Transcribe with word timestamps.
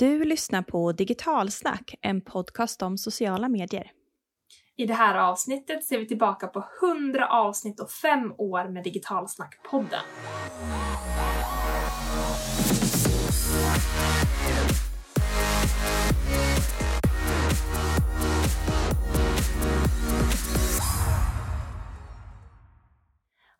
Du 0.00 0.24
lyssnar 0.24 0.62
på 0.62 0.92
Digitalsnack, 0.92 1.94
en 2.00 2.20
podcast 2.20 2.82
om 2.82 2.98
sociala 2.98 3.48
medier. 3.48 3.90
I 4.76 4.86
det 4.86 4.94
här 4.94 5.14
avsnittet 5.14 5.84
ser 5.84 5.98
vi 5.98 6.06
tillbaka 6.06 6.46
på 6.46 6.64
100 6.82 7.28
avsnitt 7.28 7.80
och 7.80 7.90
5 7.90 8.32
år 8.38 8.68
med 8.68 8.84
Digitalsnack-podden. 8.84 10.39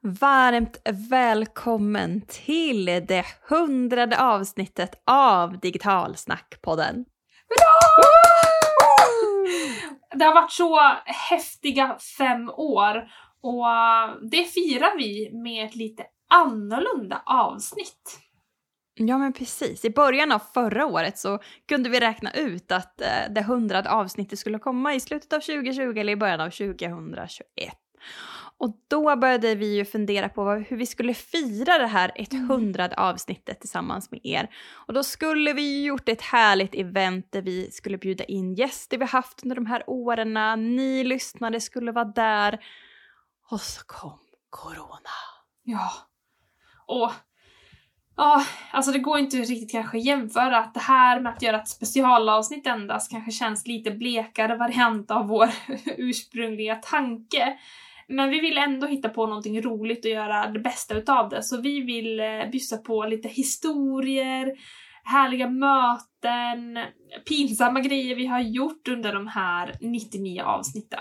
Varmt 0.02 0.82
välkommen 1.10 2.20
till 2.20 2.84
det 2.84 3.24
hundrade 3.48 4.20
avsnittet 4.20 5.02
av 5.06 5.58
Digitalsnackpodden. 5.60 7.04
Det 10.14 10.24
har 10.24 10.34
varit 10.34 10.52
så 10.52 10.80
häftiga 11.30 11.98
fem 12.18 12.50
år 12.50 12.96
och 13.42 13.66
det 14.30 14.44
firar 14.44 14.98
vi 14.98 15.30
med 15.32 15.64
ett 15.64 15.76
lite 15.76 16.04
annorlunda 16.34 17.22
avsnitt. 17.26 18.20
Ja 18.94 19.18
men 19.18 19.32
precis, 19.32 19.84
i 19.84 19.90
början 19.90 20.32
av 20.32 20.42
förra 20.54 20.86
året 20.86 21.18
så 21.18 21.38
kunde 21.68 21.90
vi 21.90 22.00
räkna 22.00 22.32
ut 22.32 22.72
att 22.72 23.00
eh, 23.00 23.06
det 23.30 23.42
hundrade 23.42 23.90
avsnittet 23.90 24.38
skulle 24.38 24.58
komma 24.58 24.94
i 24.94 25.00
slutet 25.00 25.32
av 25.32 25.40
2020 25.40 25.98
eller 25.98 26.12
i 26.12 26.16
början 26.16 26.40
av 26.40 26.50
2021. 26.50 27.74
Och 28.60 28.76
då 28.88 29.16
började 29.16 29.54
vi 29.54 29.76
ju 29.76 29.84
fundera 29.84 30.28
på 30.28 30.50
hur 30.50 30.76
vi 30.76 30.86
skulle 30.86 31.14
fira 31.14 31.78
det 31.78 31.86
här 31.86 32.12
100 32.16 32.88
avsnittet 32.96 33.60
tillsammans 33.60 34.10
med 34.10 34.20
er. 34.24 34.50
Och 34.72 34.94
då 34.94 35.04
skulle 35.04 35.52
vi 35.52 35.62
ju 35.62 35.86
gjort 35.86 36.08
ett 36.08 36.22
härligt 36.22 36.74
event 36.74 37.26
där 37.32 37.42
vi 37.42 37.70
skulle 37.70 37.98
bjuda 37.98 38.24
in 38.24 38.54
gäster 38.54 38.98
vi 38.98 39.04
haft 39.04 39.42
under 39.42 39.56
de 39.56 39.66
här 39.66 39.84
åren. 39.86 40.34
Ni 40.76 41.04
lyssnare 41.04 41.60
skulle 41.60 41.92
vara 41.92 42.04
där. 42.04 42.60
Och 43.50 43.60
så 43.60 43.84
kom 43.86 44.18
corona. 44.50 45.10
Ja. 45.62 45.90
Och 46.86 47.12
Ja, 48.16 48.44
alltså 48.70 48.92
det 48.92 48.98
går 48.98 49.18
inte 49.18 49.36
riktigt 49.36 49.70
kanske 49.70 49.98
att 49.98 50.04
jämföra 50.04 50.58
att 50.58 50.74
det 50.74 50.80
här 50.80 51.20
med 51.20 51.32
att 51.32 51.42
göra 51.42 51.60
ett 51.60 51.68
specialavsnitt 51.68 52.66
endast 52.66 53.10
kanske 53.10 53.30
känns 53.30 53.66
lite 53.66 53.90
blekare 53.90 54.56
variant 54.56 55.10
av 55.10 55.26
vår 55.26 55.50
ursprungliga 55.96 56.74
tanke. 56.74 57.58
Men 58.10 58.30
vi 58.30 58.40
vill 58.40 58.58
ändå 58.58 58.86
hitta 58.86 59.08
på 59.08 59.26
någonting 59.26 59.62
roligt 59.62 60.04
och 60.04 60.10
göra 60.10 60.50
det 60.50 60.60
bästa 60.60 60.94
utav 60.94 61.28
det. 61.28 61.42
Så 61.42 61.60
vi 61.60 61.80
vill 61.80 62.20
eh, 62.20 62.50
bjussa 62.52 62.76
på 62.76 63.04
lite 63.04 63.28
historier, 63.28 64.52
härliga 65.04 65.48
möten, 65.48 66.78
pinsamma 67.28 67.80
grejer 67.80 68.16
vi 68.16 68.26
har 68.26 68.40
gjort 68.40 68.88
under 68.88 69.12
de 69.12 69.26
här 69.26 69.76
99 69.80 70.42
avsnitten. 70.42 71.00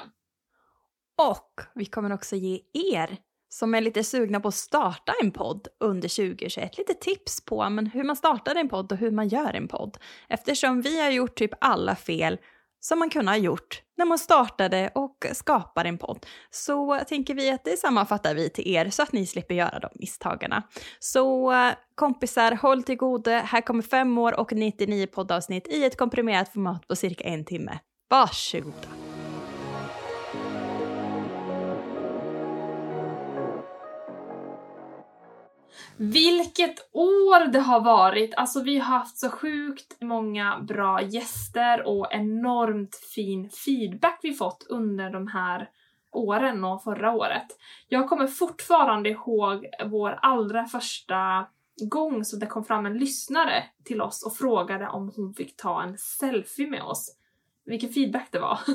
Och 1.18 1.62
vi 1.76 1.86
kommer 1.86 2.14
också 2.14 2.36
ge 2.36 2.60
er 2.74 3.18
som 3.50 3.76
är 3.76 3.82
lite 3.82 4.04
sugna 4.04 4.40
på 4.40 4.48
att 4.48 4.56
starta 4.56 5.14
en 5.24 5.32
podd 5.32 5.68
under 5.80 6.10
2021 6.10 6.78
lite 6.78 6.94
tips 6.94 7.46
på 7.46 7.70
men 7.70 7.86
hur 7.88 8.04
man 8.04 8.16
startar 8.16 8.56
en 8.56 8.70
podd 8.70 8.92
och 8.92 8.98
hur 8.98 9.12
man 9.12 9.28
gör 9.28 9.54
en 9.54 9.68
podd. 9.68 9.98
Eftersom 10.28 10.82
vi 10.82 11.02
har 11.02 11.12
gjort 11.12 11.36
typ 11.36 11.52
alla 11.62 11.96
fel 11.96 12.38
som 12.80 13.00
man 13.00 13.10
kunde 13.10 13.32
ha 13.32 13.38
gjort 13.38 13.82
när 13.98 14.06
man 14.06 14.20
startade 14.20 14.92
och 14.96 15.26
skapade 15.34 15.90
en 15.90 15.98
podd. 15.98 16.26
Så 16.50 17.00
tänker 17.08 17.34
vi 17.34 17.50
att 17.50 17.64
det 17.64 17.78
sammanfattar 17.78 18.36
vi 18.36 18.50
till 18.50 18.68
er 18.68 18.90
så 18.90 19.04
att 19.04 19.12
ni 19.12 19.26
slipper 19.26 19.56
göra 19.56 19.80
de 19.80 19.90
misstagarna. 19.94 20.64
Så 21.00 21.52
eh, 21.52 21.74
kompisar, 21.96 22.52
håll 22.52 22.84
till 22.84 22.98
godo. 22.98 23.32
Här 23.32 23.62
kommer 23.62 23.84
fem 23.84 24.18
år 24.18 24.40
och 24.40 24.52
99 24.54 25.08
poddavsnitt 25.08 25.68
i 25.68 25.86
ett 25.86 25.98
komprimerat 25.98 26.54
format 26.54 26.88
på 26.88 26.96
cirka 26.96 27.24
en 27.24 27.46
timme. 27.46 27.80
Varsågoda! 28.10 29.09
Vilket 36.02 36.90
år 36.92 37.52
det 37.52 37.60
har 37.60 37.80
varit! 37.82 38.34
Alltså 38.36 38.64
vi 38.64 38.78
har 38.78 39.00
haft 39.00 39.18
så 39.18 39.30
sjukt 39.30 40.02
många 40.02 40.60
bra 40.60 41.02
gäster 41.02 41.88
och 41.88 42.14
enormt 42.14 42.96
fin 42.96 43.50
feedback 43.50 44.20
vi 44.24 44.34
fått 44.34 44.66
under 44.70 45.10
de 45.10 45.28
här 45.28 45.70
åren 46.12 46.64
och 46.64 46.84
förra 46.84 47.12
året. 47.12 47.46
Jag 47.88 48.10
kommer 48.10 48.28
fortfarande 48.28 49.10
ihåg 49.10 49.66
vår 49.86 50.20
allra 50.22 50.66
första 50.66 51.48
gång 51.90 52.26
som 52.26 52.40
det 52.40 52.48
kom 52.48 52.66
fram 52.66 52.86
en 52.86 52.98
lyssnare 52.98 53.64
till 53.84 54.02
oss 54.02 54.26
och 54.26 54.36
frågade 54.36 54.88
om 54.88 55.12
hon 55.16 55.34
fick 55.34 55.58
ta 55.58 55.84
en 55.84 55.98
selfie 55.98 56.68
med 56.68 56.84
oss. 56.84 57.16
Vilken 57.66 57.90
feedback 57.90 58.28
det 58.32 58.40
var! 58.40 58.60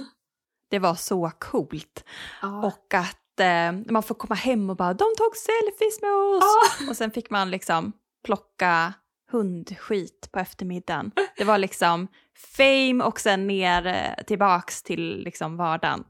Det 0.69 0.79
var 0.79 0.95
så 0.95 1.31
coolt. 1.39 2.05
Ja. 2.43 2.67
Och 2.67 2.95
att 2.95 3.24
eh, 3.41 3.73
man 3.73 4.03
får 4.03 4.15
komma 4.15 4.35
hem 4.35 4.71
och 4.71 4.77
bara 4.77 4.95
de 4.95 5.05
tog 5.19 5.37
selfies 5.37 6.03
med 6.03 6.11
oss. 6.11 6.45
Oh. 6.45 6.89
Och 6.89 6.97
sen 6.97 7.11
fick 7.11 7.31
man 7.31 7.51
liksom 7.51 7.93
plocka 8.25 8.95
hundskit 9.31 10.29
på 10.33 10.39
eftermiddagen. 10.39 11.11
Det 11.37 11.45
var 11.45 11.59
liksom 11.59 12.09
fame 12.57 13.05
och 13.05 13.21
sen 13.21 13.47
ner 13.47 13.87
eh, 13.87 14.25
tillbaks 14.27 14.83
till 14.83 15.23
liksom 15.25 15.57
vardagen. 15.57 16.05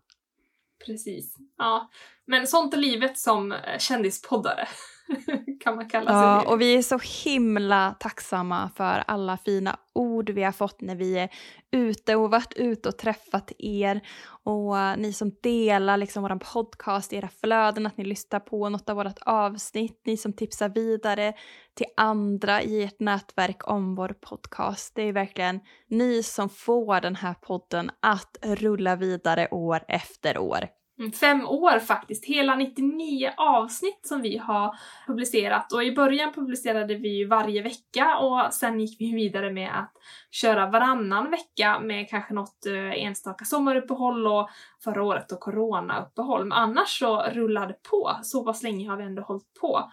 Precis. 0.87 1.37
Ja, 1.59 1.91
men 2.27 2.47
sånt 2.47 2.75
är 2.75 2.79
livet 2.79 3.19
som 3.19 3.53
eh, 3.53 3.79
kändispoddare. 3.79 4.69
kan 5.61 5.77
man 5.77 5.89
kalla 5.89 6.11
sig 6.11 6.17
Ja, 6.17 6.53
och 6.53 6.61
vi 6.61 6.75
är 6.75 6.83
så 6.83 6.99
himla 7.25 7.97
tacksamma 8.01 8.71
för 8.77 9.05
alla 9.07 9.37
fina 9.37 9.77
ord 9.93 10.31
vi 10.31 10.43
har 10.43 10.53
fått 10.53 10.81
när 10.81 10.97
vi 10.97 11.19
är 11.19 11.29
ute 11.71 12.17
och 12.17 12.31
varit 12.31 12.53
ute 12.57 12.89
och 12.89 12.99
träffat 12.99 13.53
er. 13.59 14.01
Och 14.45 14.75
uh, 14.75 14.97
ni 14.97 15.13
som 15.13 15.31
delar 15.43 15.97
liksom 15.97 16.23
våran 16.23 16.39
podcast 16.39 17.13
era 17.13 17.29
flöden, 17.41 17.87
att 17.87 17.97
ni 17.97 18.05
lyssnar 18.05 18.41
på 18.41 18.69
något 18.69 18.89
av 18.89 18.97
vårat 18.97 19.19
avsnitt, 19.27 20.03
ni 20.05 20.17
som 20.17 20.33
tipsar 20.33 20.69
vidare 20.69 21.33
till 21.75 21.87
andra 21.97 22.63
i 22.63 22.85
ert 22.85 23.01
nätverk 23.01 23.69
om 23.69 23.95
vår 23.95 24.15
podcast. 24.21 24.95
Det 24.95 25.03
är 25.03 25.13
verkligen 25.13 25.61
ni 25.89 26.23
som 26.23 26.49
får 26.49 27.01
den 27.01 27.17
här 27.17 27.35
podden 27.35 27.91
att 28.01 28.37
rulla 28.43 28.97
vidare 28.97 29.49
år 29.51 29.85
efter 29.89 30.39
år. 30.39 30.69
Mm, 30.99 31.13
fem 31.13 31.47
år 31.47 31.79
faktiskt, 31.79 32.25
hela 32.25 32.57
99 32.57 33.31
avsnitt 33.37 34.01
som 34.03 34.23
vi 34.23 34.37
har 34.37 34.75
publicerat 35.07 35.73
och 35.73 35.85
i 35.85 35.93
början 35.93 36.33
publicerade 36.33 36.95
vi 36.95 37.25
varje 37.25 37.63
vecka 37.63 38.19
och 38.19 38.55
sen 38.55 38.81
gick 38.81 39.01
vi 39.01 39.13
vidare 39.15 39.53
med 39.53 39.79
att 39.79 39.93
köra 40.31 40.71
varannan 40.71 41.31
vecka 41.31 41.81
med 41.81 42.09
kanske 42.09 42.35
något 42.35 42.67
eh, 42.67 43.05
enstaka 43.05 43.45
sommaruppehåll 43.45 44.27
och 44.27 44.51
förra 44.85 45.03
året 45.03 45.29
då 45.29 45.37
coronauppehåll. 45.37 46.45
Men 46.45 46.59
annars 46.59 46.99
så 46.99 47.23
rullade 47.23 47.67
det 47.67 47.89
på, 47.91 48.17
så 48.23 48.45
pass 48.45 48.63
länge 48.63 48.89
har 48.89 48.97
vi 48.97 49.05
ändå 49.05 49.23
hållit 49.23 49.55
på. 49.61 49.91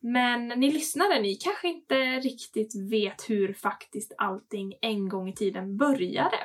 Men 0.00 0.48
ni 0.48 0.72
lyssnare, 0.72 1.20
ni 1.20 1.34
kanske 1.34 1.68
inte 1.68 1.94
riktigt 2.20 2.90
vet 2.90 3.30
hur 3.30 3.52
faktiskt 3.52 4.12
allting 4.18 4.74
en 4.80 5.08
gång 5.08 5.28
i 5.28 5.34
tiden 5.34 5.76
började. 5.76 6.36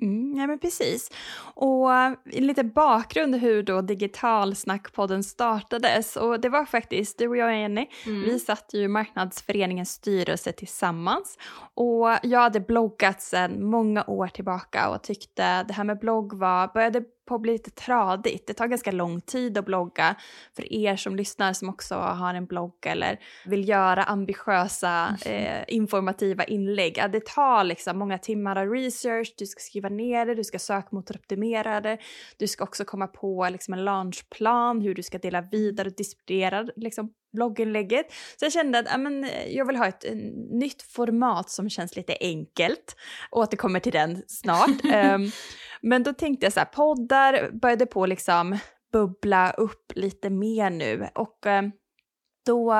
Mm, 0.00 0.36
ja 0.36 0.46
men 0.46 0.58
precis. 0.58 1.10
Och 1.54 1.88
uh, 1.88 2.40
lite 2.40 2.64
bakgrund 2.64 3.34
hur 3.34 3.62
då 3.62 3.80
Digitalsnackpodden 3.80 5.22
startades. 5.22 6.16
Och 6.16 6.40
det 6.40 6.48
var 6.48 6.64
faktiskt 6.64 7.18
du 7.18 7.28
och 7.28 7.36
jag 7.36 7.60
Jenny, 7.60 7.86
mm. 8.06 8.22
vi 8.22 8.38
satt 8.38 8.70
ju 8.74 8.88
marknadsföreningens 8.88 9.90
styrelse 9.90 10.52
tillsammans. 10.52 11.38
Och 11.74 12.08
jag 12.22 12.40
hade 12.40 12.60
bloggat 12.60 13.22
sedan 13.22 13.64
många 13.64 14.04
år 14.06 14.28
tillbaka 14.28 14.88
och 14.88 15.02
tyckte 15.02 15.62
det 15.62 15.72
här 15.72 15.84
med 15.84 15.98
blogg 15.98 16.34
var, 16.34 16.70
började 16.74 17.02
på 17.28 17.34
att 17.34 17.40
bli 17.40 17.52
lite 17.52 17.70
tradigt. 17.70 18.46
Det 18.46 18.54
tar 18.54 18.66
ganska 18.66 18.90
lång 18.90 19.20
tid 19.20 19.58
att 19.58 19.64
blogga. 19.64 20.14
För 20.56 20.72
er 20.72 20.96
som 20.96 21.16
lyssnar 21.16 21.52
som 21.52 21.68
också 21.68 21.94
har 21.94 22.34
en 22.34 22.46
blogg 22.46 22.86
eller 22.86 23.20
vill 23.44 23.68
göra 23.68 24.04
ambitiösa 24.04 25.16
eh, 25.26 25.64
informativa 25.68 26.44
inlägg. 26.44 27.04
det 27.12 27.26
tar 27.26 27.64
liksom 27.64 27.98
många 27.98 28.18
timmar 28.18 28.56
av 28.56 28.70
research, 28.70 29.34
du 29.38 29.46
ska 29.46 29.60
skriva 29.60 29.88
ner 29.88 30.26
det, 30.26 30.34
du 30.34 30.44
ska 30.44 30.58
sökmotoroptimera 30.58 31.80
det, 31.80 31.98
du 32.36 32.46
ska 32.46 32.64
också 32.64 32.84
komma 32.84 33.06
på 33.06 33.48
liksom, 33.52 33.74
en 33.74 33.84
launchplan, 33.84 34.80
hur 34.80 34.94
du 34.94 35.02
ska 35.02 35.18
dela 35.18 35.40
vidare 35.40 35.88
och 35.88 35.94
distribuera 35.96 36.66
liksom, 36.76 37.12
blogginlägget. 37.32 38.06
Så 38.36 38.44
jag 38.44 38.52
kände 38.52 38.78
att 38.78 38.94
amen, 38.94 39.30
jag 39.48 39.66
vill 39.66 39.76
ha 39.76 39.86
ett, 39.86 40.04
ett 40.04 40.18
nytt 40.50 40.82
format 40.82 41.50
som 41.50 41.70
känns 41.70 41.96
lite 41.96 42.16
enkelt. 42.20 42.96
Återkommer 43.30 43.80
till 43.80 43.92
den 43.92 44.22
snart. 44.26 44.84
um, 44.84 45.30
Men 45.82 46.02
då 46.02 46.12
tänkte 46.12 46.46
jag 46.46 46.52
så 46.52 46.60
här, 46.60 46.66
poddar 46.66 47.50
började 47.52 47.86
på 47.86 48.06
liksom 48.06 48.58
bubbla 48.92 49.50
upp 49.50 49.92
lite 49.94 50.30
mer 50.30 50.70
nu 50.70 51.08
och 51.14 51.46
eh, 51.46 51.62
då, 52.48 52.72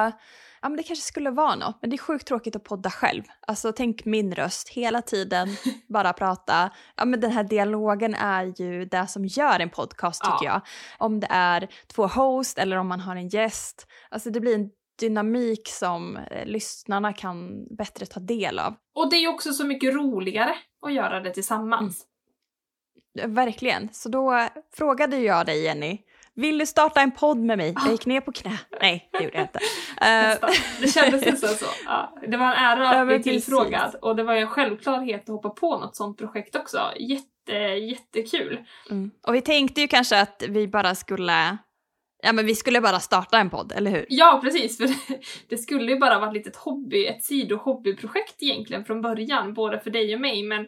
ja 0.62 0.68
men 0.68 0.76
det 0.76 0.82
kanske 0.82 1.04
skulle 1.04 1.30
vara 1.30 1.54
något, 1.54 1.78
men 1.80 1.90
det 1.90 1.96
är 1.96 1.98
sjukt 1.98 2.28
tråkigt 2.28 2.56
att 2.56 2.64
podda 2.64 2.90
själv. 2.90 3.22
Alltså 3.46 3.72
tänk 3.72 4.04
min 4.04 4.34
röst 4.34 4.68
hela 4.68 5.02
tiden, 5.02 5.48
bara 5.88 6.12
prata. 6.12 6.70
Ja 6.96 7.04
men 7.04 7.20
den 7.20 7.30
här 7.30 7.44
dialogen 7.44 8.14
är 8.14 8.44
ju 8.56 8.84
det 8.84 9.06
som 9.06 9.24
gör 9.24 9.60
en 9.60 9.70
podcast 9.70 10.22
tycker 10.22 10.46
ja. 10.46 10.52
jag. 10.52 10.60
Om 10.98 11.20
det 11.20 11.26
är 11.30 11.68
två 11.86 12.06
host 12.06 12.58
eller 12.58 12.76
om 12.76 12.88
man 12.88 13.00
har 13.00 13.16
en 13.16 13.28
gäst. 13.28 13.86
Alltså 14.10 14.30
det 14.30 14.40
blir 14.40 14.54
en 14.54 14.70
dynamik 15.00 15.68
som 15.68 16.16
eh, 16.16 16.46
lyssnarna 16.46 17.12
kan 17.12 17.66
bättre 17.76 18.06
ta 18.06 18.20
del 18.20 18.58
av. 18.58 18.74
Och 18.94 19.10
det 19.10 19.16
är 19.16 19.20
ju 19.20 19.28
också 19.28 19.52
så 19.52 19.64
mycket 19.64 19.94
roligare 19.94 20.54
att 20.86 20.92
göra 20.92 21.20
det 21.20 21.30
tillsammans. 21.30 22.04
Mm. 22.04 22.17
Verkligen. 23.26 23.88
Så 23.92 24.08
då 24.08 24.48
frågade 24.76 25.18
jag 25.18 25.46
dig 25.46 25.62
Jenny, 25.62 25.98
vill 26.34 26.58
du 26.58 26.66
starta 26.66 27.00
en 27.00 27.10
podd 27.10 27.38
med 27.38 27.58
mig? 27.58 27.74
Jag 27.84 27.92
gick 27.92 28.06
ner 28.06 28.20
på 28.20 28.32
knä. 28.32 28.58
Nej, 28.80 29.08
det 29.12 29.24
gjorde 29.24 29.36
jag 29.36 29.44
inte. 29.44 29.58
Uh, 29.98 30.50
det 30.80 30.88
kändes 30.88 31.26
nästan 31.26 31.50
så. 31.50 31.66
Ja, 31.86 32.14
det 32.28 32.36
var 32.36 32.46
en 32.46 32.52
ära 32.52 33.00
att 33.00 33.06
bli 33.06 33.22
tillfrågad 33.22 33.94
och 34.02 34.16
det 34.16 34.22
var 34.22 34.34
en 34.34 34.46
självklarhet 34.46 35.22
att 35.22 35.28
hoppa 35.28 35.50
på 35.50 35.78
något 35.78 35.96
sånt 35.96 36.18
projekt 36.18 36.56
också. 36.56 36.92
Jätte, 36.98 37.52
jättekul. 37.52 38.64
Mm. 38.90 39.10
Och 39.26 39.34
vi 39.34 39.40
tänkte 39.40 39.80
ju 39.80 39.88
kanske 39.88 40.20
att 40.20 40.42
vi 40.48 40.68
bara 40.68 40.94
skulle 40.94 41.58
Ja 42.22 42.32
men 42.32 42.46
vi 42.46 42.54
skulle 42.54 42.80
bara 42.80 43.00
starta 43.00 43.38
en 43.38 43.50
podd, 43.50 43.72
eller 43.76 43.90
hur? 43.90 44.06
Ja 44.08 44.40
precis, 44.42 44.76
för 44.76 44.88
det 45.48 45.58
skulle 45.58 45.92
ju 45.92 45.98
bara 45.98 46.18
vara 46.18 46.28
ett 46.28 46.34
litet 46.34 46.56
hobby, 46.56 47.06
ett 47.06 47.24
sidohobbyprojekt 47.24 48.42
egentligen 48.42 48.84
från 48.84 49.02
början, 49.02 49.54
både 49.54 49.80
för 49.80 49.90
dig 49.90 50.14
och 50.14 50.20
mig, 50.20 50.42
men 50.42 50.66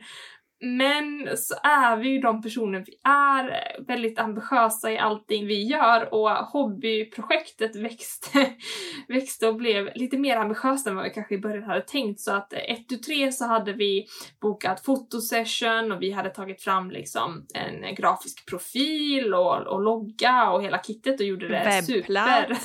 men 0.61 1.37
så 1.37 1.55
är 1.63 1.97
vi 1.97 2.09
ju 2.09 2.21
de 2.21 2.43
personer 2.43 2.85
vi 2.87 2.95
är, 3.05 3.77
väldigt 3.87 4.19
ambitiösa 4.19 4.93
i 4.93 4.99
allting 4.99 5.47
vi 5.47 5.63
gör 5.63 6.15
och 6.15 6.31
hobbyprojektet 6.31 7.77
växte, 7.77 8.51
växte 9.09 9.49
och 9.49 9.57
blev 9.57 9.91
lite 9.95 10.19
mer 10.19 10.37
ambitiöst 10.37 10.87
än 10.87 10.97
vad 10.97 11.05
vi 11.05 11.11
kanske 11.11 11.35
i 11.35 11.39
början 11.39 11.63
hade 11.63 11.81
tänkt. 11.81 12.21
Så 12.21 12.33
att 12.33 12.53
ett 12.53 12.89
tu 12.89 12.97
tre 12.97 13.33
så 13.33 13.45
hade 13.45 13.73
vi 13.73 14.07
bokat 14.41 14.85
fotosession 14.85 15.93
och 15.93 16.03
vi 16.03 16.11
hade 16.11 16.31
tagit 16.31 16.63
fram 16.63 16.91
liksom 16.91 17.47
en 17.55 17.95
grafisk 17.95 18.47
profil 18.47 19.35
och, 19.35 19.67
och 19.67 19.83
logga 19.83 20.51
och 20.51 20.63
hela 20.63 20.79
kittet 20.79 21.21
och 21.21 21.27
gjorde 21.27 21.49
det 21.49 21.55
Webbplats. 21.55 21.87
super 21.87 22.57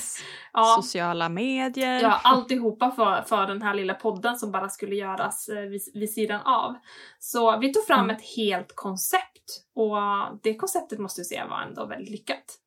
ja. 0.55 0.81
sociala 0.81 1.29
medier. 1.29 2.01
Ja, 2.01 2.19
alltihopa 2.23 2.91
för, 2.91 3.21
för 3.21 3.47
den 3.47 3.61
här 3.61 3.73
lilla 3.73 3.93
podden 3.93 4.35
som 4.35 4.51
bara 4.51 4.69
skulle 4.69 4.95
göras 4.95 5.49
eh, 5.49 5.61
vid, 5.61 5.81
vid 5.93 6.13
sidan 6.13 6.41
av. 6.41 6.75
Så 7.19 7.59
vi 7.59 7.73
tog 7.73 7.85
fram 7.85 8.03
mm. 8.03 8.15
ett 8.15 8.23
helt 8.37 8.75
koncept 8.75 9.65
och 9.75 9.97
det 10.43 10.55
konceptet 10.55 10.99
måste 10.99 11.21
vi 11.21 11.25
säga 11.25 11.47
var 11.47 11.61
ändå 11.61 11.85
väldigt 11.85 12.09
lyckat. 12.09 12.59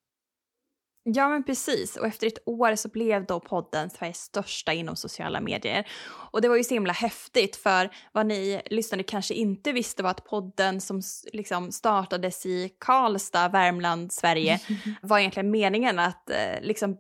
Ja 1.15 1.29
men 1.29 1.45
precis 1.45 1.97
och 1.97 2.07
efter 2.07 2.27
ett 2.27 2.49
år 2.49 2.77
så 2.77 2.89
blev 2.89 3.27
då 3.27 3.41
podden 3.41 3.91
Sveriges 3.91 4.19
största 4.19 4.73
inom 4.73 4.97
sociala 4.97 5.41
medier. 5.41 5.87
Och 6.11 6.41
det 6.41 6.49
var 6.49 6.57
ju 6.57 6.65
så 6.65 6.75
himla 6.75 6.93
häftigt 6.93 7.57
för 7.57 7.91
vad 8.13 8.27
ni 8.27 8.63
lyssnade 8.71 9.03
kanske 9.03 9.35
inte 9.35 9.73
visste 9.73 10.03
var 10.03 10.11
att 10.11 10.25
podden 10.25 10.81
som 10.81 11.03
liksom 11.33 11.73
startades 11.73 12.47
i 12.47 12.71
Karlstad, 12.79 13.49
Värmland, 13.49 14.13
Sverige 14.13 14.61
var 15.03 15.19
egentligen 15.19 15.51
meningen 15.51 15.99
att 15.99 16.31
eh, 16.31 16.61
liksom 16.63 16.97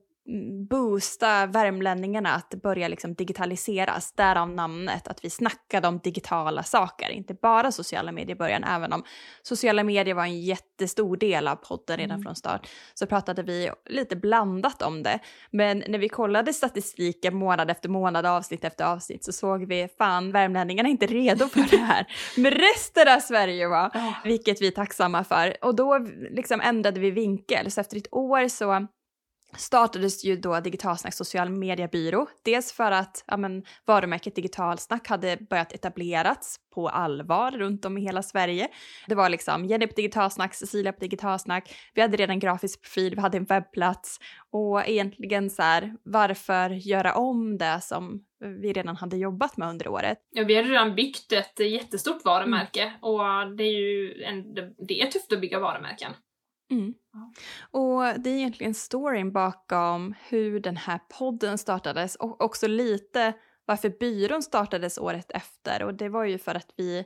boosta 0.71 1.47
värmlänningarna 1.47 2.35
att 2.35 2.55
börja 2.63 2.89
liksom 2.89 3.15
digitaliseras, 3.15 4.13
därav 4.13 4.51
namnet, 4.51 5.09
att 5.09 5.25
vi 5.25 5.31
snackade 5.31 5.89
om 5.89 5.99
digitala 5.99 6.63
saker, 6.63 7.11
inte 7.11 7.35
bara 7.35 7.73
sociala 7.73 8.13
medier 8.13 8.37
i 8.37 8.39
början, 8.39 8.65
även 8.65 8.93
om 8.93 9.05
sociala 9.43 9.85
medier 9.85 10.15
var 10.15 10.23
en 10.23 10.41
jättestor 10.41 11.17
del 11.17 11.49
av 11.49 11.57
podden 11.57 11.97
redan 11.97 12.11
mm. 12.11 12.23
från 12.23 12.37
start, 12.37 12.69
så 12.95 13.07
pratade 13.07 13.43
vi 13.43 13.71
lite 13.91 14.17
blandat 14.17 14.83
om 14.83 15.03
det. 15.03 15.19
Men 15.51 15.85
när 15.89 15.99
vi 15.99 16.09
kollade 16.09 16.53
statistiken 16.53 17.37
månad 17.37 17.71
efter 17.71 17.89
månad, 17.89 18.27
avsnitt 18.27 18.65
efter 18.65 18.85
avsnitt, 18.85 19.25
så 19.25 19.33
såg 19.33 19.65
vi 19.65 19.89
fan, 19.99 20.33
värmlänningarna 20.33 20.89
är 20.89 20.91
inte 20.91 21.07
redo 21.07 21.49
för 21.49 21.71
det 21.71 21.77
här. 21.77 22.07
Men 22.37 22.51
resten 22.51 23.09
av 23.09 23.21
Sverige 23.21 23.69
var, 23.69 23.91
vilket 24.25 24.63
vi 24.63 24.67
är 24.67 24.71
tacksamma 24.71 25.25
för. 25.25 25.65
Och 25.65 25.75
då 25.75 25.99
liksom 26.31 26.61
ändrade 26.61 27.01
vi 27.01 27.11
vinkel, 27.11 27.71
så 27.71 27.81
efter 27.81 27.97
ett 27.97 28.15
år 28.15 28.49
så 28.49 28.87
startades 29.56 30.25
ju 30.25 30.37
då 30.37 30.61
Digitalsnack 30.61 31.15
social 31.15 31.50
mediebyrå. 31.50 32.27
Dels 32.43 32.73
för 32.73 32.93
att 32.93 33.25
ja, 33.27 33.37
men, 33.37 33.65
varumärket 33.85 34.35
Digitalsnack 34.35 35.09
hade 35.09 35.37
börjat 35.50 35.73
etablerats 35.73 36.61
på 36.75 36.89
allvar 36.89 37.50
runt 37.50 37.85
om 37.85 37.99
i 37.99 38.00
hela 38.00 38.23
Sverige. 38.23 38.69
Det 39.06 39.15
var 39.15 39.29
liksom 39.29 39.65
Jenny 39.65 39.87
på 39.87 39.95
Digitalsnack, 39.95 40.55
Cecilia 40.55 40.93
på 40.93 41.00
Digitalsnack, 41.00 41.75
vi 41.95 42.03
hade 42.03 42.17
redan 42.17 42.39
grafisk 42.39 42.83
profil, 42.83 43.15
vi 43.15 43.21
hade 43.21 43.37
en 43.37 43.45
webbplats 43.45 44.21
och 44.50 44.89
egentligen 44.89 45.51
så 45.51 45.62
här, 45.62 45.97
varför 46.03 46.71
göra 46.71 47.15
om 47.15 47.59
det 47.59 47.81
som 47.83 48.25
vi 48.62 48.73
redan 48.73 48.97
hade 48.97 49.17
jobbat 49.17 49.56
med 49.56 49.69
under 49.69 49.89
året? 49.89 50.19
Ja, 50.31 50.44
vi 50.44 50.56
hade 50.56 50.69
redan 50.69 50.94
byggt 50.94 51.33
ett 51.33 51.59
jättestort 51.61 52.25
varumärke 52.25 52.83
mm. 52.83 52.94
och 53.01 53.56
det 53.56 53.65
är 53.65 53.79
ju 53.79 54.23
en, 54.23 54.55
det 54.89 55.03
är 55.03 55.06
tufft 55.06 55.33
att 55.33 55.41
bygga 55.41 55.59
varumärken. 55.59 56.12
Mm. 56.70 56.94
Och 57.70 58.20
det 58.20 58.31
är 58.31 58.37
egentligen 58.37 58.75
storyn 58.75 59.32
bakom 59.32 60.15
hur 60.29 60.61
den 60.61 60.76
här 60.76 61.00
podden 61.19 61.59
startades 61.59 62.17
och 62.17 62.41
också 62.41 62.67
lite 62.67 63.32
varför 63.65 63.88
byrån 64.00 64.43
startades 64.43 64.99
året 64.99 65.31
efter 65.31 65.82
och 65.82 65.94
det 65.94 66.09
var 66.09 66.25
ju 66.25 66.38
för 66.38 66.55
att 66.55 66.70
vi 66.76 67.05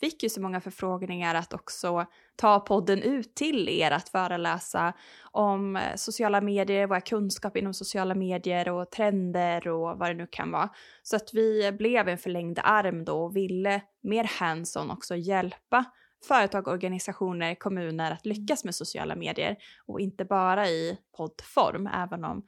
fick 0.00 0.22
ju 0.22 0.28
så 0.28 0.40
många 0.40 0.60
förfrågningar 0.60 1.34
att 1.34 1.52
också 1.54 2.06
ta 2.36 2.60
podden 2.60 3.02
ut 3.02 3.34
till 3.34 3.68
er 3.68 3.90
att 3.90 4.08
föreläsa 4.08 4.92
om 5.22 5.76
eh, 5.76 5.82
sociala 5.96 6.40
medier, 6.40 6.86
våra 6.86 7.00
kunskap 7.00 7.56
inom 7.56 7.74
sociala 7.74 8.14
medier 8.14 8.68
och 8.68 8.90
trender 8.90 9.68
och 9.68 9.98
vad 9.98 10.10
det 10.10 10.14
nu 10.14 10.26
kan 10.30 10.50
vara. 10.50 10.68
Så 11.02 11.16
att 11.16 11.34
vi 11.34 11.72
blev 11.72 12.08
en 12.08 12.18
förlängd 12.18 12.58
arm 12.62 13.04
då 13.04 13.24
och 13.24 13.36
ville 13.36 13.82
mer 14.02 14.24
hands-on 14.24 14.90
också 14.90 15.16
hjälpa 15.16 15.84
företag, 16.28 16.68
organisationer, 16.68 17.54
kommuner 17.54 18.12
att 18.12 18.26
lyckas 18.26 18.64
med 18.64 18.74
sociala 18.74 19.16
medier 19.16 19.56
och 19.86 20.00
inte 20.00 20.24
bara 20.24 20.68
i 20.68 20.98
poddform, 21.16 21.86
även 21.86 22.24
om 22.24 22.42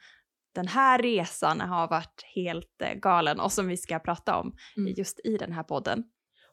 den 0.55 0.69
här 0.69 0.99
resan 0.99 1.61
har 1.61 1.89
varit 1.89 2.23
helt 2.35 2.83
eh, 2.83 2.95
galen 2.95 3.41
och 3.41 3.53
som 3.53 3.69
vi 3.69 3.77
ska 3.77 3.99
prata 3.99 4.39
om 4.39 4.57
mm. 4.77 4.95
just 4.97 5.21
i 5.25 5.37
den 5.37 5.53
här 5.53 5.63
podden. 5.63 6.05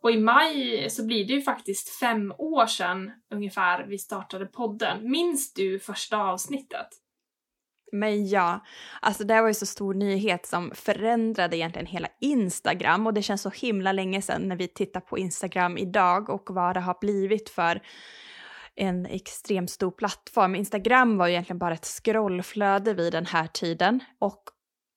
Och 0.01 0.11
i 0.11 0.17
maj 0.17 0.89
så 0.89 1.05
blir 1.05 1.27
det 1.27 1.33
ju 1.33 1.41
faktiskt 1.41 1.99
fem 1.99 2.33
år 2.37 2.65
sedan 2.65 3.11
ungefär 3.33 3.85
vi 3.87 3.97
startade 3.97 4.45
podden. 4.45 5.11
Minns 5.11 5.53
du 5.53 5.79
första 5.79 6.17
avsnittet? 6.17 6.87
Men 7.91 8.27
ja, 8.27 8.65
alltså 9.01 9.23
det 9.23 9.41
var 9.41 9.47
ju 9.47 9.53
så 9.53 9.65
stor 9.65 9.93
nyhet 9.93 10.45
som 10.45 10.71
förändrade 10.75 11.57
egentligen 11.57 11.85
hela 11.85 12.07
Instagram 12.21 13.07
och 13.07 13.13
det 13.13 13.21
känns 13.21 13.41
så 13.41 13.49
himla 13.49 13.91
länge 13.91 14.21
sedan 14.21 14.47
när 14.47 14.55
vi 14.55 14.67
tittar 14.67 14.99
på 14.99 15.17
Instagram 15.17 15.77
idag 15.77 16.29
och 16.29 16.49
vad 16.49 16.75
det 16.75 16.79
har 16.79 16.97
blivit 17.01 17.49
för 17.49 17.81
en 18.75 19.05
extremt 19.05 19.71
stor 19.71 19.91
plattform. 19.91 20.55
Instagram 20.55 21.17
var 21.17 21.27
ju 21.27 21.33
egentligen 21.33 21.59
bara 21.59 21.73
ett 21.73 21.85
scrollflöde 21.85 22.93
vid 22.93 23.13
den 23.13 23.25
här 23.25 23.47
tiden 23.47 23.99
och 24.19 24.43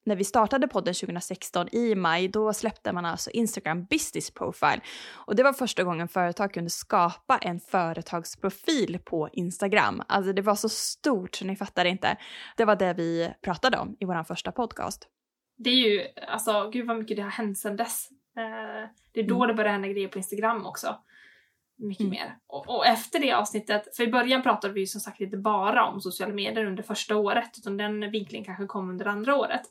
när 0.05 0.15
vi 0.15 0.23
startade 0.23 0.67
podden 0.67 0.93
2016 0.93 1.67
i 1.71 1.95
maj, 1.95 2.27
då 2.27 2.53
släppte 2.53 2.93
man 2.93 3.05
alltså 3.05 3.29
Instagram 3.29 3.85
Business 3.85 4.31
Profile. 4.31 4.81
Och 5.13 5.35
det 5.35 5.43
var 5.43 5.53
första 5.53 5.83
gången 5.83 6.07
företag 6.07 6.53
kunde 6.53 6.69
skapa 6.69 7.37
en 7.37 7.59
företagsprofil 7.59 8.99
på 9.05 9.29
Instagram. 9.33 10.03
Alltså 10.07 10.33
det 10.33 10.41
var 10.41 10.55
så 10.55 10.69
stort 10.69 11.35
så 11.35 11.45
ni 11.45 11.55
fattar 11.55 11.85
inte. 11.85 12.17
Det 12.57 12.65
var 12.65 12.75
det 12.75 12.93
vi 12.93 13.33
pratade 13.41 13.77
om 13.77 13.95
i 13.99 14.05
vår 14.05 14.23
första 14.23 14.51
podcast. 14.51 15.07
Det 15.57 15.69
är 15.69 15.89
ju, 15.89 16.07
alltså 16.27 16.69
gud 16.69 16.87
vad 16.87 16.97
mycket 16.97 17.17
det 17.17 17.23
har 17.23 17.29
hänt 17.29 17.57
sedan 17.57 17.75
dess. 17.75 18.09
Eh, 18.37 18.89
det 19.11 19.19
är 19.19 19.27
då 19.27 19.35
mm. 19.35 19.47
det 19.47 19.53
började 19.53 19.71
hända 19.71 19.87
grejer 19.87 20.07
på 20.07 20.17
Instagram 20.17 20.65
också 20.65 20.97
mycket 21.85 22.05
mm. 22.05 22.11
mer. 22.11 22.37
Och, 22.47 22.69
och, 22.69 22.87
efter 22.87 23.19
det 23.19 23.31
avsnittet, 23.31 23.95
för 23.95 24.03
i 24.03 24.07
början 24.07 24.43
pratade 24.43 24.73
vi 24.73 24.79
ju 24.79 24.87
som 24.87 25.01
sagt 25.01 25.21
inte 25.21 25.37
bara 25.37 25.85
om 25.85 26.01
sociala 26.01 26.33
medier 26.33 26.65
under 26.65 26.83
första 26.83 27.17
året, 27.17 27.57
utan 27.57 27.77
den 27.77 28.11
vinklingen 28.11 28.45
kanske 28.45 28.65
kom 28.65 28.89
under 28.89 29.05
andra 29.05 29.35
året. 29.35 29.61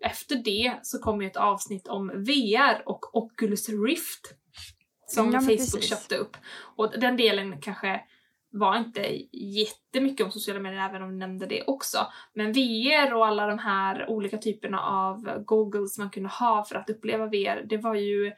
Efter 0.00 0.36
det 0.36 0.74
så 0.82 0.98
kom 0.98 1.22
ju 1.22 1.28
ett 1.28 1.36
avsnitt 1.36 1.88
om 1.88 2.08
VR 2.08 2.88
och 2.88 3.16
Oculus 3.16 3.68
Rift 3.68 4.34
som 5.06 5.32
ja, 5.32 5.40
Facebook 5.40 5.58
precis. 5.58 5.88
köpte 5.88 6.16
upp. 6.16 6.36
Och 6.76 7.00
den 7.00 7.16
delen 7.16 7.60
kanske 7.60 8.00
var 8.52 8.76
inte 8.76 9.18
jättemycket 9.32 10.24
om 10.24 10.32
sociala 10.32 10.60
medier 10.60 10.88
även 10.88 11.02
om 11.02 11.10
vi 11.10 11.16
nämnde 11.16 11.46
det 11.46 11.64
också. 11.66 11.98
Men 12.34 12.52
VR 12.52 13.14
och 13.14 13.26
alla 13.26 13.46
de 13.46 13.58
här 13.58 14.10
olika 14.10 14.38
typerna 14.38 14.80
av 14.80 15.44
googles 15.44 15.98
man 15.98 16.10
kunde 16.10 16.28
ha 16.28 16.64
för 16.64 16.74
att 16.74 16.90
uppleva 16.90 17.26
VR, 17.26 17.66
det 17.68 17.76
var 17.76 17.94
ju 17.94 18.32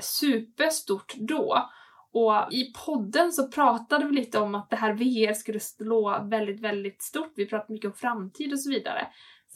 superstort 0.00 1.14
då. 1.16 1.70
Och 2.12 2.52
i 2.52 2.72
podden 2.86 3.32
så 3.32 3.48
pratade 3.48 4.04
vi 4.06 4.12
lite 4.12 4.38
om 4.38 4.54
att 4.54 4.70
det 4.70 4.76
här 4.76 4.92
VR 4.92 5.32
skulle 5.32 5.60
slå 5.60 6.22
väldigt, 6.24 6.60
väldigt 6.60 7.02
stort. 7.02 7.32
Vi 7.36 7.46
pratade 7.46 7.72
mycket 7.72 7.90
om 7.90 7.96
framtid 7.96 8.52
och 8.52 8.60
så 8.60 8.70
vidare. 8.70 9.06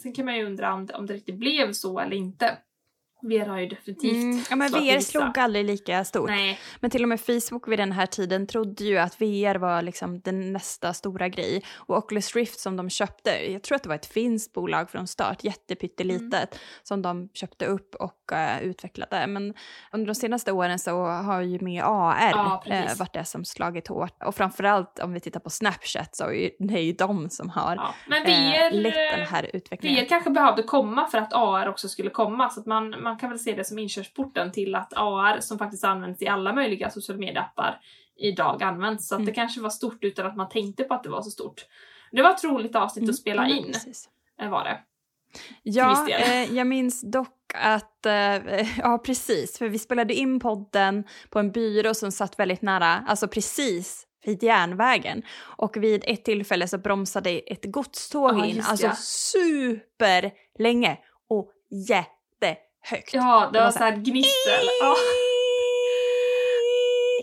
Sen 0.02 0.12
kan 0.12 0.24
man 0.24 0.36
ju 0.36 0.46
undra 0.46 0.74
om 0.74 0.86
det, 0.86 0.94
om 0.94 1.06
det 1.06 1.14
riktigt 1.14 1.38
blev 1.38 1.72
så 1.72 2.00
eller 2.00 2.16
inte. 2.16 2.58
VR 3.28 3.46
har 3.46 3.58
ju 3.58 3.66
definitivt 3.66 4.12
Mm, 4.12 4.44
ja, 4.50 4.56
men 4.56 4.72
VR 4.72 5.00
slog 5.00 5.38
aldrig 5.38 5.64
lika 5.64 6.04
stort. 6.04 6.28
Nej, 6.28 6.60
Men 6.80 6.90
till 6.90 7.02
och 7.02 7.08
med 7.08 7.20
Facebook 7.20 7.68
vid 7.68 7.78
den 7.78 7.92
här 7.92 8.06
tiden 8.06 8.46
trodde 8.46 8.84
ju 8.84 8.98
att 8.98 9.20
VR 9.20 9.54
var 9.54 9.82
liksom 9.82 10.20
den 10.20 10.52
nästa 10.52 10.92
stora 10.94 11.28
grej. 11.28 11.62
Och 11.74 11.96
Oculus 11.96 12.36
Rift 12.36 12.60
som 12.60 12.76
de 12.76 12.90
köpte, 12.90 13.52
jag 13.52 13.62
tror 13.62 13.76
att 13.76 13.82
det 13.82 13.88
var 13.88 13.96
ett 13.96 14.06
finskt 14.06 14.52
bolag 14.52 14.90
från 14.90 15.06
start, 15.06 15.44
jättepyttelitet, 15.44 16.58
som 16.82 17.02
de 17.02 17.28
köpte 17.34 17.66
upp 17.66 17.94
och 17.94 18.32
eh, 18.32 18.62
utvecklade. 18.62 19.26
Men 19.26 19.54
under 19.92 20.06
de 20.06 20.14
senaste 20.14 20.52
åren 20.52 20.78
så 20.78 21.04
har 21.06 21.40
ju 21.40 21.60
med 21.60 21.84
AR 21.84 22.30
Ja, 22.30 22.62
eh, 22.66 22.82
precis. 22.82 22.98
varit 22.98 23.12
det 23.12 23.24
som 23.24 23.44
slagit 23.44 23.88
hårt. 23.88 24.22
Och 24.24 24.34
framförallt 24.34 24.98
om 24.98 25.12
vi 25.12 25.20
tittar 25.20 25.40
på 25.40 25.50
Snapchat 25.50 26.16
så 26.16 26.24
är 26.32 26.50
det 26.58 26.74
är 26.74 26.82
ju 26.82 26.92
de 26.92 27.30
som 27.30 27.50
har 27.50 27.76
ja. 27.76 27.94
Men 28.08 28.22
eh, 28.22 28.28
VR, 28.28 28.70
lett 28.70 28.94
den 28.94 29.26
här 29.26 29.50
utvecklingen. 29.52 30.04
VR 30.04 30.08
kanske 30.08 30.30
behövde 30.30 30.62
komma 30.62 31.06
för 31.06 31.18
att 31.18 31.32
AR 31.32 31.68
också 31.68 31.88
skulle 31.88 32.10
komma. 32.10 32.50
Så 32.50 32.60
att 32.60 32.66
man, 32.66 33.02
man 33.02 33.15
kan 33.18 33.30
väl 33.30 33.38
se 33.38 33.54
det 33.54 33.64
som 33.64 33.78
inkörsporten 33.78 34.52
till 34.52 34.74
att 34.74 34.92
AR, 34.96 35.40
som 35.40 35.58
faktiskt 35.58 35.84
används 35.84 36.22
i 36.22 36.28
alla 36.28 36.52
möjliga 36.52 36.90
sociala 36.90 37.18
medieappar, 37.20 37.80
idag 38.18 38.62
används. 38.62 39.08
Så 39.08 39.14
att 39.14 39.18
Mm. 39.18 39.26
det 39.26 39.32
kanske 39.32 39.60
var 39.60 39.70
stort 39.70 40.04
utan 40.04 40.26
att 40.26 40.36
man 40.36 40.48
tänkte 40.48 40.84
på 40.84 40.94
att 40.94 41.02
det 41.02 41.08
var 41.08 41.22
så 41.22 41.30
stort. 41.30 41.66
Det 42.12 42.22
var 42.22 42.30
ett 42.30 42.44
roligt 42.44 42.76
avsnitt 42.76 43.02
Mm, 43.02 43.10
att 43.10 43.16
spela 43.16 43.48
ja, 43.48 43.56
in, 43.56 43.72
precis. 43.72 44.08
eh, 44.40 44.50
var 44.50 44.64
det. 44.64 44.78
Ja, 45.62 46.08
eh, 46.10 46.54
jag 46.54 46.66
minns 46.66 47.00
dock 47.00 47.52
att, 47.54 48.06
eh, 48.06 48.78
ja 48.78 48.98
precis, 48.98 49.58
för 49.58 49.68
vi 49.68 49.78
spelade 49.78 50.14
in 50.14 50.40
podden 50.40 51.04
på 51.30 51.38
en 51.38 51.52
byrå 51.52 51.94
som 51.94 52.12
satt 52.12 52.38
väldigt 52.38 52.62
nära, 52.62 53.04
alltså 53.08 53.28
precis 53.28 54.06
vid 54.24 54.42
järnvägen. 54.42 55.22
Och 55.38 55.76
vid 55.76 56.04
ett 56.06 56.24
tillfälle 56.24 56.68
så 56.68 56.78
bromsade 56.78 57.30
ett 57.30 57.64
godståg 57.64 58.38
Ja, 58.38 58.46
in, 58.46 58.62
alltså 58.66 58.86
det. 58.88 58.96
super 58.96 60.30
länge 60.58 60.98
och 61.28 61.50
jättehögt. 62.90 63.14
Ja, 63.14 63.50
det 63.52 63.58
var 63.58 63.64
var 63.66 63.72
så 63.72 63.78
så 63.78 63.84
här 63.84 63.96
gnissel. 63.96 64.66
Ja. 64.80 64.96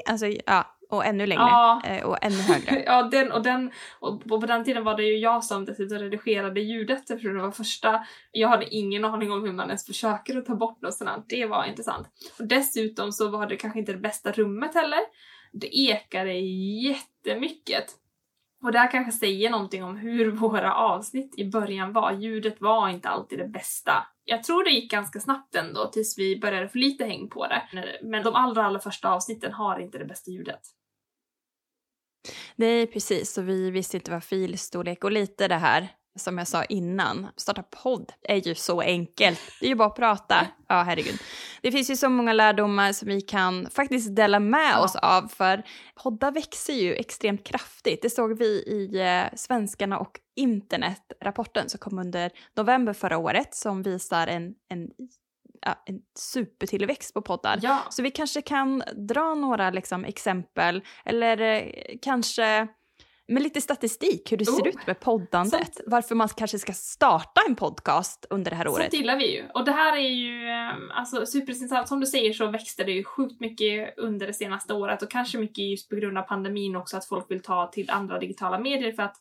Alltså, 0.06 0.26
ja, 0.46 0.78
och 0.90 1.06
ännu 1.06 1.26
längre 1.26 1.42
Ja. 1.44 1.82
eh, 1.86 2.04
och 2.06 2.18
ännu 2.22 2.36
högre. 2.36 2.84
Ja, 2.86 3.04
den 3.04 3.32
och 3.32 3.44
den. 3.44 3.72
Och 4.00 4.24
på 4.24 4.38
den 4.38 4.64
tiden 4.64 4.84
var 4.84 4.98
det 4.98 5.04
ju 5.04 5.18
jag 5.18 5.44
som 5.44 5.66
dessutom 5.66 5.98
redigerade 6.00 6.62
ljudet 6.62 7.10
eftersom 7.10 7.34
det 7.38 7.42
var 7.44 7.52
första. 7.52 8.06
Jag 8.32 8.48
hade 8.50 8.76
ingen 8.76 9.06
aning 9.06 9.32
om 9.32 9.44
hur 9.44 9.54
man 9.54 9.66
ens 9.68 9.86
försöker 9.86 10.38
att 10.38 10.46
ta 10.46 10.56
bort 10.56 10.82
något 10.82 10.94
sånt. 10.94 11.26
Det 11.30 11.46
var 11.46 11.66
intressant. 11.66 12.08
Och 12.40 12.48
dessutom 12.48 13.12
så 13.12 13.30
var 13.30 13.48
det 13.48 13.56
kanske 13.56 13.80
inte 13.80 13.92
det 13.92 13.98
bästa 13.98 14.32
rummet 14.32 14.76
heller. 14.76 15.00
Det 15.54 15.80
ekade 15.80 16.34
jättemycket. 16.34 17.86
Och 18.64 18.72
det 18.72 18.80
här 18.80 18.92
kanske 18.92 19.12
säger 19.12 19.50
någonting 19.50 19.84
om 19.84 19.98
hur 19.98 20.32
våra 20.32 20.76
avsnitt 20.76 21.34
i 21.38 21.50
början 21.50 21.94
var. 21.94 22.12
Ljudet 22.12 22.62
var 22.62 22.90
inte 22.90 23.10
alltid 23.10 23.40
det 23.40 23.48
bästa. 23.48 24.08
Jag 24.26 24.44
tror 24.44 24.64
det 24.64 24.70
gick 24.70 24.92
ganska 24.92 25.20
snabbt 25.20 25.56
ändå 25.56 25.88
tills 25.88 26.18
vi 26.18 26.40
började 26.40 26.70
få 26.70 26.78
lite 26.78 27.06
häng 27.06 27.30
på 27.30 27.48
det. 27.48 27.62
Men 28.04 28.24
de 28.24 28.36
allra, 28.36 28.66
allra 28.66 28.80
första 28.80 29.10
avsnitten 29.10 29.54
har 29.54 29.80
inte 29.80 29.98
det 29.98 30.06
bästa 30.06 30.32
ljudet. 30.32 30.62
Nej, 32.56 32.88
precis. 32.88 33.38
Och 33.38 33.50
vi 33.50 33.72
visste 33.72 33.98
inte 33.98 34.12
vad 34.12 34.24
filstorlek 34.24 35.04
och 35.04 35.12
lite 35.12 35.48
det 35.48 35.56
här 35.56 35.90
som 36.16 36.38
jag 36.38 36.48
sa 36.48 36.64
innan. 36.64 37.28
Starta 37.36 37.64
podd 37.64 38.14
är 38.24 38.48
ju 38.48 38.56
så 38.56 38.82
enkelt. 38.82 39.40
Det 39.60 39.66
är 39.66 39.70
ju 39.70 39.76
bara 39.76 39.88
att 39.88 39.96
prata. 39.96 40.48
Ja, 40.68 40.82
herregud. 40.82 41.20
Det 41.62 41.72
finns 41.72 41.90
ju 41.90 41.96
så 41.96 42.10
många 42.10 42.34
lärdomar 42.34 42.94
som 42.94 43.08
vi 43.08 43.22
kan 43.22 43.70
faktiskt 43.70 44.16
dela 44.16 44.40
med 44.40 44.78
oss 44.78 44.96
av. 44.96 45.28
För 45.28 45.64
poddar 45.96 46.32
växer 46.32 46.74
ju 46.74 46.94
extremt 46.94 47.44
kraftigt. 47.44 48.02
Det 48.02 48.10
såg 48.10 48.38
vi 48.38 48.46
i 48.46 49.00
eh, 49.02 49.36
Svenskarna 49.36 50.00
och 50.00 50.20
internet-rapporten 50.36 51.70
som 51.70 51.80
kom 51.80 52.00
under 52.00 52.32
november 52.56 52.94
förra 52.94 53.18
året 53.18 53.56
som 53.56 53.84
visar 53.84 54.28
en, 54.28 54.54
en, 54.70 54.90
en 55.86 56.00
supertillväxt 56.20 57.14
på 57.14 57.22
poddar. 57.22 57.60
Ja. 57.62 57.80
Så 57.90 58.02
vi 58.02 58.12
kanske 58.12 58.42
kan 58.42 58.84
dra 58.96 59.34
några 59.34 59.70
liksom, 59.70 60.06
exempel 60.06 60.82
eller 61.06 61.42
eh, 61.42 61.98
kanske 62.02 62.68
med 63.34 63.44
lite 63.44 63.62
statistik 63.62 64.32
hur 64.32 64.38
det 64.38 64.46
ser 64.46 64.62
Oh. 64.64 64.68
ut 64.68 64.88
med 64.88 65.00
poddandet. 65.00 65.80
Varför 65.86 66.16
man 66.16 66.28
kanske 66.28 66.60
ska 66.60 66.74
starta 66.74 67.42
en 67.50 67.56
podcast 67.56 68.26
under 68.30 68.52
det 68.52 68.58
här 68.58 68.68
året. 68.68 68.84
Sånt 68.84 68.94
gillar 68.94 69.18
vi 69.18 69.36
ju. 69.36 69.44
Och 69.54 69.66
det 69.66 69.72
här 69.72 69.98
är 69.98 70.10
ju 70.10 70.50
eh, 70.50 70.98
alltså 71.00 71.26
superintressant. 71.26 71.88
Som 71.88 72.00
du 72.00 72.06
säger 72.06 72.34
så 72.34 72.48
växte 72.48 72.84
det 72.84 72.92
ju 72.92 73.04
sjukt 73.04 73.40
mycket 73.40 73.94
under 73.98 74.28
det 74.28 74.34
senaste 74.34 74.74
året 74.74 75.02
och 75.02 75.12
kanske 75.12 75.38
mycket 75.38 75.70
just 75.70 75.90
på 75.90 75.96
grund 75.96 76.18
av 76.18 76.22
pandemin 76.22 76.76
också 76.76 76.98
att 76.98 77.06
folk 77.06 77.32
vill 77.32 77.42
ta 77.42 77.68
till 77.68 77.90
andra 77.90 78.20
digitala 78.20 78.60
medier 78.60 78.92
för 78.92 79.04
att 79.04 79.16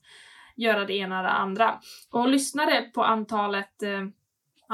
göra 0.57 0.85
det 0.85 0.95
ena 0.95 1.19
eller 1.19 1.29
det 1.29 1.35
andra. 1.35 1.81
Och 2.11 2.29
lyssnare 2.29 2.83
på 2.83 3.05
antalet 3.05 3.83
eh, 3.83 3.91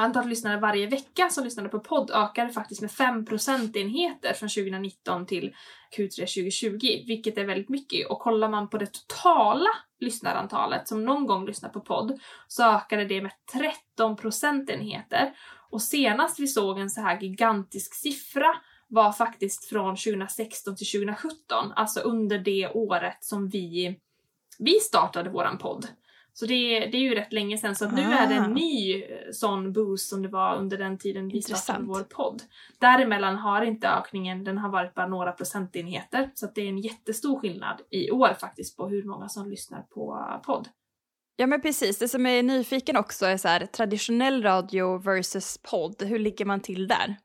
Antalet 0.01 0.29
lyssnare 0.29 0.61
varje 0.61 0.87
vecka 0.87 1.29
som 1.31 1.45
lyssnade 1.45 1.69
på 1.69 1.81
podd 1.81 2.11
ökade 2.11 2.53
faktiskt 2.53 2.81
med 2.81 2.91
5 2.91 3.25
procentenheter 3.25 4.33
från 4.33 4.49
2019 4.49 5.27
till 5.27 5.55
Q3 5.97 6.11
2020, 6.11 6.79
vilket 7.07 7.39
är 7.39 7.45
väldigt 7.45 7.69
mycket. 7.69 8.11
Och 8.11 8.19
kollar 8.19 8.49
man 8.49 8.69
på 8.69 8.79
det 8.79 8.87
totala 8.87 9.71
lyssnarantalet 10.01 10.89
som 10.89 11.05
någon 11.05 11.27
gång 11.27 11.47
lyssnar 11.47 11.69
på 11.69 11.81
podd 11.81 12.21
så 12.49 12.63
ökade 12.63 13.05
det 13.05 13.23
med 13.23 13.33
13 13.53 14.17
procentenheter. 14.17 15.33
Och 15.71 15.83
senast 15.83 16.41
vi 16.41 16.47
såg 16.47 16.79
en 16.79 16.91
så 16.91 17.01
här 17.01 17.21
gigantisk 17.21 17.95
siffra 17.95 18.55
var 18.89 19.13
faktiskt 19.13 19.65
från 19.65 19.97
2016 19.97 20.77
till 20.77 20.87
2017, 20.87 21.73
alltså 21.77 22.01
under 22.01 22.39
det 22.39 22.69
året 22.75 23.25
som 23.25 23.49
vi, 23.49 24.01
vi 24.59 24.73
startade 24.81 25.31
våran 25.31 25.59
podd. 25.59 25.87
Så 26.39 26.47
det, 26.47 26.79
det 26.79 26.97
är 26.97 27.01
ju 27.01 27.15
rätt 27.15 27.33
länge 27.33 27.59
sedan, 27.59 27.77
så 27.77 27.85
att 27.85 27.95
nu 27.95 28.03
är 28.03 28.27
det 28.29 28.41
Ah. 28.41 28.45
en 28.45 28.53
ny 28.53 29.03
eh, 29.03 29.09
sån 29.33 29.73
boost 29.73 30.09
som 30.09 30.23
det 30.23 30.29
var 30.29 30.57
under 30.57 30.79
den 30.79 30.99
tiden 30.99 31.29
vi 31.29 31.43
startade 31.43 31.85
vår 31.85 32.03
podd. 32.03 32.43
Däremellan 32.81 33.37
har 33.37 33.63
inte 33.63 33.89
ökningen, 33.89 34.45
den 34.45 34.59
har 34.59 34.69
varit 34.71 34.95
bara 34.95 35.07
några 35.07 35.33
procentenheter. 35.33 36.31
Så 36.35 36.47
att 36.47 36.55
det 36.55 36.61
är 36.61 36.69
en 36.69 36.79
jättestor 36.79 37.41
skillnad 37.41 37.81
i 37.91 38.11
år 38.11 38.37
faktiskt 38.41 38.77
på 38.77 38.89
hur 38.89 39.03
många 39.05 39.29
som 39.29 39.51
lyssnar 39.51 39.83
på 39.83 40.19
podd. 40.47 40.69
Ja 41.37 41.47
men 41.47 41.61
precis, 41.61 41.99
det 41.99 42.09
som 42.09 42.27
är 42.27 42.43
nyfiken 42.43 42.97
också 42.97 43.27
är 43.27 43.37
så 43.37 43.49
här, 43.49 43.67
traditionell 43.67 44.43
radio 44.43 44.99
versus 44.99 45.59
podd, 45.71 46.03
hur 46.03 46.19
ligger 46.19 46.45
man 46.45 46.61
till 46.61 46.89
där? 46.89 47.17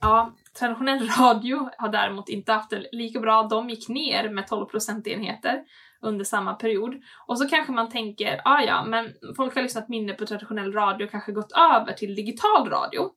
Ja, 0.00 0.34
traditionell 0.58 1.08
radio 1.18 1.70
har 1.78 1.88
däremot 1.88 2.28
inte 2.28 2.52
haft 2.52 2.70
det 2.70 2.88
lika 2.92 3.20
bra. 3.20 3.42
De 3.42 3.70
gick 3.70 3.88
ner 3.88 4.30
med 4.30 4.46
12 4.46 4.66
procentenheter 4.66 5.62
under 6.02 6.24
samma 6.24 6.54
period. 6.54 7.02
Och 7.26 7.38
så 7.38 7.48
kanske 7.48 7.72
man 7.72 7.88
tänker, 7.88 8.40
ah 8.44 8.62
ja, 8.62 8.84
men 8.84 9.14
folk 9.36 9.54
har 9.54 9.62
lyssnat 9.62 9.88
mindre 9.88 10.14
på 10.14 10.26
traditionell 10.26 10.72
radio 10.72 11.04
och 11.04 11.10
kanske 11.10 11.32
gått 11.32 11.52
över 11.52 11.92
till 11.92 12.14
digital 12.14 12.70
radio. 12.70 13.10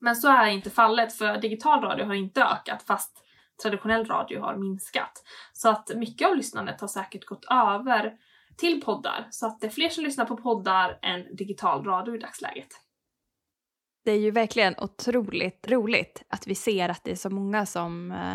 Men 0.00 0.16
så 0.16 0.28
är 0.28 0.46
inte 0.46 0.70
fallet, 0.70 1.12
för 1.12 1.38
digital 1.38 1.82
radio 1.82 2.06
har 2.06 2.14
inte 2.14 2.42
ökat 2.42 2.82
fast 2.82 3.18
traditionell 3.62 4.04
radio 4.04 4.40
har 4.40 4.56
minskat. 4.56 5.22
Så 5.52 5.68
att 5.68 5.90
mycket 5.94 6.28
av 6.28 6.36
lyssnandet 6.36 6.80
har 6.80 6.88
säkert 6.88 7.24
gått 7.24 7.44
över 7.44 8.12
till 8.56 8.82
poddar. 8.82 9.28
Så 9.30 9.46
att 9.46 9.60
det 9.60 9.66
är 9.66 9.70
fler 9.70 9.88
som 9.88 10.04
lyssnar 10.04 10.24
på 10.24 10.36
poddar 10.36 10.98
än 11.02 11.36
digital 11.36 11.84
radio 11.84 12.14
i 12.14 12.18
dagsläget. 12.18 12.68
Det 14.04 14.10
är 14.10 14.18
ju 14.18 14.30
verkligen 14.30 14.74
otroligt 14.78 15.68
roligt 15.68 16.22
att 16.28 16.46
vi 16.46 16.54
ser 16.54 16.88
att 16.88 17.04
det 17.04 17.10
är 17.10 17.16
så 17.16 17.30
många 17.30 17.66
som 17.66 18.12
eh, 18.12 18.34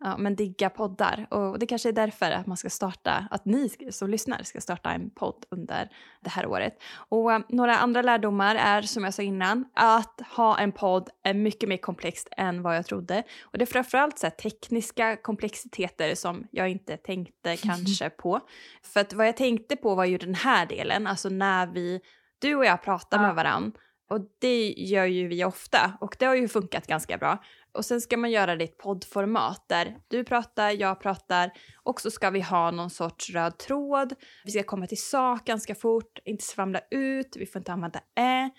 ja, 0.00 0.16
men 0.18 0.36
diggar 0.36 0.68
poddar. 0.68 1.26
Och 1.30 1.58
det 1.58 1.66
kanske 1.66 1.88
är 1.88 1.92
därför 1.92 2.30
att 2.30 2.46
man 2.46 2.56
ska 2.56 2.70
starta, 2.70 3.28
att 3.30 3.44
ni 3.44 3.68
som 3.90 4.10
lyssnar 4.10 4.42
ska 4.42 4.60
starta 4.60 4.90
en 4.90 5.10
podd 5.10 5.44
under 5.50 5.88
det 6.20 6.30
här 6.30 6.46
året. 6.46 6.82
Och 7.08 7.32
eh, 7.32 7.40
några 7.48 7.76
andra 7.78 8.02
lärdomar 8.02 8.54
är, 8.56 8.82
som 8.82 9.04
jag 9.04 9.14
sa 9.14 9.22
innan, 9.22 9.64
att 9.74 10.20
ha 10.36 10.58
en 10.58 10.72
podd 10.72 11.08
är 11.24 11.34
mycket 11.34 11.68
mer 11.68 11.76
komplext 11.76 12.28
än 12.36 12.62
vad 12.62 12.76
jag 12.76 12.86
trodde. 12.86 13.22
Och 13.42 13.58
det 13.58 13.64
är 13.64 13.66
framförallt 13.66 14.18
så 14.18 14.26
här, 14.26 14.30
tekniska 14.30 15.16
komplexiteter 15.16 16.14
som 16.14 16.46
jag 16.50 16.68
inte 16.68 16.96
tänkte 16.96 17.56
kanske 17.62 18.10
på. 18.10 18.40
För 18.82 19.00
att 19.00 19.12
vad 19.12 19.26
jag 19.26 19.36
tänkte 19.36 19.76
på 19.76 19.94
var 19.94 20.04
ju 20.04 20.18
den 20.18 20.34
här 20.34 20.66
delen, 20.66 21.06
alltså 21.06 21.28
när 21.28 21.66
vi, 21.66 22.00
du 22.38 22.54
och 22.54 22.64
jag 22.64 22.82
pratar 22.82 23.16
Ja. 23.18 23.22
med 23.22 23.34
varandra 23.34 23.80
och 24.10 24.20
det 24.40 24.74
gör 24.76 25.04
ju 25.04 25.28
vi 25.28 25.44
ofta 25.44 25.92
och 26.00 26.16
det 26.18 26.26
har 26.26 26.34
ju 26.34 26.48
funkat 26.48 26.86
ganska 26.86 27.18
bra. 27.18 27.38
Och 27.78 27.84
sen 27.84 28.00
ska 28.00 28.16
man 28.16 28.30
göra 28.30 28.56
det 28.56 28.64
i 28.64 28.68
ett 28.68 28.78
poddformat 28.78 29.64
där 29.68 29.96
du 30.08 30.24
pratar, 30.24 30.70
jag 30.70 31.00
pratar 31.00 31.50
och 31.82 32.00
så 32.00 32.10
ska 32.10 32.30
vi 32.30 32.40
ha 32.40 32.70
någon 32.70 32.90
sorts 32.90 33.30
röd 33.30 33.58
tråd. 33.58 34.14
Vi 34.44 34.50
ska 34.50 34.62
komma 34.62 34.86
till 34.86 35.02
sak 35.02 35.44
ganska 35.44 35.74
fort, 35.74 36.18
inte 36.24 36.44
svamla 36.44 36.80
ut, 36.90 37.36
vi 37.36 37.46
får 37.46 37.60
inte 37.60 37.72
använda 37.72 38.00
ä. 38.20 38.50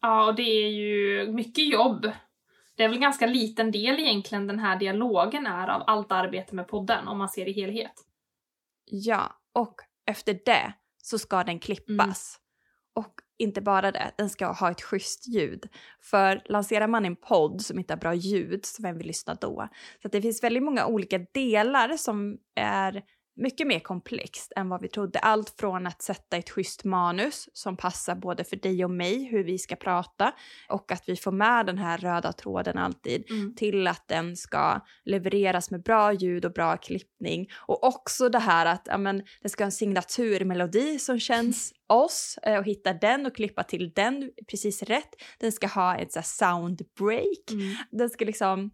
Ja, 0.00 0.26
och 0.26 0.34
det 0.34 0.42
är 0.42 0.68
ju 0.68 1.32
mycket 1.32 1.68
jobb. 1.68 2.10
Det 2.76 2.84
är 2.84 2.88
väl 2.88 2.98
ganska 2.98 3.26
liten 3.26 3.70
del 3.70 4.00
egentligen 4.00 4.46
den 4.46 4.58
här 4.58 4.76
dialogen 4.76 5.46
är 5.46 5.68
av 5.68 5.82
allt 5.86 6.12
arbete 6.12 6.54
med 6.54 6.68
podden 6.68 7.08
om 7.08 7.18
man 7.18 7.28
ser 7.28 7.48
i 7.48 7.52
helhet. 7.52 7.94
Ja, 8.84 9.40
och 9.52 9.74
efter 10.06 10.40
det 10.44 10.72
så 11.02 11.18
ska 11.18 11.44
den 11.44 11.58
klippas. 11.58 12.40
Och 12.94 13.14
inte 13.38 13.60
bara 13.60 13.92
det, 13.92 14.12
den 14.16 14.30
ska 14.30 14.46
ha 14.46 14.70
ett 14.70 14.82
schysst 14.82 15.28
ljud. 15.28 15.68
För 16.00 16.42
lanserar 16.44 16.86
man 16.86 17.04
en 17.04 17.16
podd 17.16 17.62
som 17.62 17.78
inte 17.78 17.92
har 17.94 17.98
bra 17.98 18.14
ljud, 18.14 18.66
så 18.66 18.82
vem 18.82 18.98
vill 18.98 19.06
lyssna 19.06 19.34
då? 19.34 19.68
Så 20.02 20.08
att 20.08 20.12
det 20.12 20.22
finns 20.22 20.42
väldigt 20.42 20.62
många 20.62 20.86
olika 20.86 21.18
delar 21.18 21.96
som 21.96 22.38
är 22.54 23.02
mycket 23.36 23.66
mer 23.66 23.80
komplext 23.80 24.52
än 24.56 24.68
vad 24.68 24.82
vi 24.82 24.88
trodde. 24.88 25.18
Allt 25.18 25.54
från 25.60 25.86
att 25.86 26.02
sätta 26.02 26.36
ett 26.36 26.50
schysst 26.50 26.84
manus 26.84 27.48
som 27.52 27.76
passar 27.76 28.14
både 28.14 28.44
för 28.44 28.56
dig 28.56 28.84
och 28.84 28.90
mig, 28.90 29.24
hur 29.24 29.44
vi 29.44 29.58
ska 29.58 29.76
prata 29.76 30.32
och 30.68 30.92
att 30.92 31.08
vi 31.08 31.16
får 31.16 31.32
med 31.32 31.66
den 31.66 31.78
här 31.78 31.98
röda 31.98 32.32
tråden 32.32 32.78
alltid, 32.78 33.30
mm. 33.30 33.54
till 33.54 33.86
att 33.86 34.08
den 34.08 34.36
ska 34.36 34.80
levereras 35.04 35.70
med 35.70 35.82
bra 35.82 36.12
ljud 36.12 36.44
och 36.44 36.52
bra 36.52 36.76
klippning. 36.76 37.48
Och 37.66 37.84
också 37.84 38.28
det 38.28 38.38
här 38.38 38.66
att 38.66 38.82
ja, 38.84 38.98
men, 38.98 39.22
det 39.42 39.48
ska 39.48 39.64
ha 39.64 39.66
en 39.66 39.72
signaturmelodi 39.72 40.98
som 40.98 41.20
känns 41.20 41.72
oss 41.88 42.38
eh, 42.42 42.58
och 42.58 42.64
hitta 42.64 42.92
den 42.92 43.26
och 43.26 43.36
klippa 43.36 43.62
till 43.62 43.92
den 43.94 44.30
precis 44.50 44.82
rätt. 44.82 45.10
Den 45.38 45.52
ska 45.52 45.66
ha 45.66 45.96
ett 45.96 46.26
sound 46.26 46.82
break. 46.98 47.50
Mm. 47.50 47.76
Den 47.90 48.10
ska 48.10 48.24
liksom 48.24 48.70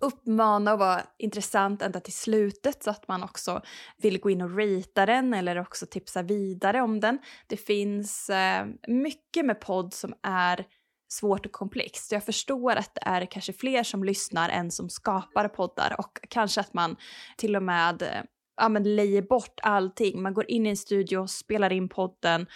uppmana 0.00 0.72
och 0.72 0.78
vara 0.78 1.02
intressant 1.18 1.82
ända 1.82 2.00
till 2.00 2.12
slutet 2.12 2.82
så 2.82 2.90
att 2.90 3.08
man 3.08 3.22
också 3.22 3.62
vill 3.96 4.20
gå 4.20 4.30
in 4.30 4.42
och 4.42 4.56
rita 4.56 5.06
den 5.06 5.34
eller 5.34 5.60
också 5.60 5.86
tipsa 5.86 6.22
vidare 6.22 6.80
om 6.80 7.00
den. 7.00 7.18
Det 7.46 7.56
finns 7.56 8.30
eh, 8.30 8.66
mycket 8.88 9.46
med 9.46 9.60
podd 9.60 9.94
som 9.94 10.14
är 10.22 10.66
svårt 11.08 11.46
och 11.46 11.52
komplext. 11.52 12.12
Jag 12.12 12.24
förstår 12.24 12.76
att 12.76 12.94
det 12.94 13.02
är 13.04 13.26
kanske 13.26 13.52
fler 13.52 13.82
som 13.82 14.04
lyssnar 14.04 14.48
än 14.48 14.70
som 14.70 14.90
skapar 14.90 15.48
poddar 15.48 15.96
och 15.98 16.18
kanske 16.28 16.60
att 16.60 16.74
man 16.74 16.96
till 17.36 17.56
och 17.56 17.62
med 17.62 18.02
eh, 18.02 18.22
ja, 18.56 18.68
men 18.68 18.96
lejer 18.96 19.22
bort 19.22 19.60
allting. 19.62 20.22
Man 20.22 20.34
går 20.34 20.50
in 20.50 20.66
i 20.66 20.70
en 20.70 20.76
studio, 20.76 21.26
spelar 21.26 21.72
in 21.72 21.88
podden 21.88 22.46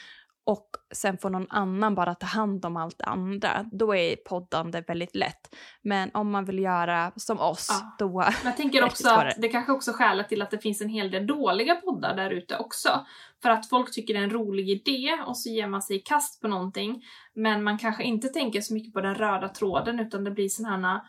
och 0.44 0.68
sen 0.94 1.18
får 1.18 1.30
någon 1.30 1.46
annan 1.50 1.94
bara 1.94 2.14
ta 2.14 2.26
hand 2.26 2.64
om 2.64 2.76
allt 2.76 3.02
andra, 3.02 3.64
då 3.72 3.94
är 3.94 4.16
poddande 4.16 4.80
väldigt 4.80 5.16
lätt. 5.16 5.54
Men 5.82 6.10
om 6.14 6.30
man 6.30 6.44
vill 6.44 6.58
göra 6.58 7.12
som 7.16 7.40
oss, 7.40 7.66
ja. 7.70 7.96
då 7.98 8.24
Jag 8.44 8.56
tänker 8.56 8.84
också 8.84 9.08
att 9.08 9.34
det 9.38 9.48
kanske 9.48 9.72
också 9.72 9.90
är 9.90 9.94
skälet 9.94 10.28
till 10.28 10.42
att 10.42 10.50
det 10.50 10.58
finns 10.58 10.80
en 10.80 10.88
hel 10.88 11.10
del 11.10 11.26
dåliga 11.26 11.74
poddar 11.74 12.16
där 12.16 12.30
ute 12.30 12.58
också. 12.58 13.06
För 13.42 13.50
att 13.50 13.68
folk 13.68 13.92
tycker 13.92 14.14
det 14.14 14.20
är 14.20 14.24
en 14.24 14.30
rolig 14.30 14.70
idé 14.70 15.18
och 15.26 15.36
så 15.36 15.48
ger 15.48 15.66
man 15.66 15.82
sig 15.82 15.96
i 15.96 15.98
kast 15.98 16.40
på 16.40 16.48
någonting. 16.48 17.02
Men 17.34 17.64
man 17.64 17.78
kanske 17.78 18.02
inte 18.02 18.28
tänker 18.28 18.60
så 18.60 18.74
mycket 18.74 18.94
på 18.94 19.00
den 19.00 19.14
röda 19.14 19.48
tråden 19.48 20.00
utan 20.00 20.24
det 20.24 20.30
blir 20.30 20.48
sådana 20.48 20.88
här 20.88 21.00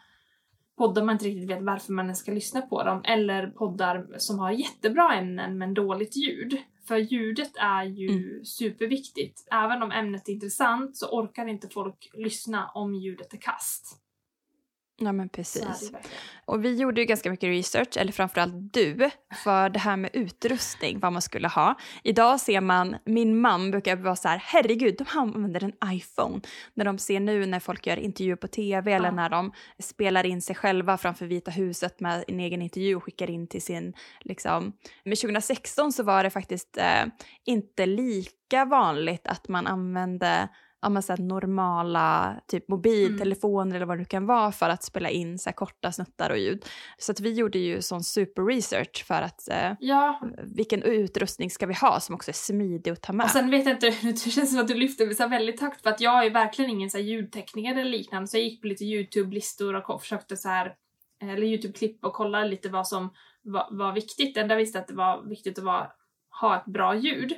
poddar 0.78 1.04
man 1.04 1.16
inte 1.16 1.26
riktigt 1.26 1.50
vet 1.50 1.64
varför 1.64 1.94
man 1.94 2.16
ska 2.16 2.32
lyssna 2.32 2.62
på 2.62 2.84
dem. 2.84 3.02
Eller 3.04 3.48
poddar 3.48 4.08
som 4.18 4.40
har 4.40 4.52
jättebra 4.52 5.14
ämnen 5.14 5.58
men 5.58 5.74
dåligt 5.74 6.16
ljud. 6.16 6.58
För 6.88 6.98
ljudet 6.98 7.52
är 7.56 7.84
ju 7.84 8.08
mm. 8.08 8.46
superviktigt. 8.46 9.48
Även 9.52 9.84
om 9.84 9.92
ämnet 9.92 10.30
är 10.30 10.34
intressant 10.34 10.98
så 10.98 11.20
orkar 11.20 11.48
inte 11.48 11.70
folk 11.70 12.10
lyssna 12.14 12.72
om 12.74 12.96
ljudet 12.96 13.34
är 13.34 13.38
kast. 13.38 14.03
Ja 14.98 15.12
men 15.12 15.30
precis. 15.30 15.92
Och 16.46 16.66
vi 16.66 16.76
gjorde 16.76 17.02
ju 17.02 17.06
ganska 17.08 17.32
mycket 17.32 17.48
research, 17.48 17.98
eller 17.98 18.12
framförallt 18.12 18.74
du, 18.74 19.10
för 19.44 19.70
det 19.70 19.80
här 19.80 19.98
med 19.98 20.10
utrustning, 20.14 21.00
vad 21.00 21.14
man 21.14 21.22
skulle 21.22 21.48
ha. 21.48 21.76
Idag 22.04 22.40
ser 22.40 22.62
man, 22.62 22.96
min 23.06 23.42
man 23.42 23.72
brukar 23.72 23.96
vara 23.96 24.16
så 24.16 24.28
här, 24.28 24.38
herregud, 24.46 24.96
de 24.98 25.20
använder 25.20 25.64
en 25.64 25.94
iPhone. 25.96 26.42
När 26.74 26.86
de 26.86 26.98
ser 26.98 27.20
nu 27.20 27.46
när 27.46 27.60
folk 27.60 27.88
gör 27.88 27.98
intervjuer 27.98 28.36
på 28.36 28.48
tv 28.48 28.92
ja. 28.92 28.98
eller 28.98 29.12
när 29.12 29.30
de 29.30 29.52
spelar 29.80 30.26
in 30.26 30.42
sig 30.42 30.56
själva 30.56 30.98
framför 30.98 31.26
Vita 31.26 31.52
huset 31.52 32.00
med 32.00 32.24
en 32.28 32.40
egen 32.40 32.62
intervju 32.62 32.96
och 32.96 33.04
skickar 33.04 33.30
in 33.30 33.48
till 33.48 33.62
sin, 33.62 33.94
liksom. 34.22 34.74
Men 35.04 35.16
2016 35.16 35.94
så 35.94 36.04
var 36.04 36.24
det 36.24 36.30
faktiskt 36.30 36.78
eh, 36.78 37.06
inte 37.46 37.86
lika 37.86 38.66
vanligt 38.66 39.28
att 39.28 39.48
man 39.48 39.68
använde 39.68 40.50
ja, 40.84 40.90
men 40.90 41.04
så 41.04 41.16
normala 41.16 42.36
typ 42.48 42.68
mobiltelefoner 42.70 43.66
mm. 43.66 43.76
eller 43.76 43.86
vad 43.86 43.98
det 43.98 44.06
kan 44.06 44.26
vara 44.26 44.52
för 44.52 44.70
att 44.70 44.84
spela 44.84 45.10
in 45.10 45.40
så 45.40 45.52
korta 45.52 45.92
snuttar 45.92 46.30
och 46.30 46.38
ljud. 46.38 46.66
Så 46.98 47.12
att 47.12 47.20
vi 47.20 47.34
gjorde 47.34 47.60
ju 47.60 47.82
sån 47.82 48.04
super 48.04 48.42
research 48.42 49.06
för 49.08 49.22
att 49.22 49.50
eh, 49.50 49.72
ja. 49.80 50.22
vilken 50.44 50.84
utrustning 50.84 51.50
ska 51.50 51.66
vi 51.66 51.74
ha 51.74 52.00
som 52.00 52.16
också 52.16 52.32
är 52.32 52.34
smidig 52.34 52.92
att 52.92 53.02
ta 53.02 53.14
med. 53.14 53.24
Och 53.24 53.30
sen 53.30 53.52
vet 53.52 53.66
jag 53.66 53.76
inte, 53.76 53.90
det 54.02 54.32
känns 54.32 54.52
som 54.52 54.60
att 54.60 54.68
du 54.68 54.74
lyfter 54.74 55.06
mig 55.06 55.16
så 55.16 55.28
väldigt 55.28 55.62
högt 55.62 55.82
för 55.82 55.90
att 55.90 56.02
jag 56.02 56.26
är 56.26 56.30
verkligen 56.30 56.72
ingen 56.72 56.90
så 56.90 56.98
ljudtekniker 56.98 57.72
eller 57.72 57.84
liknande 57.84 58.28
så 58.28 58.38
jag 58.38 58.44
gick 58.44 58.62
på 58.62 58.68
lite 58.68 58.86
YouTube-listor 58.86 59.90
och 59.90 60.02
försökte 60.02 60.38
så 60.38 60.50
här 60.50 60.76
eller 61.22 61.44
YouTube-klipp 61.44 62.06
och 62.06 62.14
kollade 62.14 62.48
lite 62.48 62.70
vad 62.70 62.88
som 62.88 63.10
var, 63.42 63.68
var 63.72 63.94
viktigt. 63.94 64.36
Det 64.36 64.42
enda 64.42 64.54
jag 64.54 64.60
visste 64.60 64.80
att 64.80 64.88
det 64.88 64.94
var 64.94 65.22
viktigt 65.30 65.58
att 65.58 65.64
vara, 65.64 65.88
ha 66.42 66.58
ett 66.58 66.66
bra 66.66 66.96
ljud. 66.96 67.34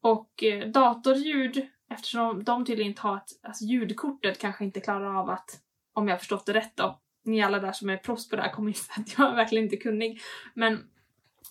Och 0.00 0.44
eh, 0.44 0.68
datorljud 0.68 1.66
Eftersom 1.94 2.44
de 2.44 2.64
tydligen 2.64 2.90
inte 2.90 3.02
har 3.02 3.16
ett, 3.16 3.28
alltså 3.42 3.64
ljudkortet 3.64 4.38
kanske 4.38 4.64
inte 4.64 4.80
klarar 4.80 5.20
av 5.20 5.30
att, 5.30 5.50
om 5.92 6.08
jag 6.08 6.14
har 6.14 6.18
förstått 6.18 6.46
det 6.46 6.52
rätt 6.52 6.76
då, 6.76 7.00
ni 7.24 7.42
alla 7.42 7.58
där 7.58 7.72
som 7.72 7.90
är 7.90 7.96
proffs 7.96 8.28
på 8.28 8.36
det 8.36 8.42
här 8.42 8.52
kommer 8.52 8.70
ju 8.70 8.78
att 8.96 9.18
jag 9.18 9.30
är 9.30 9.36
verkligen 9.36 9.64
inte 9.64 9.76
kunnig. 9.76 10.20
Men, 10.54 10.84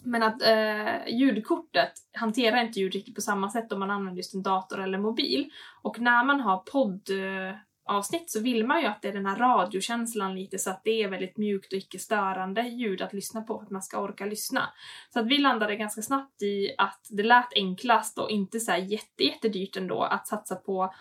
men 0.03 0.23
att 0.23 0.41
eh, 0.41 1.07
ljudkortet 1.07 1.91
hanterar 2.13 2.61
inte 2.61 2.79
ljud 2.79 2.93
riktigt 2.93 3.15
på 3.15 3.21
samma 3.21 3.49
sätt 3.49 3.71
om 3.71 3.79
man 3.79 3.91
använder 3.91 4.17
just 4.17 4.33
en 4.33 4.43
dator 4.43 4.81
eller 4.81 4.97
mobil. 4.97 5.51
Och 5.81 5.99
när 5.99 6.23
man 6.23 6.39
har 6.39 6.57
podd 6.57 7.09
eh, 7.09 7.55
avsnitt 7.85 8.31
så 8.31 8.39
vill 8.39 8.65
man 8.65 8.81
ju 8.81 8.87
att 8.87 9.01
det 9.01 9.07
är 9.07 9.13
den 9.13 9.25
här 9.25 9.35
radiokänslan 9.35 10.35
lite 10.35 10.57
så 10.57 10.69
att 10.69 10.81
det 10.83 11.03
är 11.03 11.09
väldigt 11.09 11.37
mjukt 11.37 11.73
och 11.73 11.77
icke 11.77 11.99
störande 11.99 12.61
ljud 12.61 13.01
att 13.01 13.13
lyssna 13.13 13.41
på 13.41 13.57
för 13.57 13.65
att 13.65 13.71
man 13.71 13.81
ska 13.81 13.99
orka 13.99 14.25
lyssna. 14.25 14.69
Så 15.13 15.19
att 15.19 15.27
vi 15.27 15.37
landade 15.37 15.75
ganska 15.75 16.01
snabbt 16.01 16.41
i 16.41 16.75
att 16.77 17.07
det 17.09 17.23
lät 17.23 17.53
enklast 17.55 18.19
och 18.19 18.29
inte 18.29 18.59
så 18.59 18.71
här 18.71 18.77
jätte, 18.77 19.23
jättedyrt 19.23 19.77
ändå 19.77 20.01
att 20.01 20.27
satsa 20.27 20.55
på 20.55 20.93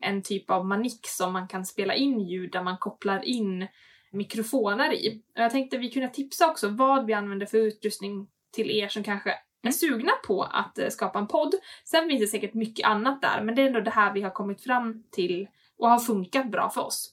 en 0.00 0.22
typ 0.22 0.50
av 0.50 0.66
manik 0.66 1.00
som 1.02 1.32
man 1.32 1.48
kan 1.48 1.66
spela 1.66 1.94
in 1.94 2.20
ljud 2.20 2.52
där 2.52 2.62
man 2.62 2.78
kopplar 2.78 3.24
in 3.24 3.66
mikrofoner 4.12 4.92
i. 4.92 5.22
Och 5.34 5.42
jag 5.42 5.50
tänkte 5.50 5.78
vi 5.78 5.90
kunde 5.90 6.08
tipsa 6.08 6.50
också 6.50 6.68
vad 6.68 7.06
vi 7.06 7.12
använder 7.12 7.46
för 7.46 7.58
utrustning 7.58 8.28
till 8.52 8.70
er 8.70 8.88
som 8.88 9.02
kanske 9.02 9.30
är 9.30 9.38
mm. 9.62 9.72
sugna 9.72 10.12
på 10.26 10.42
att 10.42 10.78
eh, 10.78 10.88
skapa 10.88 11.18
en 11.18 11.26
podd. 11.26 11.54
Sen 11.84 12.08
finns 12.08 12.20
det 12.20 12.26
säkert 12.26 12.54
mycket 12.54 12.86
annat 12.86 13.22
där, 13.22 13.42
men 13.42 13.54
det 13.54 13.62
är 13.62 13.66
ändå 13.66 13.80
det 13.80 13.90
här 13.90 14.14
vi 14.14 14.22
har 14.22 14.30
kommit 14.30 14.62
fram 14.62 15.04
till 15.10 15.48
och 15.78 15.88
har 15.88 15.98
funkat 15.98 16.50
bra 16.50 16.70
för 16.70 16.80
oss. 16.80 17.12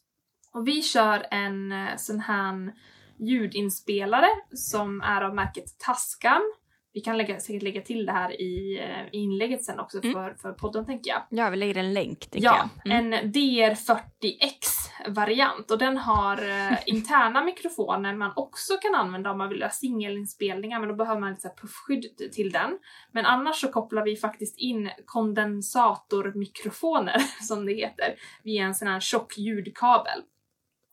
Och 0.54 0.67
vi 0.67 0.82
kör 0.82 1.26
en 1.32 1.71
eh, 1.71 1.95
sån 1.97 2.19
här 2.19 2.73
ljudinspelare 3.17 4.30
som 4.54 5.02
är 5.02 5.21
av 5.21 5.36
märket 5.36 5.78
Tascam. 5.78 6.54
Vi 6.93 7.01
kan 7.01 7.17
lägga, 7.17 7.39
säkert 7.39 7.63
lägga 7.63 7.82
till 7.82 8.06
det 8.06 8.12
här 8.12 8.41
i, 8.41 8.79
eh, 8.79 9.06
i 9.12 9.17
inlägget 9.17 9.63
sen 9.63 9.79
också 9.79 10.03
mm. 10.03 10.13
för, 10.13 10.36
för 10.41 10.51
podden 10.51 10.86
tänker 10.86 11.12
jag. 11.12 11.21
Ja, 11.29 11.49
vi 11.49 11.58
lägger 11.58 11.77
en 11.77 11.93
länk 11.93 12.27
ja. 12.32 12.69
Mm. 12.86 13.13
En 13.13 13.32
DR40X 13.32 14.84
variant 15.08 15.71
och 15.71 15.77
den 15.77 15.97
har 15.97 16.49
eh, 16.49 16.77
interna 16.86 17.43
mikrofoner 17.43 18.15
man 18.15 18.32
också 18.36 18.77
kan 18.77 18.95
använda 18.95 19.32
om 19.32 19.38
man 19.38 19.49
vill 19.49 19.60
göra 19.60 19.69
singelinspelningar 19.69 20.79
men 20.79 20.89
då 20.89 20.95
behöver 20.95 21.21
man 21.21 21.32
lite 21.32 21.53
puffskydd 21.62 22.32
till 22.34 22.51
den. 22.51 22.79
Men 23.12 23.25
annars 23.25 23.62
så 23.62 23.67
kopplar 23.67 24.03
vi 24.03 24.15
faktiskt 24.15 24.58
in 24.58 24.89
kondensatormikrofoner 25.06 27.17
som 27.41 27.65
det 27.65 27.73
heter 27.73 28.15
via 28.43 28.63
en 28.63 28.75
sån 28.75 28.88
här 28.88 28.99
tjock 28.99 29.38
ljudkabel. 29.38 30.21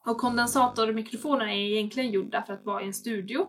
Och 0.05 0.17
kondensatormikrofoner 0.17 1.45
är 1.45 1.55
egentligen 1.55 2.11
gjorda 2.11 2.43
för 2.43 2.53
att 2.53 2.65
vara 2.65 2.81
i 2.81 2.85
en 2.85 2.93
studio 2.93 3.47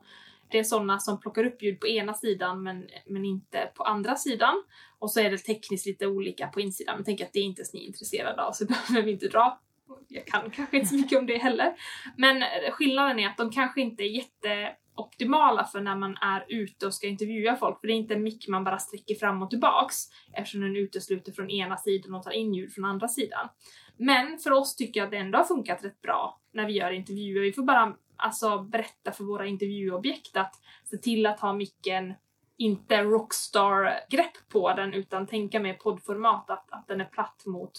det 0.53 0.59
är 0.59 0.65
sådana 0.65 0.99
som 0.99 1.21
plockar 1.21 1.45
upp 1.45 1.62
ljud 1.62 1.81
på 1.81 1.88
ena 1.88 2.15
sidan 2.15 2.62
men, 2.62 2.87
men 3.07 3.25
inte 3.25 3.71
på 3.75 3.83
andra 3.83 4.17
sidan. 4.17 4.62
Och 4.99 5.11
så 5.11 5.21
är 5.21 5.31
det 5.31 5.38
tekniskt 5.38 5.87
lite 5.87 6.07
olika 6.07 6.47
på 6.47 6.61
insidan. 6.61 6.97
Men 6.97 7.05
tänk 7.05 7.21
att 7.21 7.33
det 7.33 7.38
är 7.38 7.45
inte 7.45 7.62
ni 7.73 7.81
är 7.81 7.87
intresserade 7.87 8.43
av 8.43 8.53
så 8.53 8.65
behöver 8.88 9.03
vi 9.03 9.12
inte 9.12 9.29
dra. 9.29 9.61
Jag 10.09 10.27
kan 10.27 10.51
kanske 10.51 10.77
inte 10.77 10.88
så 10.88 10.95
mycket 10.95 11.19
om 11.19 11.27
det 11.27 11.38
heller. 11.38 11.75
Men 12.17 12.43
skillnaden 12.73 13.19
är 13.19 13.29
att 13.29 13.37
de 13.37 13.51
kanske 13.51 13.81
inte 13.81 14.03
är 14.03 14.09
jätteoptimala 14.09 15.65
för 15.65 15.81
när 15.81 15.97
man 15.97 16.17
är 16.17 16.45
ute 16.49 16.87
och 16.87 16.95
ska 16.95 17.07
intervjua 17.07 17.57
folk. 17.57 17.81
För 17.81 17.87
det 17.87 17.93
är 17.93 17.97
inte 17.97 18.15
en 18.15 18.23
mick 18.23 18.49
man 18.49 18.65
bara 18.65 18.79
sträcker 18.79 19.15
fram 19.15 19.43
och 19.43 19.51
tillbaks 19.51 19.97
eftersom 20.33 20.61
den 20.61 20.77
utesluter 20.77 21.33
från 21.33 21.51
ena 21.51 21.77
sidan 21.77 22.15
och 22.15 22.23
tar 22.23 22.31
in 22.31 22.55
ljud 22.55 22.73
från 22.73 22.85
andra 22.85 23.09
sidan. 23.09 23.49
Men 23.97 24.38
för 24.38 24.51
oss 24.51 24.77
tycker 24.77 25.01
jag 25.01 25.05
att 25.05 25.11
det 25.11 25.17
ändå 25.17 25.38
har 25.38 25.45
funkat 25.45 25.85
rätt 25.85 26.03
bra 26.03 26.41
när 26.53 26.67
vi 26.67 26.73
gör 26.73 26.93
intervjuer. 26.93 27.43
Vi 27.43 27.53
får 27.53 27.62
bara 27.62 27.97
alltså 28.23 28.59
berätta 28.59 29.13
för 29.13 29.25
våra 29.25 29.47
intervjuobjekt 29.47 30.37
att 30.37 30.55
se 30.85 30.97
till 30.97 31.27
att 31.27 31.41
ha 31.41 31.53
micken 31.53 32.15
inte 32.57 33.03
rockstar-grepp 33.03 34.49
på 34.49 34.73
den 34.75 34.95
utan 34.95 35.27
tänka 35.27 35.61
mer 35.61 35.75
poddformat, 35.75 36.51
att, 36.51 36.73
att 36.73 36.89
den 36.89 37.01
är 37.01 37.05
platt 37.05 37.43
mot, 37.47 37.73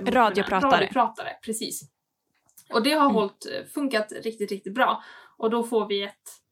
mot 0.00 0.08
radiopratare. 0.08 0.76
radiopratare. 0.76 1.28
Precis. 1.44 1.82
Och 2.72 2.82
det 2.82 2.92
har 2.92 3.04
mm. 3.04 3.14
hållit, 3.14 3.46
funkat 3.74 4.12
riktigt, 4.12 4.50
riktigt 4.50 4.74
bra. 4.74 5.02
Och 5.36 5.50
då 5.50 5.62
får 5.62 5.86
vi 5.86 6.02
ett 6.02 6.42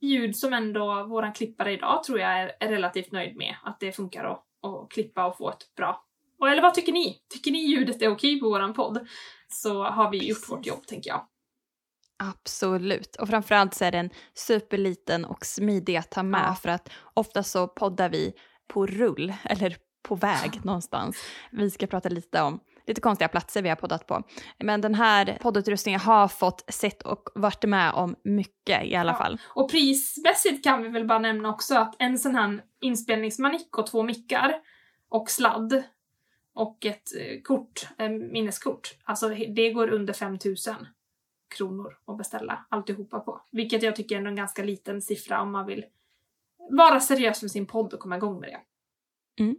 ljud 0.00 0.36
som 0.36 0.52
ändå 0.52 1.04
våran 1.04 1.32
klippare 1.32 1.72
idag 1.72 2.04
tror 2.04 2.20
jag 2.20 2.30
är, 2.30 2.52
är 2.60 2.68
relativt 2.68 3.12
nöjd 3.12 3.36
med. 3.36 3.56
Att 3.62 3.80
det 3.80 3.92
funkar 3.92 4.24
att, 4.24 4.44
att 4.62 4.90
klippa 4.90 5.26
och 5.26 5.36
få 5.36 5.50
ett 5.50 5.74
bra... 5.76 6.04
Och, 6.38 6.48
eller 6.48 6.62
vad 6.62 6.74
tycker 6.74 6.92
ni? 6.92 7.22
Tycker 7.28 7.50
ni 7.50 7.58
ljudet 7.58 8.02
är 8.02 8.08
okej 8.08 8.40
på 8.40 8.48
våran 8.48 8.74
podd? 8.74 9.08
Så 9.48 9.84
har 9.84 10.10
vi 10.10 10.28
gjort 10.28 10.48
vårt 10.50 10.66
jobb 10.66 10.86
tänker 10.86 11.10
jag. 11.10 11.26
Absolut, 12.18 13.16
och 13.16 13.28
framförallt 13.28 13.74
så 13.74 13.84
är 13.84 13.92
den 13.92 14.10
superliten 14.34 15.24
och 15.24 15.46
smidig 15.46 15.96
att 15.96 16.10
ta 16.10 16.22
med 16.22 16.44
ja. 16.48 16.54
för 16.54 16.68
att 16.68 16.90
ofta 17.14 17.42
så 17.42 17.68
poddar 17.68 18.08
vi 18.08 18.32
på 18.68 18.86
rull 18.86 19.34
eller 19.44 19.76
på 20.02 20.14
väg 20.14 20.60
någonstans. 20.64 21.16
Vi 21.50 21.70
ska 21.70 21.86
prata 21.86 22.08
lite 22.08 22.42
om 22.42 22.60
lite 22.86 23.00
konstiga 23.00 23.28
platser 23.28 23.62
vi 23.62 23.68
har 23.68 23.76
poddat 23.76 24.06
på. 24.06 24.22
Men 24.58 24.80
den 24.80 24.94
här 24.94 25.38
poddutrustningen 25.40 26.00
har 26.00 26.28
fått 26.28 26.64
sett 26.68 27.02
och 27.02 27.28
varit 27.34 27.64
med 27.64 27.92
om 27.92 28.16
mycket 28.24 28.84
i 28.84 28.96
alla 28.96 29.12
ja. 29.12 29.18
fall. 29.18 29.40
Och 29.46 29.70
prismässigt 29.70 30.64
kan 30.64 30.82
vi 30.82 30.88
väl 30.88 31.06
bara 31.06 31.18
nämna 31.18 31.48
också 31.48 31.74
att 31.74 31.96
en 31.98 32.18
sån 32.18 32.34
här 32.34 32.62
inspelningsmanick 32.80 33.78
och 33.78 33.86
två 33.86 34.02
mickar 34.02 34.54
och 35.08 35.30
sladd 35.30 35.82
och 36.54 36.86
ett 36.86 37.16
eh, 37.18 37.42
kort, 37.42 37.88
eh, 37.98 38.08
minneskort, 38.08 38.94
alltså 39.04 39.28
det 39.28 39.70
går 39.70 39.88
under 39.88 40.12
5000 40.12 40.74
kronor 41.48 41.98
att 42.04 42.18
beställa 42.18 42.64
alltihopa 42.68 43.20
på. 43.20 43.40
Vilket 43.50 43.82
jag 43.82 43.96
tycker 43.96 44.20
är 44.20 44.26
en 44.26 44.36
ganska 44.36 44.62
liten 44.64 45.02
siffra 45.02 45.42
om 45.42 45.52
man 45.52 45.66
vill 45.66 45.84
vara 46.70 47.00
seriös 47.00 47.42
med 47.42 47.50
sin 47.50 47.66
podd 47.66 47.94
och 47.94 48.00
komma 48.00 48.16
igång 48.16 48.40
med 48.40 48.50
det. 48.50 48.60
Mm. 49.42 49.56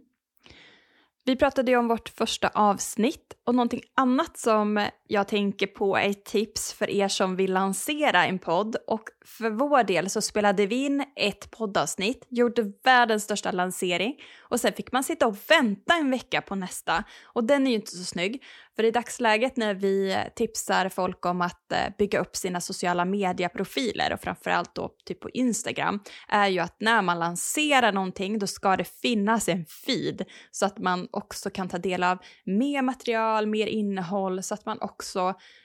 Vi 1.24 1.36
pratade 1.36 1.70
ju 1.70 1.76
om 1.76 1.88
vårt 1.88 2.08
första 2.08 2.48
avsnitt 2.48 3.36
och 3.44 3.54
någonting 3.54 3.82
annat 3.94 4.38
som 4.38 4.88
jag 5.12 5.28
tänker 5.28 5.66
på 5.66 5.96
ett 5.96 6.24
tips 6.24 6.72
för 6.72 6.90
er 6.90 7.08
som 7.08 7.36
vill 7.36 7.52
lansera 7.52 8.26
en 8.26 8.38
podd. 8.38 8.76
Och 8.86 9.02
för 9.24 9.50
vår 9.50 9.84
del 9.84 10.10
så 10.10 10.20
spelade 10.20 10.66
vi 10.66 10.84
in 10.84 11.04
ett 11.16 11.50
poddavsnitt, 11.50 12.26
gjorde 12.28 12.72
världens 12.84 13.24
största 13.24 13.50
lansering. 13.50 14.14
Och 14.40 14.60
sen 14.60 14.72
fick 14.72 14.92
man 14.92 15.04
sitta 15.04 15.26
och 15.26 15.36
vänta 15.48 15.94
en 15.94 16.10
vecka 16.10 16.42
på 16.42 16.54
nästa. 16.54 17.04
Och 17.24 17.44
den 17.44 17.66
är 17.66 17.70
ju 17.70 17.76
inte 17.76 17.96
så 17.96 18.04
snygg. 18.04 18.42
För 18.76 18.84
i 18.84 18.90
dagsläget 18.90 19.56
när 19.56 19.74
vi 19.74 20.16
tipsar 20.36 20.88
folk 20.88 21.26
om 21.26 21.40
att 21.40 21.72
eh, 21.72 21.78
bygga 21.98 22.20
upp 22.20 22.36
sina 22.36 22.60
sociala 22.60 23.04
medieprofiler 23.04 24.12
och 24.12 24.20
framförallt 24.20 24.74
då 24.74 24.90
typ 25.04 25.20
på 25.20 25.30
Instagram 25.30 26.00
är 26.28 26.48
ju 26.48 26.58
att 26.58 26.76
när 26.80 27.02
man 27.02 27.18
lanserar 27.18 27.92
någonting 27.92 28.38
då 28.38 28.46
ska 28.46 28.76
det 28.76 29.00
finnas 29.02 29.48
en 29.48 29.66
feed. 29.66 30.24
Så 30.50 30.66
att 30.66 30.78
man 30.78 31.08
också 31.10 31.50
kan 31.50 31.68
ta 31.68 31.78
del 31.78 32.02
av 32.02 32.18
mer 32.44 32.82
material, 32.82 33.46
mer 33.46 33.66
innehåll 33.66 34.42
så 34.42 34.54
att 34.54 34.66
man 34.66 34.80
också 34.80 34.99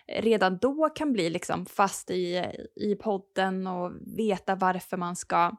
redan 0.07 0.57
då 0.57 0.89
kan 0.89 1.13
bli 1.13 1.29
liksom 1.29 1.65
fast 1.65 2.11
i, 2.11 2.45
i 2.75 2.95
podden 2.95 3.67
och 3.67 3.91
veta 4.17 4.55
varför 4.55 4.97
man 4.97 5.15
ska 5.15 5.51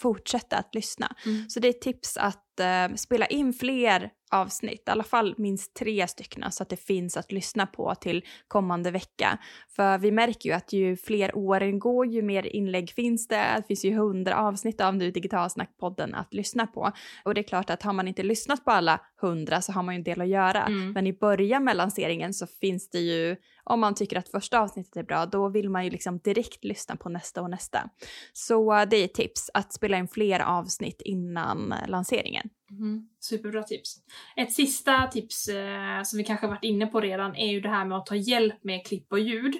fortsätta 0.00 0.56
att 0.56 0.74
lyssna. 0.74 1.16
Mm. 1.26 1.50
Så 1.50 1.60
det 1.60 1.68
är 1.68 1.70
ett 1.70 1.80
tips 1.80 2.16
att 2.16 2.43
uh, 2.60 2.94
spela 2.96 3.26
in 3.26 3.52
fler 3.52 4.10
avsnitt, 4.34 4.82
i 4.86 4.90
alla 4.90 5.04
fall 5.04 5.34
minst 5.38 5.74
tre 5.74 6.08
stycken 6.08 6.52
så 6.52 6.62
att 6.62 6.68
det 6.68 6.76
finns 6.76 7.16
att 7.16 7.32
lyssna 7.32 7.66
på 7.66 7.94
till 7.94 8.24
kommande 8.48 8.90
vecka. 8.90 9.38
För 9.76 9.98
vi 9.98 10.10
märker 10.10 10.48
ju 10.48 10.54
att 10.54 10.72
ju 10.72 10.96
fler 10.96 11.36
åren 11.36 11.78
går 11.78 12.06
ju 12.06 12.22
mer 12.22 12.46
inlägg 12.46 12.90
finns 12.90 13.28
det, 13.28 13.54
det 13.56 13.62
finns 13.66 13.84
ju 13.84 13.94
hundra 13.94 14.36
avsnitt 14.36 14.80
av 14.80 14.96
nu 14.96 15.10
Digitalsnackpodden 15.10 16.14
att 16.14 16.34
lyssna 16.34 16.66
på. 16.66 16.92
Och 17.24 17.34
det 17.34 17.40
är 17.40 17.42
klart 17.42 17.70
att 17.70 17.82
har 17.82 17.92
man 17.92 18.08
inte 18.08 18.22
lyssnat 18.22 18.64
på 18.64 18.70
alla 18.70 19.00
hundra 19.20 19.62
så 19.62 19.72
har 19.72 19.82
man 19.82 19.94
ju 19.94 19.96
en 19.98 20.04
del 20.04 20.20
att 20.20 20.28
göra. 20.28 20.62
Mm. 20.62 20.92
Men 20.92 21.06
i 21.06 21.12
början 21.12 21.64
med 21.64 21.76
lanseringen 21.76 22.34
så 22.34 22.46
finns 22.46 22.90
det 22.90 23.00
ju 23.00 23.36
om 23.64 23.80
man 23.80 23.94
tycker 23.94 24.18
att 24.18 24.28
första 24.28 24.60
avsnittet 24.60 24.96
är 24.96 25.02
bra, 25.02 25.26
då 25.26 25.48
vill 25.48 25.70
man 25.70 25.84
ju 25.84 25.90
liksom 25.90 26.18
direkt 26.18 26.64
lyssna 26.64 26.96
på 26.96 27.08
nästa 27.08 27.42
och 27.42 27.50
nästa. 27.50 27.88
Så 28.32 28.74
eh, 28.74 28.88
det 28.88 28.96
är 28.96 29.08
tips, 29.08 29.50
att 29.54 29.72
spela 29.72 29.98
in 29.98 30.08
fler 30.08 30.40
avsnitt 30.40 31.02
innan 31.04 31.74
lanseringen. 31.88 32.43
Mm, 32.70 33.08
superbra 33.20 33.62
tips. 33.62 33.96
Ett 34.36 34.52
sista 34.52 35.06
tips 35.06 35.48
eh, 35.48 36.02
som 36.02 36.16
vi 36.16 36.24
kanske 36.24 36.46
varit 36.46 36.64
inne 36.64 36.86
på 36.86 37.00
redan 37.00 37.36
är 37.36 37.52
ju 37.52 37.60
det 37.60 37.68
här 37.68 37.84
med 37.84 37.98
att 37.98 38.06
ta 38.06 38.16
hjälp 38.16 38.64
med 38.64 38.86
klipp 38.86 39.12
och 39.12 39.18
ljud. 39.18 39.54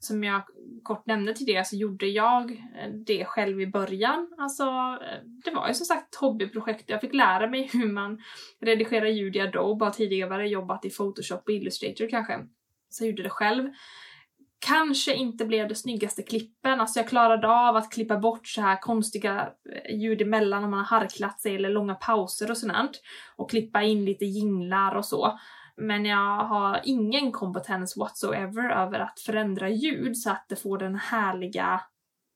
Som 0.00 0.24
jag 0.24 0.42
kort 0.82 1.06
nämnde 1.06 1.34
tidigare 1.34 1.64
så 1.64 1.76
gjorde 1.76 2.06
jag 2.06 2.50
eh, 2.50 2.90
det 3.06 3.24
själv 3.24 3.60
i 3.60 3.66
början. 3.66 4.34
Alltså, 4.38 4.64
eh, 5.02 5.24
det 5.44 5.50
var 5.50 5.68
ju 5.68 5.74
som 5.74 5.86
sagt 5.86 6.14
ett 6.14 6.20
hobbyprojekt. 6.20 6.90
Jag 6.90 7.00
fick 7.00 7.14
lära 7.14 7.46
mig 7.46 7.70
hur 7.72 7.92
man 7.92 8.22
redigerar 8.60 9.06
ljud 9.06 9.36
i 9.36 9.40
Adobe. 9.40 9.84
Har 9.84 9.92
tidigare 9.92 10.48
jobbat 10.48 10.84
i 10.84 10.90
Photoshop 10.90 11.42
och 11.44 11.52
Illustrator 11.52 12.08
kanske. 12.10 12.38
Så 12.88 13.04
jag 13.04 13.10
gjorde 13.10 13.22
det 13.22 13.30
själv. 13.30 13.70
Kanske 14.60 15.14
inte 15.14 15.44
blev 15.44 15.68
det 15.68 15.74
snyggaste 15.74 16.22
klippen, 16.22 16.80
alltså 16.80 16.98
jag 16.98 17.08
klarade 17.08 17.48
av 17.48 17.76
att 17.76 17.92
klippa 17.92 18.18
bort 18.18 18.46
så 18.46 18.60
här 18.60 18.80
konstiga 18.80 19.52
eh, 19.72 19.96
ljud 19.96 20.22
emellan 20.22 20.62
när 20.62 20.68
man 20.68 20.78
har 20.78 20.98
harklat 20.98 21.40
sig 21.40 21.54
eller 21.56 21.68
långa 21.68 21.94
pauser 21.94 22.50
och 22.50 22.58
sånt. 22.58 23.00
Och 23.36 23.50
klippa 23.50 23.82
in 23.82 24.04
lite 24.04 24.24
jinglar 24.24 24.94
och 24.94 25.04
så. 25.04 25.38
Men 25.76 26.04
jag 26.04 26.44
har 26.44 26.80
ingen 26.84 27.32
kompetens 27.32 27.96
whatsoever 27.96 28.70
över 28.70 29.00
att 29.00 29.20
förändra 29.20 29.68
ljud 29.68 30.16
så 30.16 30.30
att 30.30 30.46
det 30.48 30.56
får 30.56 30.78
den 30.78 30.94
härliga, 30.96 31.80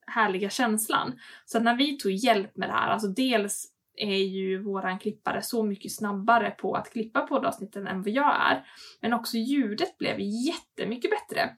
härliga 0.06 0.50
känslan. 0.50 1.12
Så 1.44 1.60
när 1.60 1.76
vi 1.76 1.98
tog 1.98 2.12
hjälp 2.12 2.56
med 2.56 2.68
det 2.68 2.72
här, 2.72 2.88
alltså 2.88 3.08
dels 3.08 3.72
är 3.96 4.16
ju 4.16 4.62
våran 4.62 4.98
klippare 4.98 5.42
så 5.42 5.62
mycket 5.62 5.92
snabbare 5.92 6.50
på 6.50 6.74
att 6.74 6.92
klippa 6.92 7.20
poddavsnitten 7.20 7.86
än 7.86 8.02
vad 8.02 8.12
jag 8.12 8.36
är. 8.50 8.66
Men 9.00 9.12
också 9.12 9.36
ljudet 9.36 9.98
blev 9.98 10.16
jättemycket 10.20 11.10
bättre. 11.10 11.50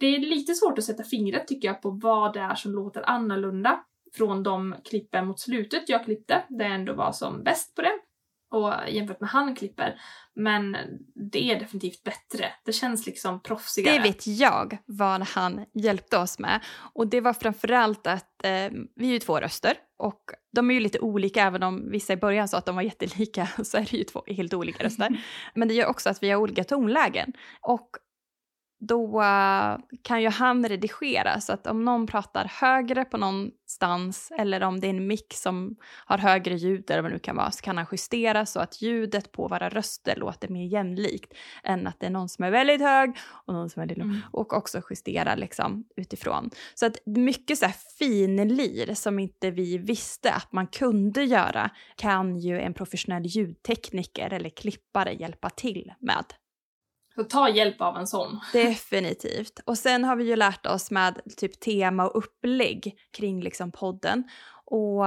Det 0.00 0.06
är 0.06 0.20
lite 0.20 0.54
svårt 0.54 0.78
att 0.78 0.84
sätta 0.84 1.04
fingret 1.04 1.48
tycker 1.48 1.68
jag 1.68 1.82
på 1.82 1.90
vad 1.90 2.32
det 2.32 2.40
är 2.40 2.54
som 2.54 2.72
låter 2.72 3.10
annorlunda 3.10 3.80
från 4.16 4.42
de 4.42 4.74
klippen 4.84 5.26
mot 5.26 5.40
slutet 5.40 5.88
jag 5.88 6.04
klippte, 6.04 6.44
där 6.48 6.64
jag 6.64 6.74
ändå 6.74 6.94
var 6.94 7.12
som 7.12 7.42
bäst 7.42 7.74
på 7.74 7.82
det 7.82 7.92
och 8.50 8.74
jämfört 8.88 9.20
med 9.20 9.30
han 9.30 9.54
klipper. 9.54 10.00
Men 10.34 10.76
det 11.30 11.52
är 11.52 11.60
definitivt 11.60 12.02
bättre. 12.02 12.46
Det 12.64 12.72
känns 12.72 13.06
liksom 13.06 13.42
proffsigare. 13.42 13.96
Det 13.96 14.02
vet 14.02 14.26
jag 14.26 14.78
vad 14.86 15.22
han 15.22 15.66
hjälpte 15.74 16.18
oss 16.18 16.38
med. 16.38 16.60
Och 16.94 17.06
det 17.06 17.20
var 17.20 17.32
framförallt 17.32 18.06
att 18.06 18.44
eh, 18.44 18.70
vi 18.96 19.08
är 19.08 19.12
ju 19.12 19.18
två 19.18 19.40
röster 19.40 19.74
och 19.98 20.20
de 20.52 20.70
är 20.70 20.74
ju 20.74 20.80
lite 20.80 21.00
olika 21.00 21.42
även 21.42 21.62
om 21.62 21.90
vissa 21.90 22.12
i 22.12 22.16
början 22.16 22.48
sa 22.48 22.58
att 22.58 22.66
de 22.66 22.76
var 22.76 22.82
jättelika 22.82 23.48
så 23.64 23.76
är 23.76 23.88
det 23.90 23.96
ju 23.96 24.04
två 24.04 24.22
helt 24.26 24.54
olika 24.54 24.84
röster. 24.84 25.22
Men 25.54 25.68
det 25.68 25.74
gör 25.74 25.86
också 25.86 26.10
att 26.10 26.22
vi 26.22 26.30
har 26.30 26.40
olika 26.40 26.64
tonlägen. 26.64 27.32
Och 27.60 27.90
då 28.80 29.20
uh, 29.20 29.78
kan 30.02 30.22
ju 30.22 30.28
han 30.28 30.68
redigera 30.68 31.40
så 31.40 31.52
att 31.52 31.66
om 31.66 31.84
någon 31.84 32.06
pratar 32.06 32.44
högre 32.44 33.04
på 33.04 33.16
någonstans 33.16 34.32
eller 34.38 34.62
om 34.62 34.80
det 34.80 34.86
är 34.86 34.90
en 34.90 35.06
mick 35.06 35.34
som 35.34 35.76
har 36.04 36.18
högre 36.18 36.54
ljud 36.54 36.90
eller 36.90 37.02
vad 37.02 37.10
det 37.10 37.14
nu 37.14 37.18
kan 37.18 37.36
vara 37.36 37.50
så 37.50 37.62
kan 37.62 37.76
han 37.76 37.86
justera 37.92 38.46
så 38.46 38.60
att 38.60 38.82
ljudet 38.82 39.32
på 39.32 39.48
våra 39.48 39.68
röster 39.68 40.16
låter 40.16 40.48
mer 40.48 40.66
jämlikt 40.66 41.34
än 41.64 41.86
att 41.86 42.00
det 42.00 42.06
är 42.06 42.10
någon 42.10 42.28
som 42.28 42.44
är 42.44 42.50
väldigt 42.50 42.80
hög 42.80 43.18
och 43.46 43.54
någon 43.54 43.70
som 43.70 43.82
är 43.82 43.86
väldigt 43.86 43.98
låg 43.98 44.08
mm. 44.08 44.20
och 44.32 44.52
också 44.52 44.82
justera 44.90 45.34
liksom 45.34 45.84
utifrån. 45.96 46.50
Så 46.74 46.86
att 46.86 46.98
mycket 47.06 47.58
så 47.58 47.66
här 47.66 47.76
finlir 47.98 48.94
som 48.94 49.18
inte 49.18 49.50
vi 49.50 49.78
visste 49.78 50.32
att 50.32 50.52
man 50.52 50.66
kunde 50.66 51.24
göra 51.24 51.70
kan 51.96 52.38
ju 52.38 52.60
en 52.60 52.74
professionell 52.74 53.26
ljudtekniker 53.26 54.32
eller 54.32 54.50
klippare 54.50 55.12
hjälpa 55.12 55.50
till 55.50 55.92
med. 55.98 56.24
Så 57.14 57.24
ta 57.24 57.48
hjälp 57.48 57.80
av 57.80 57.96
en 57.96 58.06
sån. 58.06 58.40
Definitivt. 58.52 59.60
Och 59.64 59.78
sen 59.78 60.04
har 60.04 60.16
vi 60.16 60.24
ju 60.24 60.36
lärt 60.36 60.66
oss 60.66 60.90
med 60.90 61.20
typ 61.36 61.60
tema 61.60 62.06
och 62.06 62.18
upplägg 62.18 62.98
kring 63.10 63.42
liksom 63.42 63.72
podden. 63.72 64.24
Och 64.70 65.04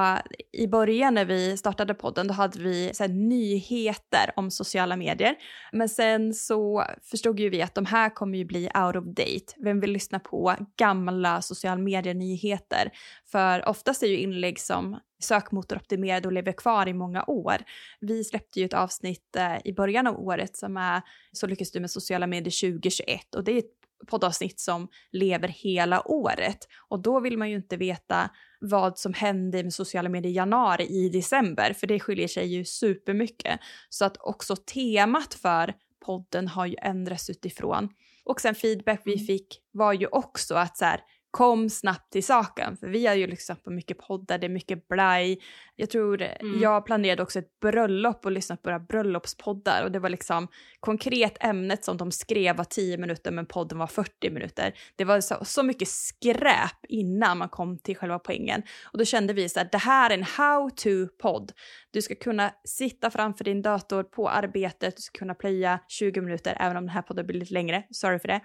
i 0.51 0.67
början 0.67 1.13
när 1.13 1.25
vi 1.25 1.57
startade 1.57 1.93
podden 1.93 2.27
då 2.27 2.33
hade 2.33 2.59
vi 2.59 2.91
så 2.93 3.07
nyheter 3.07 4.31
om 4.35 4.51
sociala 4.51 4.95
medier. 4.95 5.35
Men 5.71 5.89
sen 5.89 6.33
så 6.33 6.85
förstod 7.03 7.39
ju 7.39 7.49
vi 7.49 7.61
att 7.61 7.75
de 7.75 7.85
här 7.85 8.09
kommer 8.09 8.37
ju 8.37 8.45
bli 8.45 8.69
out 8.75 8.95
of 8.95 9.05
date. 9.05 9.53
Vem 9.57 9.79
vill 9.79 9.91
lyssna 9.91 10.19
på 10.19 10.55
gamla 10.77 11.41
sociala 11.41 11.81
medier-nyheter? 11.81 12.91
För 13.31 13.69
oftast 13.69 14.03
är 14.03 14.07
ju 14.07 14.17
inlägg 14.17 14.59
som 14.59 14.99
sökmotoroptimerade 15.19 16.27
och 16.27 16.33
lever 16.33 16.51
kvar 16.51 16.87
i 16.87 16.93
många 16.93 17.23
år. 17.27 17.57
Vi 17.99 18.23
släppte 18.23 18.59
ju 18.59 18.65
ett 18.65 18.73
avsnitt 18.73 19.35
eh, 19.35 19.57
i 19.65 19.73
början 19.73 20.07
av 20.07 20.19
året 20.19 20.57
som 20.57 20.77
är 20.77 21.01
Så 21.31 21.47
lyckas 21.47 21.71
du 21.71 21.79
med 21.79 21.91
sociala 21.91 22.27
medier 22.27 22.71
2021 22.71 23.35
och 23.35 23.43
det 23.43 23.51
är 23.51 23.57
ett 23.57 23.82
poddavsnitt 24.05 24.59
som 24.59 24.87
lever 25.11 25.47
hela 25.47 26.07
året 26.07 26.67
och 26.89 27.01
då 27.01 27.19
vill 27.19 27.37
man 27.37 27.49
ju 27.49 27.55
inte 27.55 27.77
veta 27.77 28.29
vad 28.59 28.99
som 28.99 29.13
hände 29.13 29.63
med 29.63 29.73
sociala 29.73 30.09
medier 30.09 30.31
i 30.31 30.35
januari 30.35 30.83
i 30.83 31.09
december 31.09 31.73
för 31.73 31.87
det 31.87 31.99
skiljer 31.99 32.27
sig 32.27 32.47
ju 32.47 32.65
supermycket. 32.65 33.59
Så 33.89 34.05
att 34.05 34.17
också 34.19 34.55
temat 34.55 35.33
för 35.33 35.73
podden 36.05 36.47
har 36.47 36.65
ju 36.65 36.75
ändrats 36.81 37.29
utifrån. 37.29 37.89
Och 38.25 38.41
sen 38.41 38.55
feedback 38.55 39.01
vi 39.05 39.13
mm. 39.13 39.25
fick 39.25 39.59
var 39.71 39.93
ju 39.93 40.07
också 40.07 40.55
att 40.55 40.77
så 40.77 40.85
här, 40.85 41.01
kom 41.33 41.69
snabbt 41.69 42.11
till 42.11 42.23
saken. 42.23 42.77
För 42.77 42.87
vi 42.87 43.07
har 43.07 43.15
ju 43.15 43.27
lyssnat 43.27 43.63
på 43.63 43.71
mycket 43.71 43.97
poddar, 43.97 44.37
det 44.37 44.47
är 44.47 44.49
mycket 44.49 44.87
blaj. 44.87 45.39
Jag 45.75 45.89
tror, 45.89 46.21
mm. 46.21 46.61
jag 46.61 46.85
planerade 46.85 47.23
också 47.23 47.39
ett 47.39 47.59
bröllop 47.59 48.25
och 48.25 48.31
lyssnat 48.31 48.61
på 48.61 48.69
våra 48.69 48.79
bröllopspoddar 48.79 49.83
och 49.83 49.91
det 49.91 49.99
var 49.99 50.09
liksom 50.09 50.47
konkret 50.79 51.37
ämnet 51.39 51.83
som 51.83 51.97
de 51.97 52.11
skrev 52.11 52.55
var 52.55 52.63
10 52.63 52.97
minuter 52.97 53.31
men 53.31 53.45
podden 53.45 53.77
var 53.77 53.87
40 53.87 54.29
minuter. 54.29 54.73
Det 54.95 55.05
var 55.05 55.21
så, 55.21 55.45
så 55.45 55.63
mycket 55.63 55.87
skräp 55.87 56.85
innan 56.89 57.37
man 57.37 57.49
kom 57.49 57.77
till 57.77 57.97
själva 57.97 58.19
poängen. 58.19 58.63
Och 58.83 58.97
då 58.97 59.05
kände 59.05 59.33
vi 59.33 59.49
så 59.49 59.59
här, 59.59 59.69
det 59.71 59.77
här 59.77 60.09
är 60.09 60.13
en 60.13 60.23
how-to-podd. 60.23 61.51
Du 61.91 62.01
ska 62.01 62.15
kunna 62.15 62.51
sitta 62.63 63.11
framför 63.11 63.43
din 63.43 63.61
dator 63.61 64.03
på 64.03 64.29
arbetet, 64.29 64.95
du 64.95 65.01
ska 65.01 65.19
kunna 65.19 65.35
plöja 65.35 65.79
20 65.87 66.21
minuter 66.21 66.57
även 66.59 66.77
om 66.77 66.83
den 66.83 66.95
här 66.95 67.01
podden 67.01 67.27
blir 67.27 67.39
lite 67.39 67.53
längre, 67.53 67.83
sorry 67.91 68.19
för 68.19 68.27
det. 68.27 68.41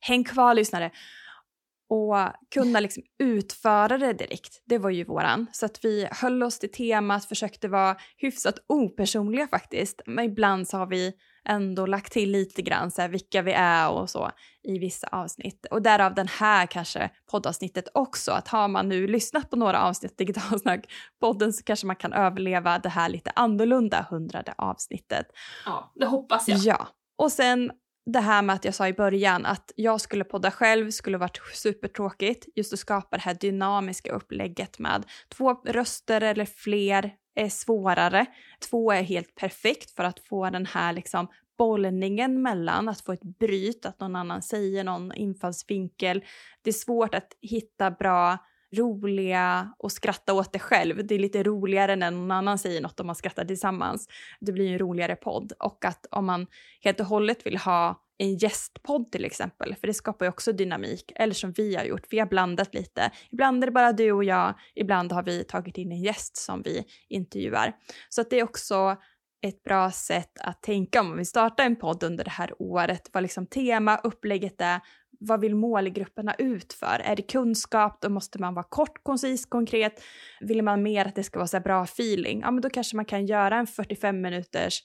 Häng 0.00 0.24
kvar 0.24 0.54
lyssnare 0.54 0.90
och 1.90 2.16
kunna 2.54 2.80
liksom 2.80 3.02
utföra 3.18 3.98
det 3.98 4.12
direkt. 4.12 4.62
Det 4.66 4.78
var 4.78 4.90
ju 4.90 5.04
våran. 5.04 5.46
Så 5.52 5.66
att 5.66 5.84
vi 5.84 6.08
höll 6.10 6.42
oss 6.42 6.58
till 6.58 6.72
temat, 6.72 7.24
försökte 7.24 7.68
vara 7.68 7.96
hyfsat 8.16 8.54
opersonliga 8.66 9.48
faktiskt. 9.48 10.02
Men 10.06 10.24
ibland 10.24 10.68
så 10.68 10.76
har 10.76 10.86
vi 10.86 11.12
ändå 11.44 11.86
lagt 11.86 12.12
till 12.12 12.30
lite 12.30 12.62
grann 12.62 12.90
så 12.90 13.02
här, 13.02 13.08
vilka 13.08 13.42
vi 13.42 13.52
är 13.52 13.90
och 13.90 14.10
så 14.10 14.30
i 14.62 14.78
vissa 14.78 15.06
avsnitt. 15.06 15.66
Och 15.70 15.82
därav 15.82 16.14
den 16.14 16.28
här 16.28 16.66
kanske 16.66 17.10
poddavsnittet 17.30 17.88
också, 17.94 18.32
att 18.32 18.48
har 18.48 18.68
man 18.68 18.88
nu 18.88 19.06
lyssnat 19.06 19.50
på 19.50 19.56
några 19.56 19.82
avsnitt 19.82 20.18
Digitalsnack 20.18 20.92
podden 21.20 21.52
så 21.52 21.64
kanske 21.64 21.86
man 21.86 21.96
kan 21.96 22.12
överleva 22.12 22.78
det 22.78 22.88
här 22.88 23.08
lite 23.08 23.32
annorlunda 23.36 24.06
hundrade 24.10 24.54
avsnittet. 24.58 25.26
Ja, 25.66 25.92
det 25.94 26.06
hoppas 26.06 26.48
jag. 26.48 26.58
Ja, 26.58 26.88
och 27.16 27.32
sen 27.32 27.70
det 28.06 28.20
här 28.20 28.42
med 28.42 28.54
att 28.54 28.64
jag 28.64 28.74
sa 28.74 28.88
i 28.88 28.92
början 28.92 29.46
att 29.46 29.72
jag 29.76 30.00
skulle 30.00 30.24
podda 30.24 30.50
själv 30.50 30.90
skulle 30.90 31.18
varit 31.18 31.40
supertråkigt. 31.54 32.48
Just 32.56 32.72
att 32.72 32.78
skapa 32.78 33.16
det 33.16 33.22
här 33.22 33.34
dynamiska 33.34 34.12
upplägget 34.12 34.78
med 34.78 35.04
två 35.28 35.54
röster 35.54 36.20
eller 36.20 36.44
fler 36.44 37.14
är 37.34 37.48
svårare. 37.48 38.26
Två 38.70 38.92
är 38.92 39.02
helt 39.02 39.34
perfekt 39.34 39.90
för 39.90 40.04
att 40.04 40.20
få 40.20 40.50
den 40.50 40.66
här 40.66 40.92
liksom 40.92 41.28
bollningen 41.58 42.42
mellan, 42.42 42.88
att 42.88 43.00
få 43.00 43.12
ett 43.12 43.38
bryt, 43.38 43.86
att 43.86 44.00
någon 44.00 44.16
annan 44.16 44.42
säger 44.42 44.84
någon 44.84 45.14
infallsvinkel. 45.14 46.24
Det 46.62 46.70
är 46.70 46.74
svårt 46.74 47.14
att 47.14 47.28
hitta 47.40 47.90
bra 47.90 48.38
roliga 48.76 49.74
och 49.78 49.92
skratta 49.92 50.32
åt 50.34 50.52
det 50.52 50.58
själv. 50.58 51.06
Det 51.06 51.14
är 51.14 51.18
lite 51.18 51.42
roligare 51.42 51.96
när 51.96 52.10
någon 52.10 52.30
annan 52.30 52.58
säger 52.58 52.80
något 52.80 53.00
om 53.00 53.06
man 53.06 53.16
skrattar 53.16 53.44
tillsammans. 53.44 54.08
Det 54.40 54.52
blir 54.52 54.72
en 54.72 54.78
roligare 54.78 55.16
podd. 55.16 55.52
Och 55.58 55.84
att 55.84 56.06
om 56.10 56.26
man 56.26 56.46
helt 56.80 57.00
och 57.00 57.06
hållet 57.06 57.46
vill 57.46 57.56
ha 57.56 58.02
en 58.18 58.36
gästpodd 58.36 59.12
till 59.12 59.24
exempel, 59.24 59.74
för 59.80 59.86
det 59.86 59.94
skapar 59.94 60.26
ju 60.26 60.30
också 60.30 60.52
dynamik. 60.52 61.12
Eller 61.14 61.34
som 61.34 61.52
vi 61.52 61.76
har 61.76 61.84
gjort, 61.84 62.06
vi 62.10 62.18
har 62.18 62.26
blandat 62.26 62.74
lite. 62.74 63.10
Ibland 63.30 63.64
är 63.64 63.66
det 63.66 63.72
bara 63.72 63.92
du 63.92 64.12
och 64.12 64.24
jag, 64.24 64.54
ibland 64.74 65.12
har 65.12 65.22
vi 65.22 65.44
tagit 65.44 65.78
in 65.78 65.92
en 65.92 66.02
gäst 66.02 66.36
som 66.36 66.62
vi 66.62 66.84
intervjuar. 67.08 67.76
Så 68.08 68.20
att 68.20 68.30
det 68.30 68.38
är 68.38 68.44
också 68.44 68.96
ett 69.42 69.62
bra 69.62 69.90
sätt 69.90 70.38
att 70.40 70.62
tänka 70.62 71.00
om 71.00 71.08
man 71.08 71.16
vill 71.16 71.26
starta 71.26 71.62
en 71.62 71.76
podd 71.76 72.02
under 72.02 72.24
det 72.24 72.30
här 72.30 72.62
året, 72.62 73.10
vad 73.12 73.22
liksom 73.22 73.46
tema, 73.46 73.96
upplägget 73.96 74.60
är, 74.60 74.80
vad 75.20 75.40
vill 75.40 75.54
målgrupperna 75.54 76.34
ut 76.34 76.72
för? 76.72 77.00
Är 77.04 77.16
det 77.16 77.22
kunskap, 77.22 78.00
då 78.00 78.08
måste 78.08 78.38
man 78.38 78.54
vara 78.54 78.66
kort, 78.68 79.02
koncis, 79.02 79.46
konkret. 79.46 80.02
Vill 80.40 80.62
man 80.62 80.82
mer 80.82 81.06
att 81.06 81.14
det 81.14 81.22
ska 81.22 81.38
vara 81.38 81.48
så 81.48 81.60
bra 81.60 81.84
feeling, 81.84 82.40
ja 82.40 82.50
men 82.50 82.62
då 82.62 82.70
kanske 82.70 82.96
man 82.96 83.04
kan 83.04 83.26
göra 83.26 83.56
en 83.56 83.66
45 83.66 84.20
minuters 84.20 84.82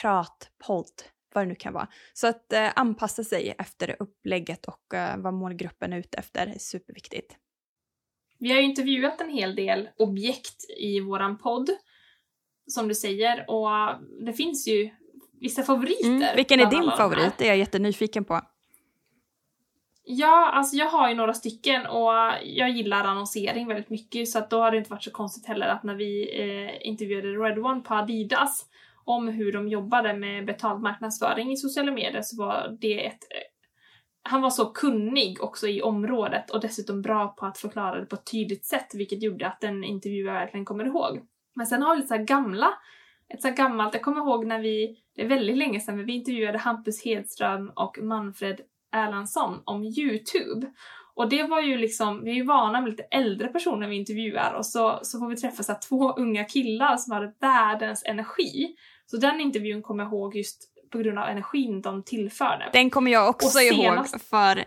pratpodd, 0.00 1.02
vad 1.34 1.44
det 1.44 1.48
nu 1.48 1.54
kan 1.54 1.72
vara. 1.72 1.88
Så 2.12 2.26
att 2.26 2.52
eh, 2.52 2.68
anpassa 2.76 3.24
sig 3.24 3.54
efter 3.58 3.96
upplägget 3.98 4.66
och 4.66 4.94
eh, 4.94 5.16
vad 5.18 5.34
målgruppen 5.34 5.92
är 5.92 5.98
ute 5.98 6.18
efter 6.18 6.46
är 6.46 6.58
superviktigt. 6.58 7.36
Vi 8.38 8.50
har 8.50 8.58
ju 8.58 8.64
intervjuat 8.64 9.20
en 9.20 9.30
hel 9.30 9.56
del 9.56 9.88
objekt 9.98 10.70
i 10.78 11.00
våran 11.00 11.38
podd, 11.38 11.70
som 12.66 12.88
du 12.88 12.94
säger, 12.94 13.50
och 13.50 13.70
det 14.26 14.32
finns 14.32 14.68
ju 14.68 14.90
vissa 15.40 15.62
favoriter. 15.62 16.08
Mm, 16.08 16.36
vilken 16.36 16.60
är 16.60 16.70
din 16.70 16.90
favorit? 16.96 17.32
Det 17.38 17.44
är 17.44 17.48
jag 17.48 17.58
jättenyfiken 17.58 18.24
på. 18.24 18.40
Ja, 20.04 20.50
alltså 20.52 20.76
jag 20.76 20.86
har 20.86 21.08
ju 21.08 21.14
några 21.14 21.34
stycken 21.34 21.86
och 21.86 22.12
jag 22.42 22.70
gillar 22.70 23.04
annonsering 23.04 23.68
väldigt 23.68 23.90
mycket 23.90 24.28
så 24.28 24.38
att 24.38 24.50
då 24.50 24.60
har 24.60 24.70
det 24.70 24.78
inte 24.78 24.90
varit 24.90 25.02
så 25.02 25.10
konstigt 25.10 25.46
heller 25.46 25.66
att 25.66 25.82
när 25.82 25.94
vi 25.94 26.40
eh, 26.40 26.88
intervjuade 26.88 27.28
Red 27.28 27.58
One 27.58 27.80
på 27.80 27.94
Adidas 27.94 28.66
om 29.04 29.28
hur 29.28 29.52
de 29.52 29.68
jobbade 29.68 30.14
med 30.14 30.46
betald 30.46 30.82
marknadsföring 30.82 31.52
i 31.52 31.56
sociala 31.56 31.92
medier 31.92 32.22
så 32.22 32.42
var 32.42 32.76
det 32.80 33.06
ett 33.06 33.22
eh, 33.30 33.52
han 34.22 34.42
var 34.42 34.50
så 34.50 34.66
kunnig 34.66 35.42
också 35.42 35.68
i 35.68 35.82
området 35.82 36.50
och 36.50 36.60
dessutom 36.60 37.02
bra 37.02 37.28
på 37.28 37.46
att 37.46 37.58
förklara 37.58 38.00
det 38.00 38.06
på 38.06 38.16
ett 38.16 38.30
tydligt 38.30 38.64
sätt 38.64 38.94
vilket 38.94 39.22
gjorde 39.22 39.46
att 39.46 39.60
den 39.60 39.84
intervjuaren 39.84 40.40
verkligen 40.40 40.64
kommer 40.64 40.84
ihåg. 40.84 41.20
Men 41.54 41.66
sen 41.66 41.82
har 41.82 41.94
vi 41.94 42.00
lite 42.02 42.16
så 42.16 42.24
gamla, 42.24 42.68
ett 43.28 43.42
så 43.42 43.50
gammalt, 43.50 43.94
jag 43.94 44.02
kommer 44.02 44.20
ihåg 44.20 44.46
när 44.46 44.58
vi, 44.58 44.98
det 45.16 45.22
är 45.22 45.28
väldigt 45.28 45.56
länge 45.56 45.80
sedan, 45.80 45.96
men 45.96 46.06
vi 46.06 46.12
intervjuade 46.12 46.58
Hampus 46.58 47.04
Hedström 47.04 47.72
och 47.74 47.98
Manfred 48.02 48.60
Erlandsson 48.92 49.62
om 49.64 49.84
Youtube. 49.84 50.66
Och 51.14 51.28
det 51.28 51.42
var 51.42 51.60
ju 51.60 51.78
liksom, 51.78 52.24
vi 52.24 52.30
är 52.30 52.34
ju 52.34 52.44
vana 52.44 52.80
med 52.80 52.90
lite 52.90 53.02
äldre 53.02 53.48
personer 53.48 53.88
vi 53.88 53.96
intervjuar 53.96 54.52
och 54.52 54.66
så, 54.66 55.00
så 55.02 55.18
får 55.18 55.28
vi 55.28 55.36
träffa 55.36 55.62
så 55.62 55.74
två 55.88 56.12
unga 56.12 56.44
killar 56.44 56.96
som 56.96 57.12
hade 57.12 57.32
världens 57.40 58.02
energi. 58.06 58.76
Så 59.06 59.16
den 59.16 59.40
intervjun 59.40 59.82
kommer 59.82 60.04
jag 60.04 60.12
ihåg 60.12 60.36
just 60.36 60.68
på 60.92 60.98
grund 60.98 61.18
av 61.18 61.28
energin 61.28 61.82
de 61.82 62.02
tillförde. 62.02 62.70
Den 62.72 62.90
kommer 62.90 63.10
jag 63.10 63.28
också 63.28 63.48
senast... 63.48 64.14
ihåg 64.14 64.22
för 64.22 64.64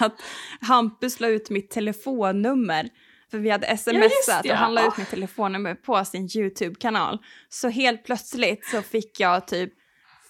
att 0.04 0.14
Hampus 0.60 1.20
la 1.20 1.28
ut 1.28 1.50
mitt 1.50 1.70
telefonnummer. 1.70 2.88
För 3.30 3.38
vi 3.38 3.50
hade 3.50 3.76
smsat 3.76 4.44
ja, 4.44 4.52
och 4.52 4.58
han 4.58 4.74
la 4.74 4.86
ut 4.86 4.96
mitt 4.96 5.10
telefonnummer 5.10 5.74
på 5.74 6.04
sin 6.04 6.28
YouTube-kanal. 6.36 7.18
Så 7.48 7.68
helt 7.68 8.04
plötsligt 8.04 8.66
så 8.66 8.82
fick 8.82 9.20
jag 9.20 9.46
typ 9.46 9.72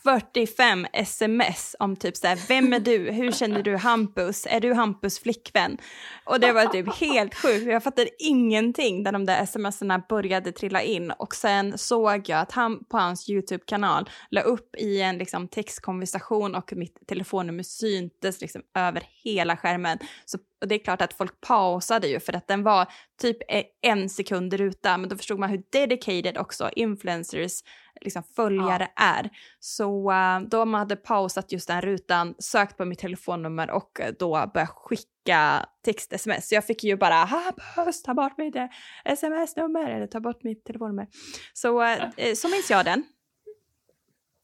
45 0.09 0.87
sms 0.93 1.77
om 1.79 1.97
typ 1.97 2.17
såhär, 2.17 2.39
vem 2.49 2.73
är 2.73 2.81
du, 2.81 3.11
hur 3.11 3.33
känner 3.33 3.63
du 3.63 3.77
Hampus, 3.77 4.47
är 4.51 4.61
du 4.61 4.75
Hampus 4.75 5.19
flickvän? 5.19 5.79
Och 6.25 6.41
det 6.41 6.53
var 6.53 6.67
typ 6.67 6.95
helt 6.95 7.35
sjukt, 7.35 7.67
jag 7.67 7.83
fattade 7.83 8.11
ingenting 8.19 9.03
när 9.03 9.13
de 9.13 9.27
där 9.27 9.47
smserna 9.47 10.03
började 10.09 10.53
trilla 10.53 10.83
in 10.83 11.11
och 11.11 11.35
sen 11.35 11.79
såg 11.79 12.29
jag 12.29 12.41
att 12.41 12.53
han 12.53 12.85
på 12.85 12.99
hans 12.99 13.31
YouTube-kanal 13.31 14.11
la 14.31 14.41
upp 14.41 14.77
i 14.77 15.01
en 15.01 15.19
liksom 15.19 15.49
textkonversation 15.49 16.55
och 16.55 16.73
mitt 16.77 17.07
telefonnummer 17.07 17.63
syntes 17.63 18.41
liksom 18.41 18.63
över 18.75 19.03
hela 19.25 19.57
skärmen. 19.57 19.99
Så 20.25 20.39
och 20.61 20.69
det 20.69 20.75
är 20.75 20.79
klart 20.79 21.03
att 21.03 21.13
folk 21.13 21.41
pausade 21.41 22.09
ju 22.09 22.21
för 22.21 22.37
att 22.37 22.49
den 22.49 22.63
var 22.63 22.87
typ 23.21 23.37
e- 23.49 23.65
en 23.81 24.09
sekund 24.09 24.55
ruta, 24.55 24.99
men 24.99 25.09
då 25.09 25.17
förstod 25.17 25.39
man 25.39 25.51
hur 25.51 25.63
dedicated 25.73 26.39
också 26.39 26.71
influencers 26.77 27.63
liksom 28.01 28.23
följare 28.23 28.89
ja. 28.97 29.03
är. 29.03 29.31
Så 29.61 30.13
uh, 30.13 30.41
då 30.49 30.65
man 30.65 30.79
hade 30.79 30.97
pausat 30.97 31.53
just 31.53 31.69
den 31.69 31.81
rutan, 31.81 32.35
sökt 32.39 32.77
på 32.77 32.85
mitt 32.85 32.99
telefonnummer 32.99 33.71
och 33.71 34.01
då 34.19 34.51
börjat 34.55 34.71
skicka 34.71 35.67
text-sms. 35.85 36.49
Så 36.49 36.55
jag 36.55 36.67
fick 36.67 36.85
ju 36.85 36.97
bara 36.97 37.15
Hampus, 37.15 38.03
ta 38.03 38.15
bort 38.15 38.39
mitt 38.39 38.57
sms-nummer 39.05 39.91
eller 39.91 40.07
ta 40.07 40.21
bort 40.21 40.43
mitt 40.43 40.65
telefonnummer. 40.65 41.07
Så, 41.53 41.83
uh, 41.83 42.35
så 42.35 42.49
minns 42.49 42.71
jag 42.71 42.85
den. 42.85 43.05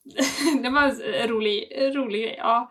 det 0.63 0.71
var 0.71 0.83
en 0.83 1.29
rolig, 1.29 1.73
rolig. 1.95 2.35
Ja. 2.39 2.71